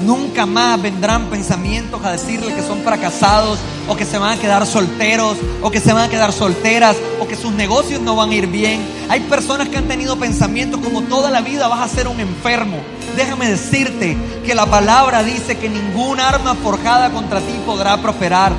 Nunca 0.00 0.46
más 0.46 0.80
vendrán 0.80 1.26
pensamientos 1.26 2.04
a 2.04 2.12
decirle 2.12 2.54
que 2.54 2.62
son 2.62 2.82
fracasados 2.82 3.58
o 3.88 3.96
que 3.96 4.04
se 4.04 4.18
van 4.18 4.36
a 4.36 4.40
quedar 4.40 4.66
solteros 4.66 5.36
o 5.62 5.70
que 5.70 5.80
se 5.80 5.92
van 5.92 6.04
a 6.04 6.08
quedar 6.08 6.32
solteras 6.32 6.96
o 7.20 7.26
que 7.26 7.36
sus 7.36 7.52
negocios 7.52 8.00
no 8.00 8.16
van 8.16 8.30
a 8.30 8.34
ir 8.34 8.46
bien. 8.48 8.80
Hay 9.08 9.20
personas 9.20 9.68
que 9.68 9.76
han 9.76 9.88
tenido 9.88 10.16
pensamientos 10.16 10.80
como 10.80 11.02
toda 11.02 11.30
la 11.30 11.40
vida 11.40 11.68
vas 11.68 11.80
a 11.80 11.94
ser 11.94 12.08
un 12.08 12.20
enfermo. 12.20 12.78
Déjame 13.16 13.48
decirte 13.48 14.16
que 14.44 14.54
la 14.54 14.66
palabra 14.66 15.22
dice 15.22 15.56
que 15.56 15.68
ningún 15.68 16.20
arma 16.20 16.54
forjada 16.56 17.10
contra 17.10 17.40
ti 17.40 17.54
podrá 17.64 17.96
prosperar. 17.96 18.52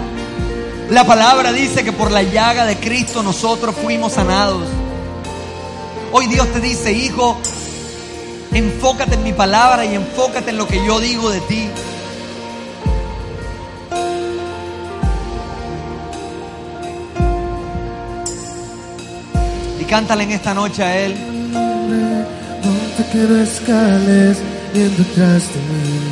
La 0.89 1.03
palabra 1.03 1.51
dice 1.51 1.83
que 1.83 1.91
por 1.91 2.09
la 2.09 2.23
llaga 2.23 2.65
de 2.65 2.77
Cristo 2.77 3.21
nosotros 3.21 3.75
fuimos 3.75 4.13
sanados. 4.13 4.67
Hoy 6.11 6.27
Dios 6.27 6.47
te 6.51 6.59
dice, 6.59 6.91
hijo, 6.91 7.37
Enfócate 8.51 9.13
en 9.13 9.23
mi 9.23 9.31
palabra 9.31 9.85
y 9.85 9.93
enfócate 9.93 10.49
en 10.49 10.57
lo 10.57 10.67
que 10.67 10.83
yo 10.83 10.99
digo 10.99 11.29
de 11.29 11.39
ti. 11.41 11.69
Y 19.79 19.83
cántale 19.83 20.23
en 20.23 20.31
esta 20.31 20.53
noche 20.55 20.83
a 20.83 20.97
Él. 20.97 21.15
No 21.53 23.03
te 23.03 23.11
quiero 23.11 23.39
escales 23.39 24.39
detrás 24.73 25.43
de 25.53 25.59
mí. 25.59 26.08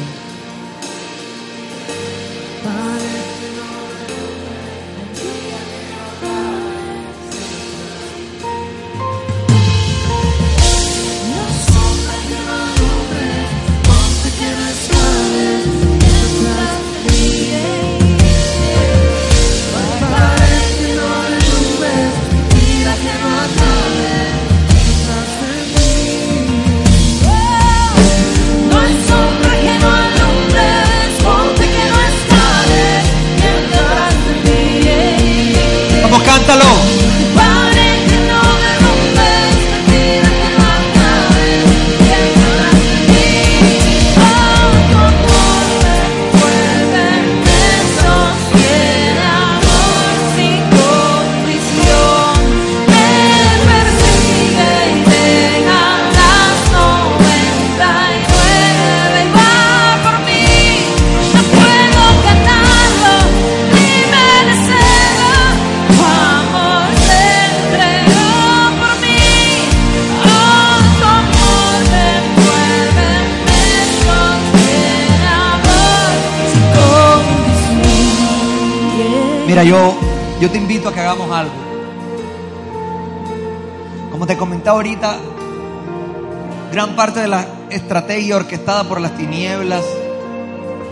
Parte 86.98 87.20
de 87.20 87.28
la 87.28 87.46
estrategia 87.70 88.38
orquestada 88.38 88.84
por 88.86 89.00
las 89.00 89.16
tinieblas 89.16 89.84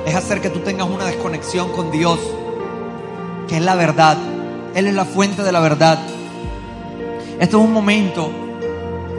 es 0.06 0.14
hacer 0.14 0.40
que 0.40 0.52
tú 0.52 0.60
tengas 0.60 0.88
una 0.88 1.04
desconexión 1.04 1.72
con 1.72 1.90
Dios, 1.90 2.20
que 3.48 3.58
es 3.58 3.64
la 3.64 3.74
verdad. 3.74 4.16
Él 4.76 4.86
es 4.86 4.94
la 4.94 5.06
fuente 5.06 5.42
de 5.42 5.52
la 5.52 5.60
verdad. 5.62 5.98
Esto 7.40 7.58
es 7.58 7.64
un 7.64 7.74
momento 7.74 8.30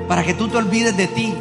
para 0.07 0.23
que 0.23 0.33
tú 0.35 0.47
te 0.47 0.59
olvides 0.59 0.97
de 0.97 1.09
ti 1.09 1.35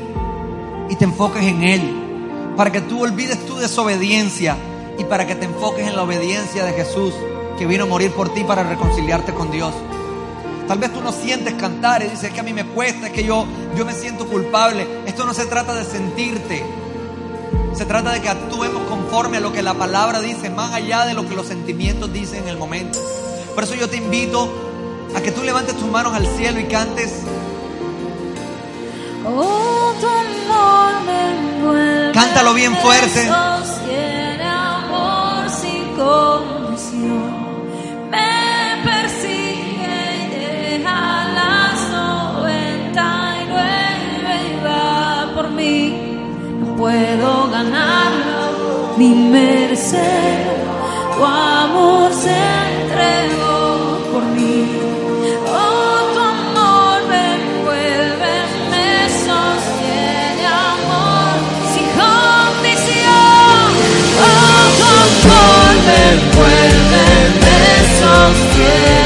y 0.90 0.96
te 0.96 1.04
enfoques 1.04 1.44
en 1.44 1.62
Él. 1.62 2.54
Para 2.58 2.72
que 2.72 2.82
tú 2.82 3.04
olvides 3.04 3.46
tu 3.46 3.58
desobediencia 3.58 4.58
y 4.98 5.04
para 5.04 5.28
que 5.28 5.36
te 5.36 5.46
enfoques 5.46 5.88
en 5.88 5.96
la 5.96 6.02
obediencia 6.02 6.66
de 6.66 6.74
Jesús 6.74 7.14
que 7.60 7.68
vino 7.68 7.84
a 7.84 7.88
morir 7.88 8.10
por 8.14 8.34
ti 8.34 8.44
para 8.44 8.64
reconciliarte 8.64 9.32
con 9.36 9.52
Dios. 9.52 9.76
Tal 10.68 10.80
vez 10.80 10.92
tú 10.92 11.02
no 11.02 11.12
sientes 11.12 11.54
cantar 11.54 12.02
y 12.02 12.08
dices 12.10 12.32
que 12.32 12.40
a 12.40 12.44
mí 12.44 12.52
me 12.54 12.66
cuesta, 12.66 13.08
es 13.08 13.14
que 13.14 13.24
yo, 13.24 13.46
yo 13.76 13.86
me 13.86 13.94
siento 13.94 14.28
culpable. 14.28 14.88
Esto 15.06 15.26
no 15.26 15.34
se 15.34 15.46
trata 15.46 15.76
de 15.76 15.84
sentirte. 15.84 16.64
Se 17.76 17.86
trata 17.86 18.12
de 18.12 18.22
que 18.22 18.30
actuemos 18.30 18.84
conforme 18.88 19.38
a 19.38 19.40
lo 19.42 19.52
que 19.52 19.62
la 19.62 19.74
palabra 19.74 20.22
dice, 20.22 20.50
más 20.50 20.74
allá 20.74 21.06
de 21.06 21.14
lo 21.14 21.28
que 21.28 21.36
los 21.36 21.48
sentimientos 21.48 22.12
dicen 22.12 22.44
en 22.44 22.50
el 22.50 22.58
momento. 22.58 23.00
Por 23.54 23.64
eso 23.64 23.76
yo 23.76 23.90
te 23.90 23.98
invito 23.98 24.50
a 25.16 25.22
que 25.22 25.32
tú 25.32 25.44
levantes 25.44 25.76
tus 25.76 25.88
manos 25.88 26.14
al 26.14 26.26
cielo 26.26 26.60
y 26.60 26.66
cantes. 26.66 27.14
Oh, 29.26 29.94
tu 30.00 30.08
amor 30.08 30.94
me 31.06 32.12
Cántalo 32.14 32.54
bien 32.54 32.76
fuerte. 32.78 33.30
amor 34.42 35.50
sin 35.50 35.96
puedo 46.86 47.50
ganarlo, 47.50 48.94
mi 48.96 49.10
merced, 49.16 50.46
tu 51.16 51.26
amor 51.26 52.14
se 52.14 52.38
entregó 52.74 53.98
por 54.12 54.24
mí. 54.36 54.68
Oh, 55.48 55.98
tu 56.14 56.20
amor 56.36 56.98
me 57.12 57.24
envuelve, 57.40 58.34
me 58.74 58.90
sostiene, 59.26 60.46
amor 60.74 61.34
sin 61.74 61.88
condición. 62.02 63.66
Oh, 64.28 64.66
tu 64.78 64.86
amor 65.06 65.72
me 65.88 66.00
envuelve, 66.14 67.06
me 67.46 67.62
sostiene. 68.00 69.05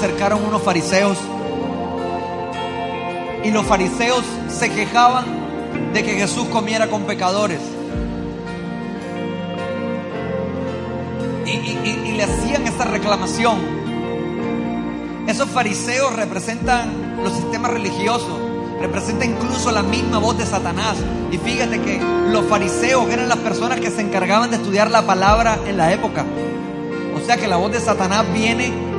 Acercaron 0.00 0.42
unos 0.42 0.62
fariseos 0.62 1.18
y 3.44 3.50
los 3.50 3.66
fariseos 3.66 4.24
se 4.48 4.70
quejaban 4.70 5.26
de 5.92 6.02
que 6.02 6.14
Jesús 6.14 6.46
comiera 6.46 6.88
con 6.88 7.02
pecadores. 7.02 7.60
Y, 11.44 12.12
le 12.12 12.22
hacían 12.22 12.66
esa 12.66 12.84
reclamación. 12.84 13.58
Esos 15.26 15.50
fariseos 15.50 16.16
representan 16.16 17.22
los 17.22 17.34
sistemas 17.34 17.70
religiosos, 17.70 18.38
representan 18.80 19.32
incluso 19.32 19.70
la 19.70 19.82
misma 19.82 20.18
voz 20.18 20.38
de 20.38 20.46
Satanás. 20.46 20.96
Y 21.30 21.36
fíjate 21.36 21.78
que 21.80 22.00
los 22.30 22.46
fariseos 22.46 23.10
eran 23.10 23.28
las 23.28 23.38
personas 23.38 23.80
que 23.80 23.90
se 23.90 24.00
encargaban 24.00 24.50
de 24.50 24.56
estudiar 24.56 24.90
la 24.90 25.02
palabra 25.02 25.58
en 25.66 25.76
la 25.76 25.92
época. 25.92 26.24
O 27.14 27.26
sea 27.26 27.36
que 27.36 27.46
la 27.46 27.56
voz 27.56 27.72
de 27.72 27.80
Satanás 27.80 28.24
viene 28.32 28.89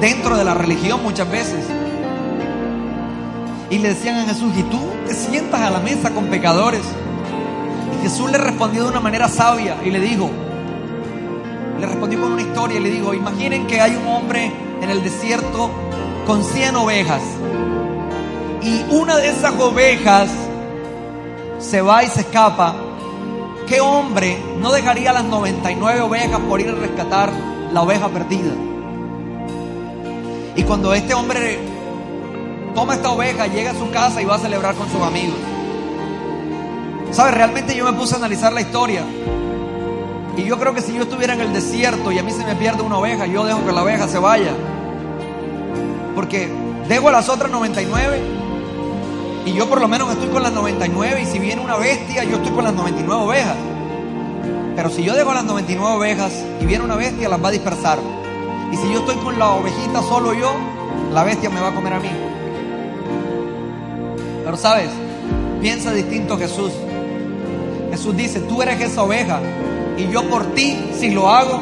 dentro 0.00 0.36
de 0.36 0.44
la 0.44 0.54
religión 0.54 1.02
muchas 1.02 1.30
veces. 1.30 1.64
Y 3.70 3.78
le 3.78 3.90
decían 3.90 4.16
a 4.16 4.24
Jesús, 4.24 4.52
¿y 4.56 4.62
tú 4.64 4.80
te 5.06 5.14
sientas 5.14 5.60
a 5.60 5.70
la 5.70 5.80
mesa 5.80 6.10
con 6.10 6.26
pecadores? 6.26 6.82
Y 7.98 8.02
Jesús 8.02 8.30
le 8.30 8.38
respondió 8.38 8.84
de 8.84 8.90
una 8.90 9.00
manera 9.00 9.28
sabia 9.28 9.76
y 9.84 9.90
le 9.90 10.00
dijo, 10.00 10.30
le 11.78 11.86
respondió 11.86 12.20
con 12.20 12.32
una 12.32 12.42
historia 12.42 12.78
y 12.78 12.82
le 12.82 12.90
dijo, 12.90 13.14
imaginen 13.14 13.66
que 13.66 13.80
hay 13.80 13.94
un 13.94 14.06
hombre 14.08 14.52
en 14.82 14.90
el 14.90 15.02
desierto 15.02 15.70
con 16.26 16.42
100 16.42 16.76
ovejas 16.76 17.22
y 18.62 18.84
una 18.90 19.16
de 19.16 19.28
esas 19.28 19.58
ovejas 19.58 20.30
se 21.58 21.80
va 21.80 22.04
y 22.04 22.08
se 22.08 22.22
escapa. 22.22 22.74
¿Qué 23.66 23.80
hombre 23.80 24.38
no 24.60 24.72
dejaría 24.72 25.12
las 25.12 25.24
99 25.24 26.00
ovejas 26.00 26.40
por 26.40 26.60
ir 26.60 26.70
a 26.70 26.74
rescatar 26.74 27.30
la 27.72 27.82
oveja 27.82 28.08
perdida? 28.08 28.52
Y 30.56 30.62
cuando 30.64 30.92
este 30.94 31.14
hombre 31.14 31.58
toma 32.74 32.94
esta 32.94 33.10
oveja, 33.10 33.46
llega 33.46 33.70
a 33.70 33.74
su 33.74 33.90
casa 33.90 34.20
y 34.20 34.24
va 34.24 34.36
a 34.36 34.38
celebrar 34.38 34.74
con 34.74 34.90
sus 34.90 35.00
amigos. 35.00 35.36
¿Sabes? 37.12 37.34
Realmente 37.34 37.74
yo 37.74 37.84
me 37.84 37.92
puse 37.92 38.14
a 38.14 38.18
analizar 38.18 38.52
la 38.52 38.60
historia. 38.60 39.02
Y 40.36 40.44
yo 40.44 40.58
creo 40.58 40.74
que 40.74 40.80
si 40.80 40.94
yo 40.94 41.02
estuviera 41.02 41.34
en 41.34 41.40
el 41.40 41.52
desierto 41.52 42.12
y 42.12 42.18
a 42.18 42.22
mí 42.22 42.30
se 42.30 42.44
me 42.44 42.54
pierde 42.54 42.82
una 42.82 42.98
oveja, 42.98 43.26
yo 43.26 43.44
dejo 43.44 43.64
que 43.66 43.72
la 43.72 43.82
oveja 43.82 44.08
se 44.08 44.18
vaya. 44.18 44.52
Porque 46.14 46.48
dejo 46.88 47.08
a 47.08 47.12
las 47.12 47.28
otras 47.28 47.50
99 47.50 48.20
y 49.46 49.52
yo 49.54 49.68
por 49.68 49.80
lo 49.80 49.88
menos 49.88 50.10
estoy 50.12 50.28
con 50.28 50.42
las 50.42 50.52
99 50.52 51.22
y 51.22 51.26
si 51.26 51.38
viene 51.38 51.62
una 51.62 51.76
bestia, 51.76 52.24
yo 52.24 52.36
estoy 52.36 52.52
con 52.52 52.64
las 52.64 52.74
99 52.74 53.22
ovejas. 53.22 53.56
Pero 54.76 54.90
si 54.90 55.02
yo 55.02 55.14
dejo 55.14 55.34
las 55.34 55.44
99 55.44 55.96
ovejas 55.96 56.32
y 56.60 56.66
viene 56.66 56.84
una 56.84 56.94
bestia, 56.94 57.28
las 57.28 57.42
va 57.42 57.48
a 57.48 57.52
dispersar. 57.52 57.98
Y 58.72 58.76
si 58.76 58.92
yo 58.92 59.00
estoy 59.00 59.16
con 59.16 59.38
la 59.38 59.50
ovejita 59.50 60.02
solo 60.02 60.32
yo, 60.32 60.54
la 61.12 61.24
bestia 61.24 61.50
me 61.50 61.60
va 61.60 61.68
a 61.68 61.74
comer 61.74 61.92
a 61.92 62.00
mí. 62.00 62.10
Pero 64.44 64.56
sabes, 64.56 64.90
piensa 65.60 65.92
distinto 65.92 66.38
Jesús. 66.38 66.72
Jesús 67.90 68.16
dice, 68.16 68.40
tú 68.40 68.62
eres 68.62 68.80
esa 68.80 69.02
oveja 69.02 69.40
y 69.96 70.10
yo 70.10 70.22
por 70.28 70.54
ti, 70.54 70.90
si 70.98 71.10
lo 71.10 71.28
hago, 71.28 71.60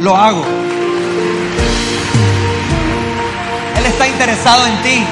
lo 0.00 0.16
hago. 0.16 0.42
Él 3.78 3.86
está 3.86 4.08
interesado 4.08 4.66
en 4.66 4.82
ti. 4.82 5.04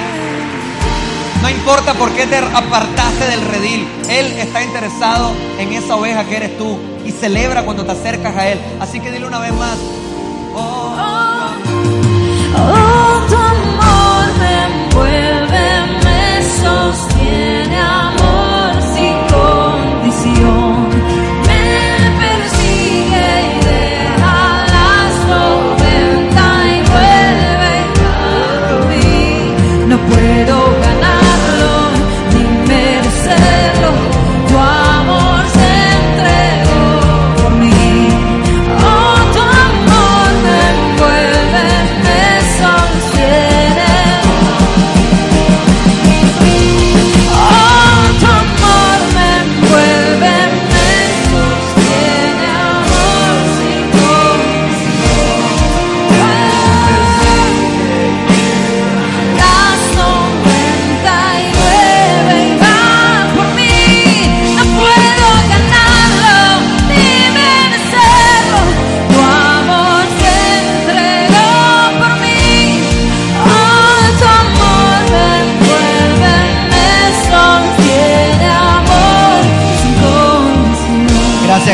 No 1.40 1.50
importa 1.50 1.94
por 1.94 2.10
qué 2.12 2.26
te 2.26 2.36
apartaste 2.36 3.26
del 3.26 3.40
redil. 3.42 3.86
Él 4.08 4.26
está 4.38 4.62
interesado 4.62 5.32
en 5.58 5.72
esa 5.72 5.96
oveja 5.96 6.24
que 6.24 6.36
eres 6.36 6.56
tú 6.56 6.78
y 7.04 7.10
celebra 7.10 7.64
cuando 7.64 7.84
te 7.84 7.92
acercas 7.92 8.36
a 8.36 8.48
Él. 8.48 8.60
Así 8.80 9.00
que 9.00 9.10
dile 9.10 9.26
una 9.26 9.38
vez 9.38 9.52
más. 9.54 9.76
Oh, 10.55 10.59
Oh, 10.59 11.21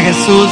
Jesús. 0.09 0.49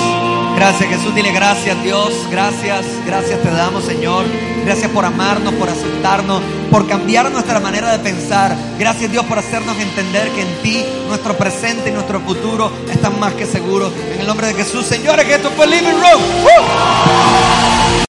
Gracias 0.55 0.89
Jesús. 0.91 1.15
Dile 1.15 1.33
gracias 1.33 1.83
Dios. 1.83 2.13
Gracias. 2.31 2.85
Gracias 3.07 3.41
te 3.41 3.51
damos 3.51 3.85
Señor. 3.85 4.27
Gracias 4.67 4.91
por 4.91 5.05
amarnos, 5.05 5.55
por 5.55 5.71
aceptarnos, 5.71 6.43
por 6.71 6.87
cambiar 6.87 7.31
nuestra 7.31 7.59
manera 7.59 7.91
de 7.91 7.99
pensar. 8.01 8.55
Gracias 8.79 9.11
Dios 9.11 9.25
por 9.25 9.39
hacernos 9.39 9.79
entender 9.79 10.29
que 10.33 10.43
en 10.43 10.63
ti 10.63 10.85
nuestro 11.09 11.39
presente 11.39 11.89
y 11.89 11.93
nuestro 11.93 12.21
futuro 12.21 12.71
están 12.91 13.19
más 13.19 13.33
que 13.33 13.47
seguros. 13.47 13.93
En 14.15 14.21
el 14.21 14.27
nombre 14.27 14.49
de 14.49 14.55
Jesús, 14.55 14.85
señores, 14.85 15.25
que 15.25 15.37
esto 15.37 15.51
fue 15.53 15.67
Living 15.67 15.93
Room. 15.93 16.23
¡Uh! 16.45 17.86